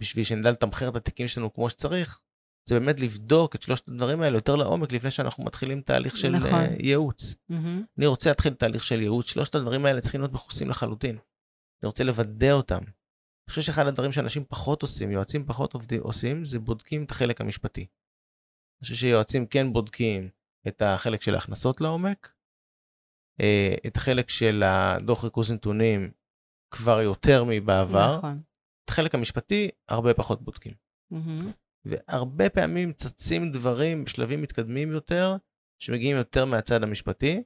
בשביל 0.00 0.24
שנדע 0.24 0.50
לתמחר 0.50 0.88
את 0.88 0.96
התיקים 0.96 1.28
שלנו 1.28 1.52
כמו 1.54 1.70
שצריך, 1.70 2.22
זה 2.68 2.78
באמת 2.78 3.00
לבדוק 3.00 3.54
את 3.54 3.62
שלושת 3.62 3.88
הדברים 3.88 4.22
האלה 4.22 4.36
יותר 4.36 4.54
לעומק 4.54 4.92
לפני 4.92 5.10
שאנחנו 5.10 5.44
מתחילים 5.44 5.80
תהליך 5.80 6.16
של 6.16 6.30
נכון. 6.30 6.54
אה, 6.54 6.76
ייעוץ. 6.78 7.34
מהמם. 7.48 7.84
אני 7.98 8.06
רוצה 8.06 8.30
להתחיל 8.30 8.54
תהליך 8.54 8.82
של 8.82 9.00
ייעוץ, 9.00 9.26
שלושת 9.26 9.54
הדברים 9.54 9.86
האלה 9.86 10.00
צריכים 10.00 10.20
להיות 10.20 10.32
מכוסים 10.32 10.70
לחלוטין. 10.70 11.18
אני 11.82 11.86
רוצה 11.86 12.04
לוודא 12.04 12.52
אותם. 12.52 12.78
אני 12.78 13.50
חושב 13.50 13.62
שאחד 13.62 13.86
הדברים 13.86 14.12
שאנשים 14.12 14.44
פחות 14.44 14.82
עושים, 14.82 15.10
יועצים 15.10 15.46
פחות 15.46 15.74
עובדים, 15.74 16.02
עושים, 16.02 16.44
זה 16.44 16.58
בודקים 16.58 17.04
את 17.04 17.10
החלק 17.10 17.40
המשפטי. 17.40 17.80
אני 17.80 18.84
חושב 18.84 18.94
שיועצים 18.94 19.46
כן 19.46 19.72
בודקים 19.72 20.30
את 20.68 20.82
החלק 20.82 21.22
של 21.22 21.34
ההכנסות 21.34 21.80
לעומק, 21.80 22.32
אה, 23.40 23.74
את 23.86 23.96
החלק 23.96 24.28
של 24.28 24.62
הדוח 24.62 25.24
ריכוז 25.24 25.52
נתונים 25.52 26.10
כבר 26.74 27.00
יותר 27.00 27.44
מבעבר, 27.48 28.16
נכון. 28.18 28.42
את 28.84 28.90
החלק 28.90 29.14
המשפטי 29.14 29.70
הרבה 29.88 30.14
פחות 30.14 30.42
בודקים. 30.42 30.72
מהמם. 31.10 31.52
והרבה 31.84 32.50
פעמים 32.50 32.92
צצים 32.92 33.50
דברים 33.50 34.04
בשלבים 34.04 34.42
מתקדמים 34.42 34.90
יותר, 34.90 35.36
שמגיעים 35.78 36.16
יותר 36.16 36.44
מהצד 36.44 36.82
המשפטי. 36.82 37.42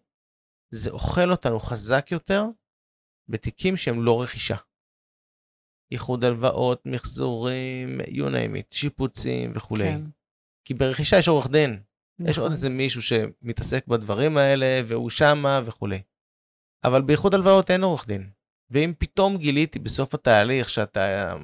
זה 0.70 0.90
אוכל 0.90 1.30
אותנו 1.30 1.60
חזק 1.60 2.06
יותר 2.10 2.44
בתיקים 3.28 3.76
שהם 3.76 4.02
לא 4.02 4.22
רכישה. 4.22 4.56
איחוד 5.92 6.24
הלוואות, 6.24 6.82
מחזורים, 6.86 8.00
you 8.00 8.24
name 8.24 8.56
it, 8.56 8.76
שיפוצים 8.76 9.52
וכולי. 9.54 9.84
כן. 9.84 10.04
כי 10.64 10.74
ברכישה 10.74 11.18
יש 11.18 11.28
עורך 11.28 11.46
דין, 11.50 11.82
יש 12.20 12.28
נכון. 12.30 12.42
עוד 12.42 12.52
איזה 12.52 12.68
מישהו 12.68 13.02
שמתעסק 13.02 13.86
בדברים 13.86 14.36
האלה 14.36 14.82
והוא 14.86 15.10
שמה 15.10 15.60
וכולי. 15.66 16.02
אבל 16.84 17.02
באיחוד 17.02 17.34
הלוואות 17.34 17.70
אין 17.70 17.82
עורך 17.82 18.06
דין. 18.06 18.30
ואם 18.70 18.92
פתאום 18.98 19.36
גיליתי 19.36 19.78
בסוף 19.78 20.14
התהליך 20.14 20.68
שאתה, 20.68 21.34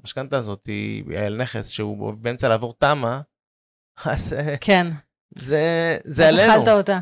המשכנתה 0.00 0.36
הזאת 0.38 0.66
היא 0.66 1.18
על 1.18 1.42
נכס 1.42 1.68
שהוא 1.68 2.14
באמצע 2.14 2.48
לעבור 2.48 2.74
תמ"א, 2.78 3.20
אז 4.04 4.36
כן. 4.60 4.86
זה, 5.34 5.98
זה 6.04 6.28
אז 6.28 6.34
עלינו. 6.34 6.52
אכלת 6.52 6.68
אותה. 6.68 7.00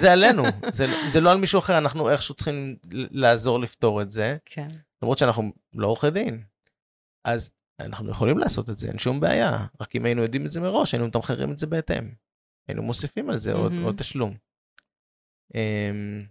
זה 0.00 0.12
עלינו, 0.12 0.42
זה, 0.72 0.86
זה 1.10 1.20
לא 1.20 1.30
על 1.30 1.38
מישהו 1.38 1.58
אחר, 1.58 1.78
אנחנו 1.78 2.10
איכשהו 2.10 2.34
צריכים 2.34 2.76
לעזור 2.92 3.60
לפתור 3.60 4.02
את 4.02 4.10
זה, 4.10 4.36
כן. 4.44 4.68
למרות 5.02 5.18
שאנחנו 5.18 5.52
לא 5.74 5.86
עורכי 5.86 6.10
דין. 6.10 6.42
אז 7.24 7.50
אנחנו 7.80 8.10
יכולים 8.10 8.38
לעשות 8.38 8.70
את 8.70 8.78
זה, 8.78 8.88
אין 8.88 8.98
שום 8.98 9.20
בעיה, 9.20 9.66
רק 9.80 9.96
אם 9.96 10.04
היינו 10.04 10.22
יודעים 10.22 10.46
את 10.46 10.50
זה 10.50 10.60
מראש, 10.60 10.94
היינו 10.94 11.06
מתמחרים 11.08 11.52
את 11.52 11.56
זה 11.56 11.66
בהתאם. 11.66 12.14
היינו 12.68 12.82
מוסיפים 12.82 13.30
על 13.30 13.36
זה 13.36 13.52
עוד. 13.52 13.72
עוד 13.84 13.96
תשלום. 13.96 14.36
אמ, 15.54 16.26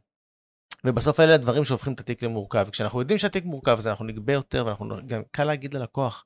ובסוף 0.88 1.20
אלה 1.20 1.36
הדברים 1.36 1.66
שהופכים 1.66 1.94
את 1.94 2.00
התיק 2.00 2.24
למורכב. 2.24 2.68
כשאנחנו 2.72 3.00
יודעים 3.00 3.20
שהתיק 3.20 3.46
מורכב, 3.46 3.76
אז 3.78 3.88
אנחנו 3.88 4.06
נגבה 4.06 4.34
יותר, 4.34 4.66
ואנחנו 4.66 5.08
גם 5.08 5.22
קל 5.32 5.44
להגיד 5.44 5.74
ללקוח, 5.74 6.26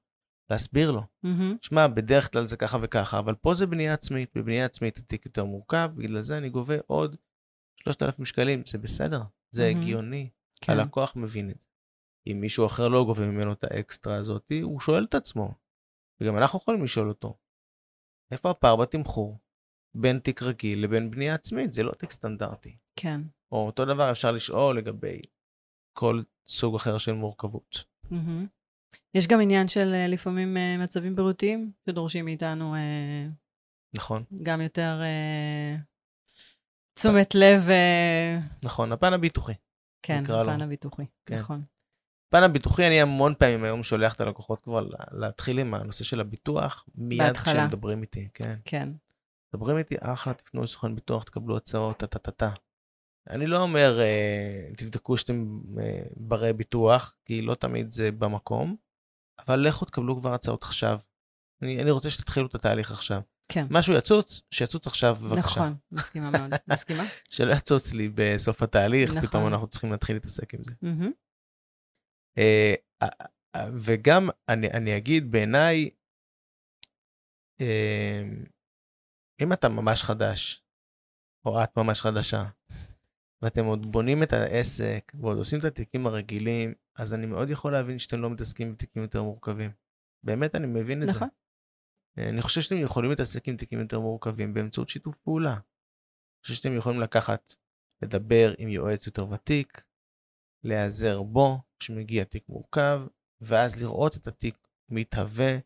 להסביר 0.49 0.91
לו. 0.91 1.01
מהמם. 1.23 1.57
שמע, 1.61 1.87
בדרך 1.87 2.31
כלל 2.31 2.45
זה 2.45 2.57
ככה 2.57 2.77
וככה, 2.81 3.19
אבל 3.19 3.35
פה 3.35 3.53
זה 3.53 3.67
בנייה 3.67 3.93
עצמית, 3.93 4.31
בבנייה 4.35 4.65
עצמית 4.65 4.97
התיק 4.97 5.25
יותר 5.25 5.45
מורכב, 5.45 5.89
בגלל 5.95 6.21
זה 6.21 6.37
אני 6.37 6.49
גובה 6.49 6.75
עוד 6.87 7.15
3,000 7.83 8.25
שקלים, 8.25 8.63
זה 8.65 8.77
בסדר, 8.77 9.21
זה 9.51 9.63
מהמם. 9.67 9.79
הגיוני, 9.79 10.29
כן. 10.61 10.73
הלקוח 10.73 11.15
מבין 11.15 11.49
את 11.49 11.59
זה. 11.61 11.67
אם 12.27 12.37
מישהו 12.41 12.65
אחר 12.65 12.87
לא 12.87 13.03
גובה 13.05 13.27
ממנו 13.27 13.53
את 13.53 13.63
האקסטרה 13.63 14.15
הזאת, 14.15 14.51
הוא 14.63 14.79
שואל 14.79 15.03
את 15.03 15.15
עצמו, 15.15 15.53
וגם 16.21 16.37
אנחנו 16.37 16.59
יכולים 16.59 16.83
לשאול 16.83 17.09
אותו, 17.09 17.37
איפה 18.31 18.49
הפער 18.49 18.75
בתמחור 18.75 19.39
בין 19.95 20.19
תיק 20.19 20.43
רגיל 20.43 20.83
לבין 20.83 21.11
בנייה 21.11 21.35
עצמית? 21.35 21.73
זה 21.73 21.83
לא 21.83 21.91
תיק 21.91 22.11
סטנדרטי. 22.11 22.77
כן. 22.95 23.21
או 23.51 23.65
אותו 23.65 23.85
דבר 23.85 24.11
אפשר 24.11 24.31
לשאול 24.31 24.77
לגבי 24.77 25.21
כל 25.93 26.21
סוג 26.47 26.75
אחר 26.75 26.97
של 26.97 27.13
מורכבות. 27.13 27.83
יש 29.13 29.27
גם 29.27 29.41
עניין 29.41 29.67
של 29.67 29.93
אה, 29.93 30.07
לפעמים 30.07 30.57
אה, 30.57 30.77
מצבים 30.77 31.15
בריאותיים 31.15 31.71
שדורשים 31.85 32.25
מאיתנו 32.25 32.75
אה, 32.75 33.27
נכון, 33.93 34.23
גם 34.43 34.61
יותר 34.61 35.01
תשומת 36.93 37.35
לב, 37.35 37.67
נכון, 38.63 38.91
הפן 38.91 39.13
הביטוחי. 39.13 39.53
כן, 40.01 40.19
נקרא 40.21 40.43
לו. 40.43 40.51
הפן 40.51 40.61
הביטוחי, 40.61 41.03
כן. 41.25 41.37
נכון. 41.37 41.63
בפן 42.29 42.43
הביטוחי 42.43 42.87
אני 42.87 43.01
המון 43.01 43.33
פעמים 43.39 43.63
היום 43.63 43.83
שולח 43.83 44.13
את 44.15 44.21
הלקוחות 44.21 44.61
כבר 44.61 44.79
לה- 44.81 44.97
להתחיל 45.11 45.59
עם 45.59 45.73
הנושא 45.73 46.03
של 46.03 46.19
הביטוח 46.19 46.85
מיד 46.95 47.21
בהתחלה. 47.21 47.53
כשהם 47.53 47.67
מדברים 47.67 48.01
איתי, 48.01 48.27
כן. 48.33 48.59
כן, 48.65 48.89
מדברים 49.53 49.77
איתי, 49.77 49.95
אחלה, 49.99 50.33
תפנו 50.33 50.61
לסוכן 50.61 50.95
ביטוח, 50.95 51.23
תקבלו 51.23 51.57
הצעות, 51.57 51.97
טה-טה-טה-טה. 51.97 52.49
אני 53.31 53.47
לא 53.47 53.61
אומר, 53.61 53.99
אה, 53.99 54.69
תבדקו 54.77 55.17
שאתם 55.17 55.59
אה, 55.79 56.03
ברי 56.17 56.53
ביטוח, 56.53 57.15
כי 57.25 57.41
לא 57.41 57.55
תמיד 57.55 57.91
זה 57.91 58.11
במקום, 58.11 58.75
אבל 59.47 59.59
לכו 59.59 59.85
תקבלו 59.85 60.17
כבר 60.17 60.33
הצעות 60.33 60.63
עכשיו. 60.63 60.99
אני, 61.61 61.81
אני 61.81 61.91
רוצה 61.91 62.09
שתתחילו 62.09 62.47
את 62.47 62.55
התהליך 62.55 62.91
עכשיו. 62.91 63.21
כן. 63.51 63.65
משהו 63.69 63.93
יצוץ, 63.93 64.41
שיצוץ 64.51 64.87
עכשיו 64.87 65.15
בבקשה. 65.15 65.39
נכון, 65.39 65.75
מסכימה 65.91 66.31
מאוד. 66.31 66.51
מסכימה? 66.71 67.03
שלא 67.29 67.53
יצוץ 67.53 67.93
לי 67.93 68.09
בסוף 68.15 68.63
התהליך, 68.63 69.11
נכון. 69.11 69.27
פתאום 69.27 69.47
אנחנו 69.47 69.67
צריכים 69.67 69.91
להתחיל 69.91 70.15
להתעסק 70.15 70.53
עם 70.53 70.63
זה. 70.63 70.73
אה, 72.37 72.73
וגם 73.73 74.29
אני, 74.49 74.67
אני 74.67 74.97
אגיד 74.97 75.31
בעיניי, 75.31 75.89
אם 79.41 79.53
אתה 79.53 79.69
ממש 79.69 80.03
חדש, 80.03 80.63
או 81.45 81.63
את 81.63 81.77
ממש 81.77 82.01
חדשה, 82.01 82.45
ואתם 83.41 83.65
עוד 83.65 83.91
בונים 83.91 84.23
את 84.23 84.33
העסק 84.33 85.11
ועוד 85.19 85.37
עושים 85.37 85.59
את 85.59 85.65
התיקים 85.65 86.07
הרגילים, 86.07 86.73
אז 86.95 87.13
אני 87.13 87.25
מאוד 87.25 87.49
יכול 87.49 87.71
להבין 87.71 87.99
שאתם 87.99 88.21
לא 88.21 88.29
מתעסקים 88.29 88.73
בתיקים 88.73 89.01
יותר 89.01 89.23
מורכבים. 89.23 89.71
באמת 90.23 90.55
אני 90.55 90.67
מבין 90.67 91.03
את 91.03 91.07
נכון. 91.07 91.27
זה. 91.27 92.21
אה, 92.21 92.29
אני 92.29 92.41
חושב 92.41 92.61
שאתם 92.61 92.81
יכולים 92.81 93.09
להתעסק 93.09 93.47
עם 93.47 93.57
תיקים 93.57 93.79
יותר 93.79 93.99
מורכבים 93.99 94.53
באמצעות 94.53 94.89
שיתוף 94.89 95.17
פעולה. 95.17 95.53
אני 95.53 96.43
חושב 96.43 96.53
שאתם 96.53 96.77
יכולים 96.77 97.01
לקחת, 97.01 97.55
לדבר 98.01 98.53
עם 98.57 98.69
יועץ 98.69 99.07
יותר 99.07 99.29
ותיק, 99.29 99.83
להיעזר 100.63 101.21
בו 101.21 101.61
כשמגיע 101.79 102.23
תיק 102.23 102.49
מורכב, 102.49 103.01
ואז 103.41 103.81
לראות 103.81 104.17
את 104.17 104.27
התיק 104.27 104.67
מתהווה, 104.89 105.57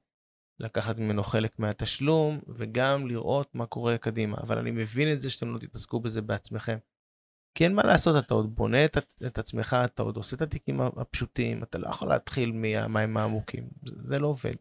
לקחת 0.59 0.97
ממנו 0.97 1.23
חלק 1.23 1.59
מהתשלום, 1.59 2.39
וגם 2.47 3.07
לראות 3.07 3.55
מה 3.55 3.65
קורה 3.65 3.97
קדימה. 3.97 4.37
אבל 4.37 4.57
אני 4.57 4.71
מבין 4.71 5.13
את 5.13 5.21
זה 5.21 5.29
שאתם 5.29 5.53
לא 5.53 5.59
תתעסקו 5.59 5.99
בזה 5.99 6.21
בעצמכם. 6.21 6.77
כי 7.55 7.63
אין 7.63 7.75
מה 7.75 7.83
לעשות, 7.83 8.25
אתה 8.25 8.33
עוד 8.33 8.55
בונה 8.55 8.85
את, 8.85 8.97
את 9.25 9.37
עצמך, 9.37 9.75
אתה 9.85 10.03
עוד 10.03 10.17
עושה 10.17 10.35
את 10.35 10.41
התיקים 10.41 10.81
הפשוטים, 10.81 11.63
אתה 11.63 11.77
לא 11.77 11.87
יכול 11.87 12.07
להתחיל 12.07 12.51
מהמים 12.51 13.17
העמוקים, 13.17 13.69
זה, 13.85 13.95
זה 14.03 14.19
לא 14.19 14.27
עובד. 14.27 14.55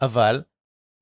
אבל 0.00 0.42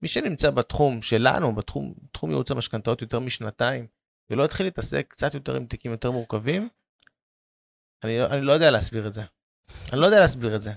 מי 0.03 0.09
שנמצא 0.09 0.51
בתחום 0.51 1.03
שלנו, 1.03 1.55
בתחום, 1.55 1.95
בתחום 2.03 2.31
ייעוץ 2.31 2.51
המשכנתאות 2.51 3.03
יותר 3.03 3.21
משנתיים, 3.21 3.87
ולא 4.31 4.45
התחיל 4.45 4.67
להתעסק 4.67 5.07
קצת 5.09 5.35
יותר 5.35 5.57
עם 5.57 5.67
תיקים 5.67 5.93
יותר 5.93 6.11
מורכבים, 6.11 6.69
אני, 8.05 8.25
אני 8.25 8.41
לא 8.41 8.53
יודע 8.53 8.71
להסביר 8.71 9.07
את 9.07 9.13
זה. 9.13 9.23
אני 9.93 10.01
לא 10.01 10.07
יודע 10.07 10.21
להסביר 10.21 10.57
את 10.57 10.63
זה. 10.63 10.73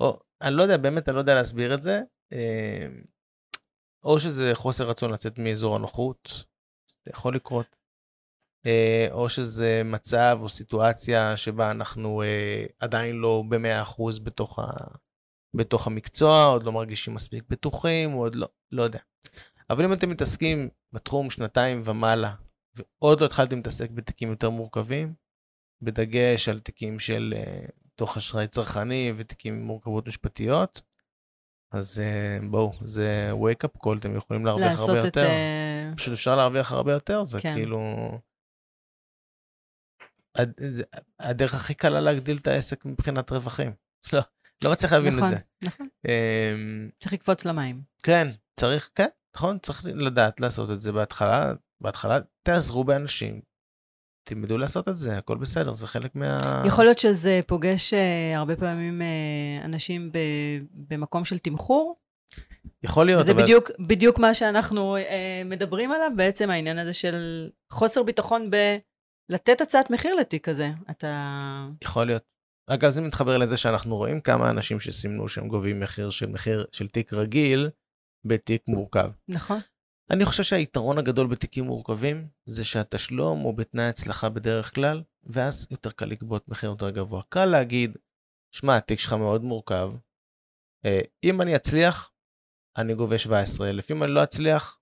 או, 0.00 0.20
אני 0.40 0.54
לא 0.54 0.62
יודע, 0.62 0.76
באמת, 0.76 1.08
אני 1.08 1.14
לא 1.14 1.20
יודע 1.20 1.34
להסביר 1.34 1.74
את 1.74 1.82
זה. 1.82 2.00
אה, 2.32 2.86
או 4.04 4.20
שזה 4.20 4.50
חוסר 4.54 4.88
רצון 4.88 5.12
לצאת 5.12 5.38
מאזור 5.38 5.76
הנוחות, 5.76 6.44
זה 7.04 7.10
יכול 7.10 7.36
לקרות. 7.36 7.81
אה, 8.66 9.06
או 9.10 9.28
שזה 9.28 9.82
מצב 9.84 10.38
או 10.42 10.48
סיטואציה 10.48 11.36
שבה 11.36 11.70
אנחנו 11.70 12.22
אה, 12.22 12.64
עדיין 12.80 13.16
לא 13.16 13.44
ב-100% 13.48 14.02
בתוך, 14.22 14.58
ה, 14.58 14.64
בתוך 15.56 15.86
המקצוע, 15.86 16.44
עוד 16.44 16.62
לא 16.62 16.72
מרגישים 16.72 17.14
מספיק 17.14 17.44
בטוחים, 17.48 18.12
עוד 18.12 18.34
לא, 18.34 18.48
לא 18.72 18.82
יודע. 18.82 18.98
אבל 19.70 19.84
אם 19.84 19.92
אתם 19.92 20.10
מתעסקים 20.10 20.68
בתחום 20.92 21.30
שנתיים 21.30 21.82
ומעלה, 21.84 22.34
ועוד 22.76 23.20
לא 23.20 23.26
התחלתם 23.26 23.56
להתעסק 23.56 23.90
בתיקים 23.90 24.30
יותר 24.30 24.50
מורכבים, 24.50 25.14
בדגש 25.82 26.48
על 26.48 26.60
תיקים 26.60 26.98
של 26.98 27.34
uh, 27.36 27.70
תוך 27.94 28.16
אשראי 28.16 28.48
צרכני 28.48 29.12
ותיקים 29.16 29.54
עם 29.54 29.62
מורכבות 29.62 30.08
משפטיות, 30.08 30.82
אז 31.72 32.02
בואו, 32.50 32.72
זה 32.84 33.32
wake 33.32 33.66
up 33.66 33.86
call, 33.86 33.98
אתם 33.98 34.16
יכולים 34.16 34.46
להרוויח 34.46 34.78
הרבה 34.78 34.80
לעשות 34.80 34.96
את... 34.98 35.04
יותר. 35.04 35.26
אה, 35.26 35.90
פשוט 35.96 36.12
אפשר 36.12 36.36
להרוויח 36.36 36.72
הרבה 36.72 36.92
יותר, 36.92 37.24
זה 37.24 37.40
כן. 37.40 37.54
כאילו... 37.56 37.80
הד- 40.34 40.52
זה- 40.68 40.82
הדרך 41.20 41.54
הכי 41.54 41.74
קלה 41.74 42.00
להגדיל 42.00 42.36
את 42.36 42.46
העסק 42.46 42.84
מבחינת 42.84 43.30
רווחים. 43.32 43.72
לא, 44.12 44.20
לא 44.64 44.72
מצליח 44.72 44.92
להבין 44.92 45.12
את 45.12 45.18
נכון, 45.18 45.28
זה. 45.30 45.36
נכון. 45.62 45.86
אמ, 46.08 46.88
צריך 47.00 47.12
לקפוץ 47.12 47.44
למים. 47.44 47.82
כן, 48.02 48.28
צריך, 48.60 48.90
כן, 48.94 49.06
נכון, 49.36 49.58
צריך 49.58 49.84
לדעת 49.84 50.40
לעשות 50.40 50.70
את 50.70 50.80
זה 50.80 50.92
בהתחלה. 50.92 51.52
בהתחלה 51.80 52.18
תעזרו 52.42 52.84
באנשים, 52.84 53.40
תלמדו 54.28 54.58
לעשות 54.58 54.88
את 54.88 54.96
זה, 54.96 55.18
הכל 55.18 55.36
בסדר, 55.36 55.72
זה 55.72 55.86
חלק 55.86 56.14
מה... 56.14 56.62
יכול 56.66 56.84
להיות 56.84 56.98
שזה 56.98 57.40
פוגש 57.46 57.94
אה, 57.94 58.32
הרבה 58.38 58.56
פעמים 58.56 59.02
אה, 59.02 59.64
אנשים 59.64 60.12
ב- 60.12 60.18
במקום 60.88 61.24
של 61.24 61.38
תמחור, 61.38 61.96
יכול 62.82 63.06
להיות, 63.06 63.22
וזה 63.22 63.32
אבל... 63.32 63.42
בדיוק, 63.42 63.70
בדיוק 63.80 64.18
מה 64.18 64.34
שאנחנו 64.34 64.96
אה, 64.96 65.42
מדברים 65.44 65.92
עליו, 65.92 66.10
בעצם 66.16 66.50
העניין 66.50 66.78
הזה 66.78 66.92
של 66.92 67.48
חוסר 67.70 68.02
ביטחון 68.02 68.50
בלתת 69.32 69.60
הצעת 69.60 69.90
מחיר 69.90 70.14
לתיק 70.14 70.48
הזה. 70.48 70.70
אתה... 70.90 71.68
יכול 71.84 72.06
להיות. 72.06 72.22
אגב, 72.66 72.90
זה 72.90 73.00
מתחבר 73.00 73.38
לזה 73.38 73.56
שאנחנו 73.56 73.96
רואים 73.96 74.20
כמה 74.20 74.50
אנשים 74.50 74.80
שסימנו 74.80 75.28
שהם 75.28 75.48
גובים 75.48 75.80
מחיר 75.80 76.10
של 76.10 76.26
מחיר 76.26 76.66
של 76.72 76.88
תיק 76.88 77.12
רגיל, 77.12 77.70
בתיק 78.24 78.62
מורכב. 78.68 79.10
נכון. 79.28 79.58
אני 80.10 80.24
חושב 80.24 80.42
שהיתרון 80.42 80.98
הגדול 80.98 81.26
בתיקים 81.26 81.64
מורכבים 81.64 82.28
זה 82.46 82.64
שהתשלום 82.64 83.40
הוא 83.40 83.54
בתנאי 83.54 83.84
הצלחה 83.84 84.28
בדרך 84.28 84.74
כלל, 84.74 85.02
ואז 85.24 85.66
יותר 85.70 85.90
קל 85.90 86.06
לגבות 86.06 86.48
מחיר 86.48 86.70
יותר 86.70 86.90
גבוה. 86.90 87.22
קל 87.28 87.44
להגיד, 87.44 87.96
שמע, 88.54 88.76
התיק 88.76 88.98
שלך 88.98 89.12
מאוד 89.12 89.44
מורכב, 89.44 89.92
אה, 90.84 91.00
אם 91.24 91.42
אני 91.42 91.56
אצליח, 91.56 92.12
אני 92.76 92.94
גובה 92.94 93.18
17,000, 93.18 93.90
אם 93.90 94.02
אני 94.02 94.12
לא 94.12 94.24
אצליח, 94.24 94.78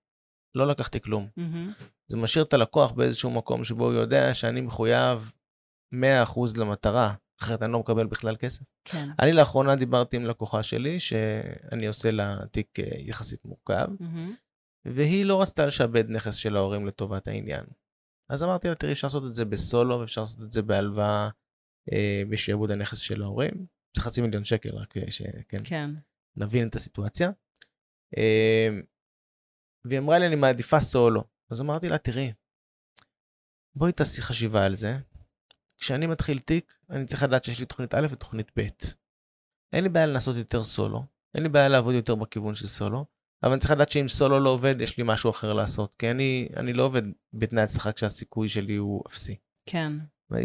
לא 0.55 0.67
לקחתי 0.67 1.01
כלום. 1.01 1.27
Mm-hmm. 1.39 1.83
זה 2.11 2.17
משאיר 2.17 2.45
את 2.45 2.53
הלקוח 2.53 2.91
באיזשהו 2.91 3.31
מקום 3.31 3.63
שבו 3.63 3.85
הוא 3.85 3.93
יודע 3.93 4.33
שאני 4.33 4.61
מחויב 4.61 5.31
100% 5.93 5.97
למטרה, 6.57 7.13
אחרת 7.41 7.63
אני 7.63 7.71
לא 7.71 7.79
מקבל 7.79 8.07
בכלל 8.07 8.35
כסף. 8.35 8.61
כן. 8.85 9.09
אני 9.19 9.33
לאחרונה 9.33 9.75
דיברתי 9.75 10.17
עם 10.17 10.25
לקוחה 10.25 10.63
שלי, 10.63 10.99
שאני 10.99 11.87
עושה 11.87 12.11
לה 12.11 12.37
תיק 12.51 12.79
אה, 12.79 12.85
יחסית 12.97 13.45
מורכב, 13.45 13.87
Mm-hmm. 13.99 14.31
והיא 14.85 15.25
לא 15.25 15.41
רצתה 15.41 15.65
לשעבד 15.65 16.09
נכס 16.09 16.35
של 16.35 16.55
ההורים 16.55 16.87
לטובת 16.87 17.27
העניין. 17.27 17.63
אז 18.29 18.43
אמרתי 18.43 18.67
לה, 18.67 18.75
תראי, 18.75 18.91
אפשר 18.91 19.07
לעשות 19.07 19.23
את 19.25 19.33
זה 19.33 19.45
בסולו, 19.45 19.99
ואפשר 19.99 20.21
לעשות 20.21 20.41
את 20.41 20.51
זה 20.51 20.61
בהלוואה 20.61 21.29
אה, 21.91 22.23
בשעבוד 22.29 22.71
הנכס 22.71 22.97
של 22.97 23.21
ההורים. 23.21 23.65
זה 23.97 24.01
חצי 24.01 24.21
מיליון 24.21 24.43
שקל, 24.43 24.75
רק 24.75 24.97
אה, 24.97 25.11
שכן, 25.11 25.59
כן. 25.65 25.89
נבין 26.37 26.67
את 26.67 26.75
הסיטואציה. 26.75 27.31
אה, 28.17 28.69
והיא 29.85 29.99
אמרה 29.99 30.19
לי, 30.19 30.27
אני 30.27 30.35
מעדיפה 30.35 30.79
סולו. 30.79 31.23
אז 31.51 31.61
אמרתי 31.61 31.89
לה, 31.89 31.97
תראי, 31.97 32.31
בואי 33.75 33.91
תעשי 33.91 34.21
חשיבה 34.21 34.65
על 34.65 34.75
זה. 34.75 34.97
כשאני 35.77 36.07
מתחיל 36.07 36.39
תיק, 36.39 36.73
אני 36.89 37.05
צריך 37.05 37.23
לדעת 37.23 37.43
שיש 37.43 37.59
לי 37.59 37.65
תוכנית 37.65 37.93
א' 37.93 38.07
ותוכנית 38.09 38.51
ב'. 38.59 38.67
אין 39.73 39.83
לי 39.83 39.89
בעיה 39.89 40.05
לנסות 40.05 40.35
יותר 40.35 40.63
סולו, 40.63 41.05
אין 41.35 41.43
לי 41.43 41.49
בעיה 41.49 41.67
לעבוד 41.67 41.95
יותר 41.95 42.15
בכיוון 42.15 42.55
של 42.55 42.67
סולו, 42.67 43.05
אבל 43.43 43.51
אני 43.51 43.59
צריך 43.59 43.71
לדעת 43.71 43.91
שאם 43.91 44.07
סולו 44.07 44.39
לא 44.39 44.49
עובד, 44.49 44.75
יש 44.81 44.97
לי 44.97 45.03
משהו 45.07 45.29
אחר 45.29 45.53
לעשות, 45.53 45.95
כי 45.95 46.11
אני, 46.11 46.49
אני 46.57 46.73
לא 46.73 46.83
עובד 46.83 47.01
בתנאי 47.33 47.63
הצלחה 47.63 47.91
כשהסיכוי 47.91 48.47
שלי 48.47 48.75
הוא 48.75 49.03
אפסי. 49.07 49.35
כן. 49.65 49.93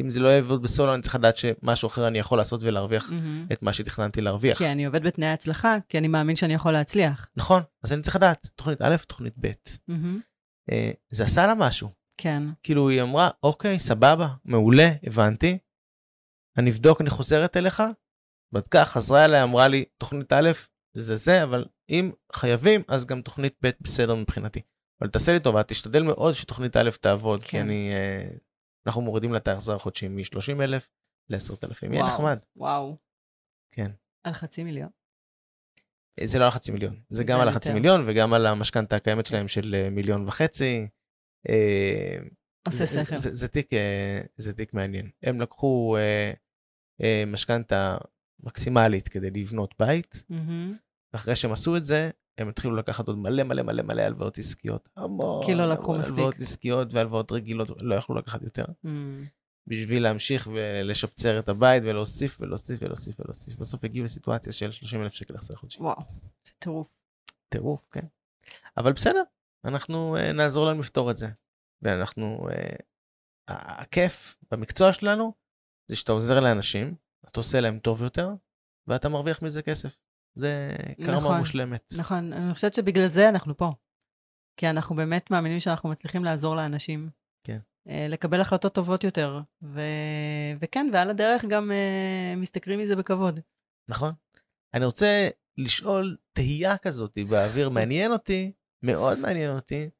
אם 0.00 0.11
זה 0.11 0.20
לא 0.20 0.28
יעבוד 0.28 0.62
בסולו, 0.62 0.94
אני 0.94 1.02
צריך 1.02 1.14
לדעת 1.14 1.36
שמשהו 1.36 1.86
אחר 1.86 2.09
אני 2.09 2.18
יכול 2.18 2.38
לעשות 2.38 2.62
ולהרוויח 2.62 3.11
Mm-hmm. 3.11 3.52
את 3.52 3.62
מה 3.62 3.72
שתכננתי 3.72 4.20
להרוויח. 4.20 4.59
כי 4.59 4.72
אני 4.72 4.86
עובד 4.86 5.02
בתנאי 5.02 5.28
הצלחה, 5.28 5.76
כי 5.88 5.98
אני 5.98 6.09
מאמין 6.09 6.36
שאני 6.36 6.54
יכול 6.54 6.72
להצליח. 6.72 7.28
נכון, 7.36 7.62
אז 7.82 7.92
אני 7.92 8.02
צריך 8.02 8.16
לדעת, 8.16 8.48
תוכנית 8.54 8.82
א', 8.82 8.96
תוכנית 9.09 9.34
ב'. 9.40 9.46
Mm-hmm. 9.46 10.36
אה, 10.73 10.91
זה 11.11 11.25
עשה 11.25 11.47
לה 11.47 11.55
משהו. 11.55 11.89
כן. 12.21 12.39
כאילו 12.62 12.89
היא 12.89 13.03
אמרה, 13.03 13.31
אוקיי, 13.43 13.79
סבבה, 13.79 14.29
מעולה, 14.45 14.89
הבנתי. 15.03 15.59
אני 16.59 16.71
אבדוק, 16.71 17.01
אני 17.01 17.11
חוזרת 17.11 17.57
אליך. 17.57 17.83
בדקה, 18.53 18.85
חזרה 18.85 19.25
אליי, 19.25 19.43
אמרה 19.43 19.69
לי, 19.69 19.85
תוכנית 19.99 20.33
א', 20.33 20.51
זה 20.97 21.17
זה, 21.17 21.43
אבל 21.43 21.64
אם 21.89 22.12
חייבים, 22.33 22.83
אז 22.89 23.07
גם 23.07 23.23
תוכנית 23.23 23.55
ב' 23.62 23.71
בסדר 23.81 24.14
מבחינתי. 24.14 24.61
אבל 25.01 25.11
תעשה 25.11 25.33
לי 25.33 25.41
טובה, 25.41 25.62
תשתדל 25.62 26.03
מאוד 26.03 26.35
שתוכנית 26.35 26.77
א' 26.77 26.91
תעבוד, 27.01 27.43
כי 27.43 27.51
כן. 27.51 27.61
אני... 27.61 27.91
אה, 27.93 28.29
אנחנו 28.87 29.03
מורידים 29.03 29.33
לה 29.33 29.39
את 29.39 29.49
ההחזר 29.49 29.75
החודשי 29.77 30.09
מ-30 30.09 30.62
אלף 30.62 30.89
ל-10,000. 31.29 31.93
יהיה. 31.93 32.07
נחמד. 32.07 32.39
וואו. 32.57 32.97
כן. 33.75 33.91
על 34.25 34.33
חצי 34.33 34.64
מיליון. 34.64 34.89
זה 36.25 36.39
לא 36.39 36.45
על 36.45 36.51
חצי 36.51 36.73
מיליון, 36.73 37.01
זה 37.11 37.25
גם 37.25 37.41
על 37.41 37.49
החצי. 37.49 37.73
מיליון 37.73 38.03
וגם 38.07 38.33
על 38.33 38.47
המשכנתה 38.47 38.97
הקיימת 38.97 39.27
שלהם 39.27 39.49
של 39.49 39.75
אה, 39.75 39.91
מיליון 39.91 40.29
וחצי. 40.29 40.89
אה, 41.49 42.17
עושה 42.67 42.87
זה- 42.87 43.05
שכל. 43.05 43.17
זה, 43.19 43.33
זה, 43.35 43.49
תיק, 43.49 43.73
אה, 43.73 44.21
זה 44.37 44.53
תיק 44.55 44.75
מעניין. 44.75 45.11
הם 45.23 45.41
לקחו 45.41 45.97
משכנתה 47.27 47.97
מקסימלית 48.43 49.09
כדי 49.09 49.31
לבנות 49.31 49.75
בית, 49.79 50.25
מהמם. 50.31 50.77
ואחרי 51.12 51.37
שהם 51.37 51.53
עשו 51.53 51.77
את 51.77 51.85
זה, 51.85 52.11
הם 52.39 52.49
התחילו 52.49 52.77
לקחת 52.77 53.09
עוד 53.09 53.19
מלא 53.19 53.43
מלא 53.43 53.62
מלא 53.62 53.83
מלא 53.83 54.03
הלוואות 54.03 54.39
עסקיות. 54.39 54.89
המון. 54.97 55.47
כי 55.47 55.55
לא 55.55 55.67
לקחו 55.67 55.95
מספיק. 55.99 56.14
הלוואות 56.19 56.39
עסקיות 56.39 56.95
והלוואות 56.95 57.33
רגילות, 57.33 57.71
לא 57.81 57.95
יכלו 57.95 58.17
לקחת 58.17 58.43
יותר, 58.43 58.64
מהמם. 58.85 59.19
בשביל 59.67 60.03
להמשיך 60.03 60.49
ולשפצר 60.53 61.39
את 61.39 61.49
הבית 61.49 61.83
ולהוסיף 61.87 62.41
ולהוסיף 62.41 62.83
ולהוסיף 62.83 63.21
ולהוסיף. 63.21 63.57
בסוף 63.57 63.85
הגיעו 63.85 64.05
לסיטואציה 64.05 64.53
של 64.53 64.73
30 64.73 65.03
אלף 65.03 65.12
שקל 65.12 65.35
החזר 65.35 65.55
חודשי. 65.55 65.83
וואו. 65.83 66.03
זה 66.45 66.53
טירוף. 66.59 66.97
טירוף, 67.49 67.89
כן. 67.91 68.07
אבל 68.77 68.93
בסדר, 68.93 69.23
אנחנו 69.64 70.17
uh, 70.17 70.33
נעזור 70.33 70.67
להם 70.67 70.81
לפתור 70.81 71.11
את 71.11 71.17
זה. 71.17 71.29
ואנחנו, 71.83 72.49
uh, 72.51 72.83
הכיף 73.49 74.37
במקצוע 74.51 74.93
שלנו 74.93 75.33
זה 75.89 75.97
שאתה 75.97 76.12
עוזר 76.12 76.41
לאנשים, 76.41 76.95
אתה 77.29 77.41
עושה 77.41 77.61
להם 77.61 77.79
טוב 77.79 78.03
יותר, 78.03 78.31
ואתה 78.87 79.09
מרוויח 79.09 79.43
מזה 79.43 79.62
כסף. 79.62 79.99
זה 80.35 80.71
קרמה 81.05 81.17
נכון, 81.17 81.39
מושלמת. 81.39 81.93
נכון, 81.99 82.33
אני 82.33 82.55
חושבת 82.55 82.75
שבגלל 82.75 83.07
זה 83.07 83.29
אנחנו 83.29 83.57
פה. 83.57 83.73
כי 84.57 84.71
אנחנו 84.71 84.97
באמת 84.97 85.31
מאמינים 85.31 85.61
שאנחנו 85.61 85.89
מצליחים 85.89 86.25
לעזור 86.25 86.57
לאנשים. 86.57 87.11
כן. 87.47 87.59
אה, 87.88 88.07
לקבל 88.09 88.40
החלטות 88.40 88.74
טובות 88.74 89.05
יותר. 89.05 89.40
ו... 89.62 89.80
וכן, 90.61 90.86
ועל 90.92 91.11
הדרך 91.11 91.44
גם 91.44 91.72
אה, 91.72 92.34
משתכרים 92.36 92.78
מזה 92.78 92.97
בכבוד. 92.97 93.40
נכון. 93.88 94.12
אני 94.74 94.84
רוצה 94.84 95.28
לשאול 95.59 96.16
תהייה 96.32 96.78
כזאת 96.78 97.18
באוויר, 97.28 97.68
מעניין 97.68 98.12
אותי, 98.12 98.53
מאוד 98.82 99.18
מעניין 99.18 99.51
אותי, 99.51 99.90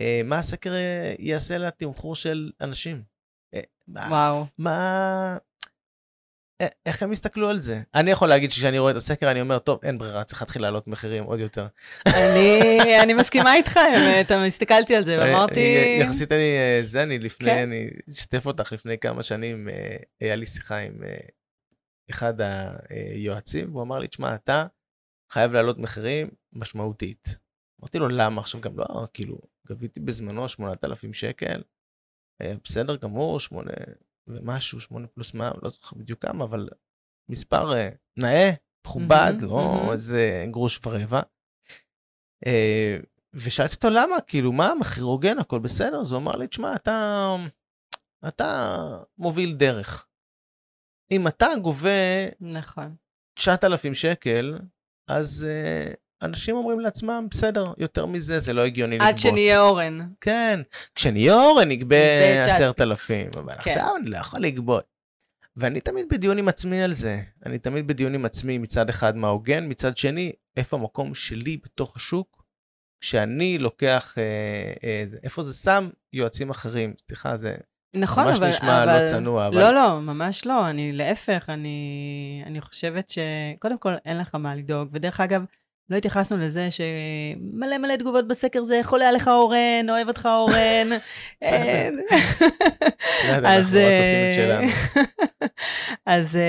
אה, 0.00 0.20
מה 0.24 0.38
הסקר 0.38 0.72
יעשה 1.18 1.58
לתמחור 1.58 2.14
של 2.14 2.52
אנשים. 2.60 3.02
וואו. 3.88 4.46
מה... 4.58 5.36
איך 6.86 7.02
הם 7.02 7.12
יסתכלו 7.12 7.50
על 7.50 7.58
זה? 7.58 7.80
אני 7.94 8.10
יכול 8.10 8.28
להגיד 8.28 8.50
שכשאני 8.50 8.78
רואה 8.78 8.90
את 8.90 8.96
הסקר 8.96 9.30
אני 9.30 9.40
אומר, 9.40 9.58
טוב, 9.58 9.78
אין 9.82 9.98
ברירה, 9.98 10.24
צריך 10.24 10.42
להתחיל 10.42 10.62
להעלות 10.62 10.86
מחירים 10.86 11.24
עוד 11.24 11.40
יותר. 11.40 11.66
אני, 12.06 12.60
אני 13.02 13.14
מסכימה 13.14 13.54
איתך, 13.54 13.76
האמת, 13.76 14.30
הסתכלתי 14.30 14.96
על 14.96 15.04
זה 15.04 15.18
ואמרתי... 15.18 15.60
אה, 15.60 15.82
אה, 15.82 16.02
יחסית 16.02 16.32
אני, 16.32 16.56
אה, 16.58 16.80
זה 16.82 17.02
אני 17.02 17.18
לפני, 17.18 17.50
כן. 17.50 17.62
אני 17.62 17.90
אשתף 18.10 18.46
אותך 18.46 18.72
לפני 18.72 18.98
כמה 18.98 19.22
שנים, 19.22 19.68
אה, 19.68 19.96
היה 20.20 20.36
לי 20.36 20.46
שיחה 20.46 20.78
עם 20.78 21.02
אה, 21.02 21.16
אחד 22.10 22.34
היועצים, 22.90 23.70
והוא 23.70 23.82
אמר 23.82 23.98
לי, 23.98 24.08
תשמע, 24.08 24.34
אתה 24.34 24.66
חייב 25.32 25.52
להעלות 25.52 25.78
מחירים 25.78 26.28
משמעותית. 26.52 27.36
אמרתי 27.80 27.98
לו, 27.98 28.08
למה? 28.08 28.40
עכשיו 28.40 28.60
גם 28.60 28.78
לא, 28.78 29.06
כאילו, 29.12 29.38
גביתי 29.68 30.00
בזמנו 30.00 30.48
8,000 30.48 31.12
שקל, 31.12 31.62
אה, 32.42 32.52
בסדר 32.64 32.96
גמור, 32.96 33.40
8 33.40 33.72
ומשהו, 34.26 34.80
8 34.80 35.06
פלוס 35.06 35.34
מה, 35.34 35.50
לא 35.62 35.68
זוכר 35.68 35.96
בדיוק 35.96 36.22
כמה, 36.22 36.44
אבל 36.44 36.68
מספר 37.30 37.76
אה, 37.76 37.88
נאה, 38.16 38.50
מכובד, 38.86 39.32
לא. 39.40 39.92
איזה 39.92 40.46
גרוש 40.50 40.80
ורבע. 40.86 41.20
אה, 42.46 42.96
ושאלתי 43.34 43.74
אותו 43.74 43.90
למה, 43.90 44.20
כאילו, 44.20 44.52
מה, 44.52 44.74
מחיר 44.80 45.04
הוגן, 45.04 45.38
הכל 45.38 45.58
בסדר? 45.58 46.00
אז 46.00 46.12
הוא 46.12 46.20
אמר 46.20 46.32
לי, 46.32 46.46
תשמע, 46.46 46.74
אתה, 46.76 47.36
אתה 48.28 48.78
מוביל 49.18 49.54
דרך. 49.56 50.06
אם 51.10 51.28
אתה 51.28 51.46
גובה 51.62 52.28
נכון. 52.40 52.96
9,000 53.38 53.94
שקל, 53.94 54.58
אז 55.10 55.46
uh, 55.46 55.96
אנשים 56.24 56.56
אומרים 56.56 56.80
לעצמם, 56.80 57.26
בסדר, 57.30 57.72
יותר 57.78 58.06
מזה 58.06 58.38
זה 58.38 58.52
לא 58.52 58.64
הגיוני 58.64 58.94
לגבות. 58.94 59.08
עד 59.08 59.18
שנהיה 59.18 59.60
אורן. 59.60 59.98
כן, 60.20 60.60
כשנהיה 60.94 61.34
אורן 61.34 61.68
נגבה 61.68 61.96
תשע- 62.46 62.54
10,000, 62.54 63.30
אבל 63.36 63.52
כן. 63.52 63.70
עכשיו 63.70 63.96
אני 64.00 64.10
לא 64.10 64.18
יכול 64.18 64.40
לגבות. 64.40 64.84
ואני 65.56 65.80
תמיד 65.80 66.06
בדיון 66.10 66.38
עם 66.38 66.48
עצמי 66.48 66.82
על 66.82 66.92
זה. 66.94 67.20
אני 67.46 67.58
תמיד 67.58 67.86
בדיון 67.86 68.14
עם 68.14 68.24
עצמי 68.24 68.58
מצד 68.58 68.88
אחד 68.88 69.16
מה 69.16 69.28
הוגן, 69.28 69.64
מצד 69.68 69.96
שני, 69.96 70.32
איפה 70.56 70.76
המקום 70.76 71.14
שלי 71.14 71.56
בתוך 71.64 71.96
השוק, 71.96 72.44
שאני 73.00 73.58
לוקח, 73.58 74.14
אה, 74.18 74.22
אה, 74.84 75.04
איפה 75.22 75.42
זה 75.42 75.52
שם 75.52 75.90
יועצים 76.12 76.50
אחרים. 76.50 76.94
סליחה, 77.06 77.36
זה 77.36 77.54
נכון, 77.96 78.24
ממש 78.24 78.38
אבל... 78.38 78.48
נשמע 78.48 78.84
אבל... 78.84 79.02
לא 79.02 79.06
צנוע, 79.06 79.46
אבל... 79.48 79.58
לא, 79.60 79.74
לא, 79.74 80.00
ממש 80.00 80.46
לא. 80.46 80.70
אני 80.70 80.92
להפך, 80.92 81.50
אני, 81.50 82.42
אני 82.46 82.60
חושבת 82.60 83.08
ש... 83.08 83.18
קודם 83.58 83.78
כל, 83.78 83.94
אין 84.04 84.18
לך 84.18 84.34
מה 84.34 84.54
לדאוג. 84.54 84.88
ודרך 84.92 85.20
אגב, 85.20 85.44
לא 85.90 85.96
התייחסנו 85.96 86.38
לזה 86.38 86.68
שמלא 86.70 87.78
מלא 87.78 87.96
תגובות 87.96 88.28
בסקר 88.28 88.64
זה 88.64 88.80
חולה 88.82 89.08
עליך 89.08 89.28
אורן, 89.28 89.86
אוהב 89.90 90.08
אותך 90.08 90.28
אורן. 90.32 90.88
את 94.30 94.34
שלנו. 94.34 94.68
אז, 96.06 96.36
אה, 96.36 96.42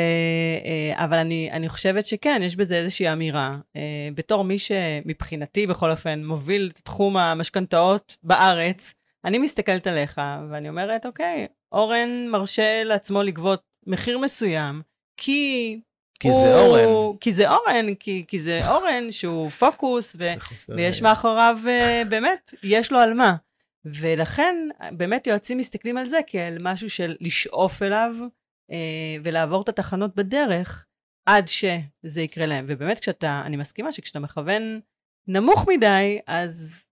אה, 0.66 1.06
אבל 1.06 1.18
אני, 1.18 1.50
אני 1.52 1.70
חושבת 1.70 2.06
שכן, 2.06 2.42
יש 2.44 2.56
בזה 2.56 2.76
איזושהי 2.76 3.14
אמירה. 3.14 3.58
אה, 3.76 4.10
בתור 4.16 4.44
מי 4.44 4.60
שמבחינתי, 4.60 5.68
בכל 5.68 5.92
אופן, 5.92 6.24
מוביל 6.26 6.70
את 6.74 6.80
תחום 6.80 7.18
המשכנתאות 7.18 8.18
בארץ, 8.24 8.94
אני 9.26 9.38
מסתכלת 9.38 9.88
עליך, 9.88 10.22
ואני 10.52 10.70
אומרת, 10.70 11.06
אוקיי, 11.06 11.48
אורן 11.72 12.28
מרשה 12.28 12.84
לעצמו 12.84 13.24
לגבות 13.24 13.62
מחיר 13.88 14.18
מסוים, 14.18 14.82
כי... 15.18 15.80
כי 16.20 16.34
זה 16.34 16.56
אורן. 16.60 17.18
כי 17.22 17.34
זה 17.34 17.50
אורן, 17.50 17.96
כי, 17.96 18.26
כי 18.28 18.40
זה 18.40 18.70
אורן 18.70 19.12
שהוא 19.12 19.50
פוקוס, 19.50 20.16
ו, 20.20 20.24
ויש 20.76 21.02
מאחוריו, 21.02 21.60
אה, 21.68 22.02
באמת, 22.10 22.54
יש 22.64 22.92
לו 22.92 23.00
על 23.00 23.14
מה. 23.14 23.36
ולכן, 23.86 24.56
באמת 24.92 25.28
יועצים 25.28 25.58
מסתכלים 25.58 25.98
על 25.98 26.06
זה 26.06 26.20
כעל 26.28 26.58
משהו 26.62 26.90
של 26.90 27.16
לשאוף 27.22 27.82
אליו, 27.82 28.16
אה, 28.72 28.78
ולעבור 29.24 29.62
את 29.62 29.70
התחנות 29.70 30.16
בדרך, 30.16 30.86
עד 31.26 31.48
שזה 31.48 32.22
יקרה 32.22 32.46
להם. 32.46 32.66
ובאמת, 32.68 33.00
כשאתה, 33.00 33.42
אני 33.46 33.58
מסכימה 33.58 33.92
שכשאתה 33.92 34.20
מכוון 34.20 34.80
נמוך 35.28 35.66
מדי, 35.70 36.20
אז 36.28 36.84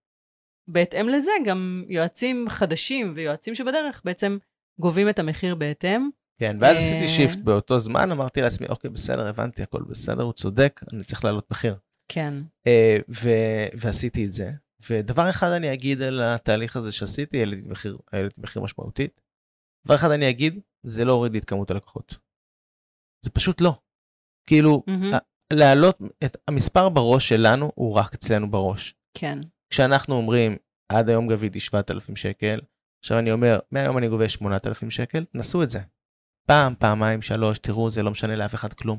בהתאם 0.67 1.09
לזה 1.09 1.31
גם 1.45 1.83
יועצים 1.89 2.45
חדשים 2.49 3.11
ויועצים 3.15 3.55
שבדרך 3.55 4.01
בעצם 4.05 4.37
גובים 4.79 5.09
את 5.09 5.19
המחיר 5.19 5.55
בהתאם. 5.55 6.09
כן, 6.39 6.57
ואז 6.61 6.77
אה, 6.77 6.81
עשיתי 6.81 7.07
שיפט 7.07 7.37
באותו 7.39 7.79
זמן, 7.79 8.11
אמרתי 8.11 8.41
לעצמי, 8.41 8.67
אוקיי, 8.67 8.89
בסדר, 8.89 9.27
הבנתי, 9.27 9.63
הכל 9.63 9.83
בסדר, 9.83 10.23
הוא 10.23 10.33
צודק, 10.33 10.81
אני 10.93 11.03
צריך 11.03 11.23
להעלות 11.23 11.51
מחיר. 11.51 11.75
כן. 12.07 12.33
אה, 12.67 12.97
ו- 13.09 13.67
ועשיתי 13.79 14.25
את 14.25 14.33
זה. 14.33 14.51
ודבר 14.89 15.29
אחד 15.29 15.47
אני 15.47 15.73
אגיד 15.73 16.01
על 16.01 16.21
התהליך 16.23 16.75
הזה 16.75 16.91
שעשיתי, 16.91 17.39
העליתי 17.39 17.67
מחיר, 17.67 17.97
העליתי 18.11 18.41
מחיר 18.41 18.61
משמעותית. 18.61 19.21
דבר 19.85 19.95
אחד 19.95 20.11
אני 20.11 20.29
אגיד, 20.29 20.59
זה 20.83 21.05
לא 21.05 21.11
הוריד 21.13 21.31
לי 21.33 21.39
את 21.39 21.45
כמות 21.45 21.71
הלקוחות. 21.71 22.17
זה 23.21 23.29
פשוט 23.29 23.61
לא. 23.61 23.79
כאילו. 24.47 24.83
ה- 25.13 25.17
להעלות 25.53 25.97
את 26.23 26.37
המספר 26.47 26.89
בראש 26.89 27.29
שלנו 27.29 27.71
הוא 27.75 27.93
רק 27.93 28.13
אצלנו 28.13 28.51
בראש. 28.51 28.95
כן. 29.17 29.39
כשאנחנו 29.69 30.15
אומרים, 30.15 30.57
עד 30.89 31.09
היום 31.09 31.27
גביתי 31.27 31.59
7,000 31.59 32.15
שקל, 32.15 32.59
עכשיו 33.03 33.19
אני 33.19 33.31
אומר, 33.31 33.59
מהיום 33.71 33.97
אני 33.97 34.09
גובה 34.09 34.29
8,000 34.29 34.89
שקל, 34.91 35.25
תנסו 35.25 35.63
את 35.63 35.69
זה. 35.69 35.79
פעם, 36.45 36.73
פעמיים, 36.79 37.21
שלוש, 37.21 37.59
תראו, 37.59 37.89
זה 37.89 38.03
לא 38.03 38.11
משנה 38.11 38.35
לאף 38.35 38.55
אחד 38.55 38.73
כלום. 38.73 38.97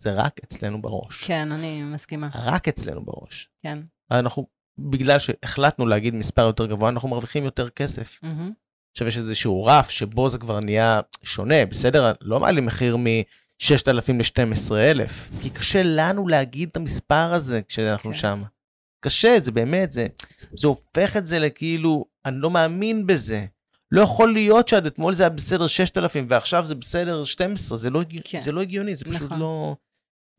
זה 0.00 0.14
רק 0.14 0.40
אצלנו 0.44 0.82
בראש. 0.82 1.24
כן, 1.24 1.52
אני 1.52 1.82
מסכימה. 1.82 2.28
רק 2.34 2.68
אצלנו 2.68 3.04
בראש. 3.04 3.48
כן. 3.62 3.78
אנחנו, 4.10 4.46
בגלל 4.78 5.18
שהחלטנו 5.18 5.86
להגיד 5.86 6.14
מספר 6.14 6.42
יותר 6.42 6.66
גבוה, 6.66 6.88
אנחנו 6.88 7.08
מרוויחים 7.08 7.44
יותר 7.44 7.70
כסף. 7.70 8.18
מהמם. 8.22 8.52
עכשיו 8.92 9.08
יש 9.08 9.18
איזשהו 9.18 9.64
רף 9.64 9.90
שבו 9.90 10.28
זה 10.28 10.38
כבר 10.38 10.60
נהיה 10.60 11.00
שונה, 11.22 11.66
בסדר? 11.66 12.12
לא 12.20 12.40
מעלים 12.40 12.66
מחיר 12.66 12.96
מ-6,000 12.96 14.12
ל-12,000, 14.12 15.42
כי 15.42 15.50
קשה 15.50 15.80
לנו 15.84 16.28
להגיד 16.28 16.68
את 16.68 16.76
המספר 16.76 17.34
הזה 17.34 17.60
כשאנחנו 17.68 18.10
כן. 18.10 18.18
שם. 18.18 18.42
קשה, 19.00 19.36
זה 19.40 19.52
באמת, 19.52 19.92
זה, 19.92 20.06
זה 20.56 20.66
הופך 20.66 21.16
את 21.16 21.26
זה 21.26 21.38
לכאילו, 21.38 22.04
אני 22.24 22.36
לא 22.36 22.50
מאמין 22.50 23.06
בזה. 23.06 23.46
לא 23.94 24.00
יכול 24.00 24.32
להיות 24.32 24.68
שעד 24.68 24.86
אתמול 24.86 25.14
זה 25.14 25.22
היה 25.22 25.30
בסדר 25.30 25.66
6,000 25.66 26.26
ועכשיו 26.30 26.64
זה 26.64 26.74
בסדר 26.74 27.24
12, 27.24 27.78
זה 27.78 27.90
לא, 27.90 28.00
כן. 28.24 28.42
זה 28.42 28.52
לא 28.52 28.60
הגיוני, 28.62 28.96
זה 28.96 29.04
פשוט 29.04 29.22
נכון. 29.22 29.38
לא, 29.38 29.76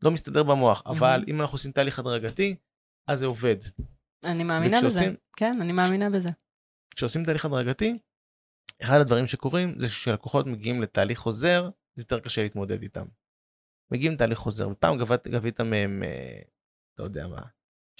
לא 0.02 0.10
מסתדר 0.10 0.42
במוח. 0.42 0.82
אבל 0.86 1.00
מהמם. 1.18 1.24
אם 1.28 1.40
אנחנו 1.40 1.54
עושים 1.54 1.72
תהליך 1.72 1.98
הדרגתי, 1.98 2.56
אז 3.08 3.18
זה 3.18 3.26
עובד. 3.26 3.56
אני 4.24 4.44
מאמינה 4.44 4.76
בזה. 4.76 4.86
וכשעושים- 4.86 5.16
כן, 5.36 5.58
אני 5.60 5.72
מאמינה 5.72 6.10
בזה. 6.10 6.28
כשעושים 6.96 7.24
תהליך 7.24 7.44
הדרגתי, 7.44 7.98
אחד 8.82 9.00
הדברים 9.00 9.26
שקורים 9.26 9.74
זה 9.80 9.88
שכשלקוחות 9.88 10.46
מגיעים 10.46 10.82
לתהליך 10.82 11.18
חוזר, 11.18 11.70
יותר 11.96 12.20
קשה 12.20 12.42
להתמודד 12.42 12.82
איתם. 12.82 13.06
מגיעים 13.92 14.12
לתהליך 14.12 14.38
חוזר, 14.38 14.68
ופעם 14.68 14.98
גבית, 14.98 15.28
גבית 15.28 15.60
מהם, 15.60 16.02
אה, 16.02 16.38
לא 16.98 17.04
יודע 17.04 17.26
מה, 17.26 17.40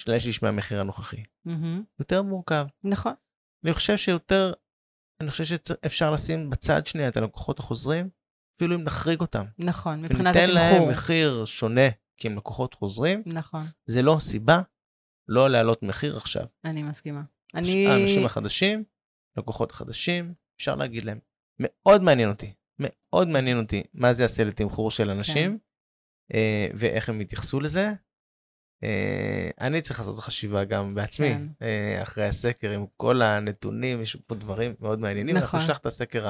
שני 0.01 0.19
שליש 0.19 0.43
מהמחיר 0.43 0.79
הנוכחי. 0.81 1.23
מהמם. 1.45 1.83
יותר 1.99 2.21
מורכב. 2.21 2.65
נכון. 2.83 3.13
אני 3.65 3.73
חושב 3.73 3.97
שיותר, 3.97 4.53
אני 5.21 5.31
חושב 5.31 5.43
שאפשר 5.43 6.11
לשים 6.11 6.49
בצד 6.49 6.85
שנייה 6.87 7.07
את 7.07 7.17
הלקוחות 7.17 7.59
החוזרים, 7.59 8.09
אפילו 8.57 8.75
אם 8.75 8.83
נחריג 8.83 9.21
אותם. 9.21 9.45
נכון, 9.59 10.01
מבחינת 10.01 10.35
וניתן 10.35 10.49
להם 10.49 10.73
התמחור. 10.73 10.91
מחיר 10.91 11.45
שונה 11.45 11.89
כי 12.17 12.27
הם 12.27 12.37
לקוחות 12.37 12.73
חוזרים, 12.73 13.23
נכון, 13.25 13.65
זה 13.85 14.01
לא 14.01 14.17
סיבה 14.19 14.61
לא 15.27 15.49
להעלות 15.49 15.83
מחיר 15.83 16.17
עכשיו. 16.17 16.45
אני 16.65 16.83
מסכימה. 16.83 17.21
אני... 17.55 17.87
האנשים 17.87 18.25
החדשים, 18.25 18.83
לקוחות 19.37 19.71
חדשים, 19.71 20.33
אפשר 20.57 20.75
להגיד 20.75 21.03
להם. 21.03 21.19
מאוד 21.59 22.01
מעניין 22.01 22.29
אותי, 22.29 22.53
מאוד 22.79 23.27
מעניין 23.27 23.59
אותי 23.59 23.83
מה 23.93 24.13
זה 24.13 24.23
יעשה 24.23 24.43
לתמחור 24.43 24.91
של 24.91 25.09
אנשים, 25.09 25.59
אה, 26.33 26.67
ואיך 26.73 27.09
הם 27.09 27.21
יתייחסו 27.21 27.59
לזה. 27.59 27.93
אה, 28.83 29.49
אני 29.61 29.81
צריך 29.81 29.99
לעשות 29.99 30.19
חשיבה 30.19 30.63
גם 30.63 30.95
בעצמי, 30.95 31.33
כן. 31.33 31.47
אה, 31.61 32.01
אחרי 32.01 32.25
הסקר 32.25 32.71
עם 32.71 32.85
כל 32.97 33.21
הנתונים, 33.21 34.01
יש 34.01 34.15
פה 34.15 34.35
דברים 34.35 34.73
מאוד 34.79 34.99
מעניינים. 34.99 35.35
אנחנו 35.35 35.47
נכון. 35.47 35.59
נשלח 35.59 35.77
את 35.77 35.85
הסקר 35.85 36.27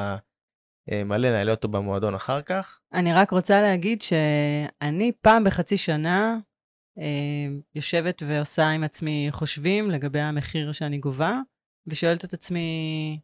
המלא, 0.88 1.30
נעלה 1.32 1.52
אותו 1.52 1.68
במועדון 1.68 2.16
אחר 2.16 2.41
כך. 2.41 2.80
אני 2.93 3.14
רק 3.14 3.32
רוצה 3.32 3.62
להגיד 3.62 4.02
שאני 4.02 5.12
פעם 5.22 5.43
בחצי 5.43 5.78
שנה 5.78 6.38
אה, 7.00 7.56
יושבת 7.76 8.24
ועושה 8.28 8.70
עם 8.70 8.84
עצמי 8.84 9.28
חושבים 9.32 9.91
לגבי 9.91 10.20
המחיר 10.20 10.72
שאני 10.72 10.98
גובה, 10.98 11.39
ושואלת 11.88 12.26
את 12.26 12.34
עצמי 12.34 13.20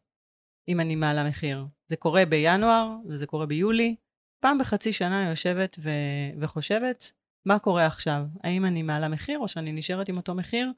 אם 0.68 0.80
אני 0.80 0.96
מעלה 0.96 1.30
מחיר. 1.30 1.66
זה 1.88 1.96
קורה 1.96 2.26
בינואר 2.26 2.96
וזה 3.08 3.28
קורה 3.28 3.46
ביולי. 3.46 3.96
פעם 4.44 4.58
בחצי 4.58 4.94
שנה 4.94 5.30
יושבת 5.30 5.78
ו- 5.80 6.40
וחושבת 6.40 7.12
מה 7.46 7.60
קורה 7.60 7.86
עכשיו. 7.86 8.26
האם 8.44 8.66
אני 8.66 8.82
מעלה 8.82 9.08
מחיר 9.08 9.40
או 9.40 9.48
שאני 9.48 9.72
נשארת 9.72 10.10
עם 10.10 10.18
אותו 10.18 10.36
מחיר? 10.36 10.72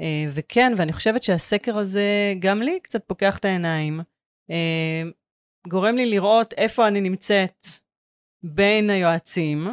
אה, 0.00 0.24
וכן, 0.34 0.72
ואני 0.76 0.92
חושבת 0.92 1.22
שהסקר 1.22 1.78
הזה 1.78 2.34
גם 2.38 2.62
לי 2.62 2.80
קצת 2.80 3.04
פוקח 3.06 3.38
את 3.38 3.44
העיניים. 3.44 4.00
אה, 4.50 5.02
גורם 5.68 5.96
לי 5.96 6.06
לראות 6.06 6.52
איפה 6.52 6.88
אני 6.88 7.00
נמצאת 7.00 7.66
בין 8.44 8.90
היועצים, 8.90 9.68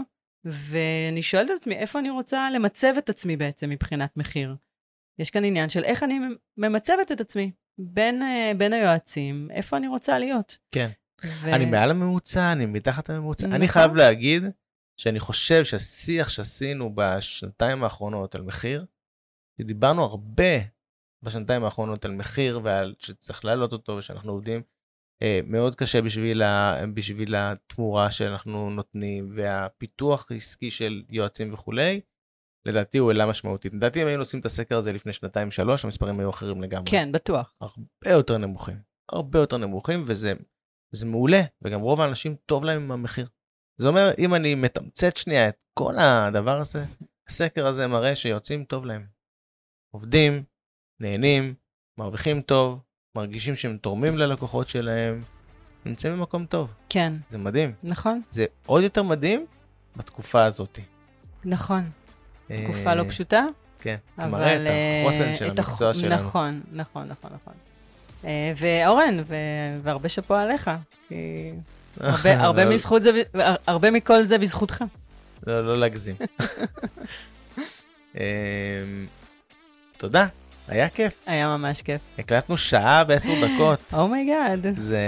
ואני 0.45 1.21
שואלת 1.21 1.51
את 1.51 1.55
עצמי 1.55 1.75
איפה 1.75 1.99
אני 1.99 2.09
רוצה 2.09 2.49
למצב 2.51 2.93
את 2.97 3.09
עצמי 3.09 3.37
בעצם 3.37 3.69
מבחינת 3.69 4.17
מחיר. 4.17 4.55
יש 5.19 5.29
כאן 5.29 5.45
עניין 5.45 5.69
של 5.69 5.83
איך 5.83 6.03
אני 6.03 6.19
ממצבת 6.57 7.11
את 7.11 7.21
עצמי 7.21 7.51
בין, 7.77 8.21
אה, 8.21 8.51
בין 8.57 8.73
היועצים, 8.73 9.47
איפה 9.51 9.77
אני 9.77 9.87
רוצה 9.87 10.19
להיות. 10.19 10.57
כן. 10.71 10.89
ו... 11.25 11.53
אני 11.53 11.65
מעל 11.65 11.89
הממוצע, 11.89 12.51
אני 12.51 12.65
מתחת 12.65 13.09
הממוצע. 13.09 13.45
אני 13.45 13.55
נכון. 13.55 13.67
חייב 13.67 13.95
להגיד 13.95 14.43
שאני 15.01 15.19
חושב 15.19 15.63
שהשיח 15.63 16.29
שעשינו 16.29 16.95
בשנתיים 16.95 17.83
האחרונות 17.83 18.35
על 18.35 18.41
מחיר, 18.41 18.85
דיברנו 19.61 20.03
הרבה 20.03 20.53
בשנתיים 21.23 21.63
האחרונות 21.63 22.05
על 22.05 22.11
מחיר 22.11 22.59
ועל 22.63 22.95
שצריך 22.99 23.45
להעלות 23.45 23.73
אותו 23.73 23.91
ושאנחנו 23.91 24.31
עובדים 24.31 24.61
אה, 25.21 25.39
מאוד 25.47 25.75
קשה 25.75 26.01
בשביל, 26.01 26.41
ה, 26.41 26.75
בשביל 26.93 27.35
התמורה 27.35 28.11
שאנחנו 28.11 28.69
נותנים 28.69 29.31
והפיתוח 29.35 30.31
העסקי 30.31 30.71
של 30.71 31.03
יועצים 31.09 31.53
וכולי. 31.53 32.01
לדעתי 32.65 32.97
הוא 32.97 33.11
העלה 33.11 33.25
משמעותית. 33.25 33.73
לדעתי 33.73 34.01
אם 34.01 34.07
היינו 34.07 34.21
עושים 34.21 34.39
את 34.39 34.45
הסקר 34.45 34.77
הזה 34.77 34.93
לפני 34.93 35.13
שנתיים 35.13 35.51
שלוש 35.51 35.85
המספרים 35.85 36.19
היו 36.19 36.29
אחרים 36.29 36.61
לגמרי. 36.61 36.91
כן, 36.91 37.11
בטוח. 37.11 37.53
הרבה 37.61 38.09
יותר 38.09 38.37
נמוכים. 38.37 38.77
הרבה 39.11 39.39
יותר 39.39 39.57
נמוכים 39.57 40.03
וזה, 40.05 40.33
וזה 40.93 41.05
מעולה 41.05 41.41
וגם 41.61 41.81
רוב 41.81 42.01
האנשים 42.01 42.35
טוב 42.45 42.63
להם 42.63 42.81
עם 42.81 42.91
המחיר. 42.91 43.27
זה 43.81 43.87
אומר 43.87 44.11
אם 44.17 44.35
אני 44.35 44.55
מתמצת 44.55 45.17
שנייה 45.17 45.47
את 45.49 45.55
כל 45.73 45.93
הדבר 45.99 46.59
הזה, 46.59 46.83
הסקר 47.29 47.67
הזה 47.67 47.87
מראה 47.87 48.15
שיועצים 48.15 48.63
טוב 48.63 48.85
להם. 48.85 49.05
עובדים, 49.93 50.43
נהנים, 50.99 51.53
מרוויחים 51.97 52.41
טוב, 52.41 52.79
מרגישים 53.15 53.55
שהם 53.55 53.77
תורמים 53.77 54.17
ללקוחות 54.17 54.69
שלהם, 54.69 55.21
נמצאים 55.85 56.13
במקום 56.13 56.45
טוב. 56.45 56.73
כן, 56.89 57.13
זה 57.27 57.37
מדהים. 57.37 57.73
נכון, 57.83 58.21
זה 58.29 58.45
עוד 58.65 58.83
יותר 58.83 59.03
מדהים 59.03 59.45
בתקופה 59.97 60.43
הזאת. 60.45 60.79
נכון. 61.45 61.89
תקופה 62.63 62.89
אה, 62.89 62.95
לא 62.95 63.03
פשוטה, 63.09 63.45
כן, 63.79 63.95
זה. 64.17 64.27
מראה 64.27 64.55
את 64.55 64.61
אה, 64.67 65.01
החוסן 65.03 65.35
של 65.35 65.47
את 65.53 65.59
הח- 65.59 65.69
המקצוע 65.69 65.93
שלנו. 65.93 66.15
נכון, 66.15 66.61
נכון, 66.71 67.07
נכון, 67.07 67.31
נכון. 67.33 67.53
אה, 68.25 68.53
ואורן, 68.57 69.17
ו... 69.27 69.35
והרבה 69.83 70.09
שאפו 70.09 70.35
עליך. 70.35 70.71
הרבה, 71.99 72.39
הרבה, 72.43 72.65
לא- 72.65 72.71
מזכות 72.73 73.03
זה, 73.03 73.11
הרבה 73.67 73.91
מכל 73.91 74.23
זה 74.23 74.37
בזכותך. 74.37 74.83
לא, 75.47 75.65
לא 75.67 75.79
להגזים. 75.79 76.15
אמ, 78.17 78.21
תודה, 79.97 80.25
היה 80.67 80.89
כיף. 80.89 81.13
היה 81.25 81.57
ממש 81.57 81.81
כיף. 81.81 82.01
הקלטנו 82.19 82.57
שעה 82.57 83.03
ועשר 83.07 83.31
דקות. 83.47 83.93
oh 83.97 84.14
my 84.14 84.31
god. 84.31 84.65
זה 84.79 84.99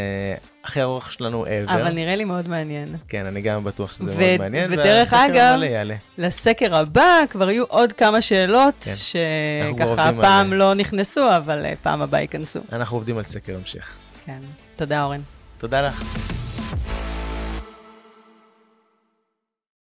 הכי 0.64 0.82
ארוך 0.82 1.12
שלנו 1.12 1.46
ever. 1.46 1.72
אבל 1.72 1.92
נראה 1.92 2.16
לי 2.16 2.24
מאוד 2.24 2.48
מעניין. 2.48 2.96
כן, 3.08 3.26
אני 3.26 3.42
גם 3.42 3.64
בטוח 3.64 3.92
שזה 3.92 4.04
ו- 4.04 4.18
מאוד 4.18 4.38
מעניין. 4.40 4.72
ודרך 4.74 5.14
אגב, 5.14 5.60
יעלה. 5.64 5.96
לסקר 6.18 6.76
הבא 6.76 7.18
כבר 7.30 7.50
יהיו 7.52 7.64
עוד 7.66 7.94
כמה 7.94 8.22
שאלות, 8.22 8.76
כן. 8.86 8.94
שככה 8.96 10.10
הפעם. 10.10 10.54
לא 10.54 10.74
נכנסו, 10.74 11.36
אבל 11.38 11.66
אה, 11.66 11.74
פעם 11.82 12.02
הבאה 12.02 12.22
ייכנסו. 12.22 12.60
אנחנו 12.72 12.98
עובדים 12.98 13.18
על 13.18 13.24
סקר 13.24 13.56
המשך. 13.56 13.96
כן. 14.26 14.40
תודה, 14.76 15.04
אורן. 15.04 15.22
תודה 15.58 15.82
לך. 15.82 16.04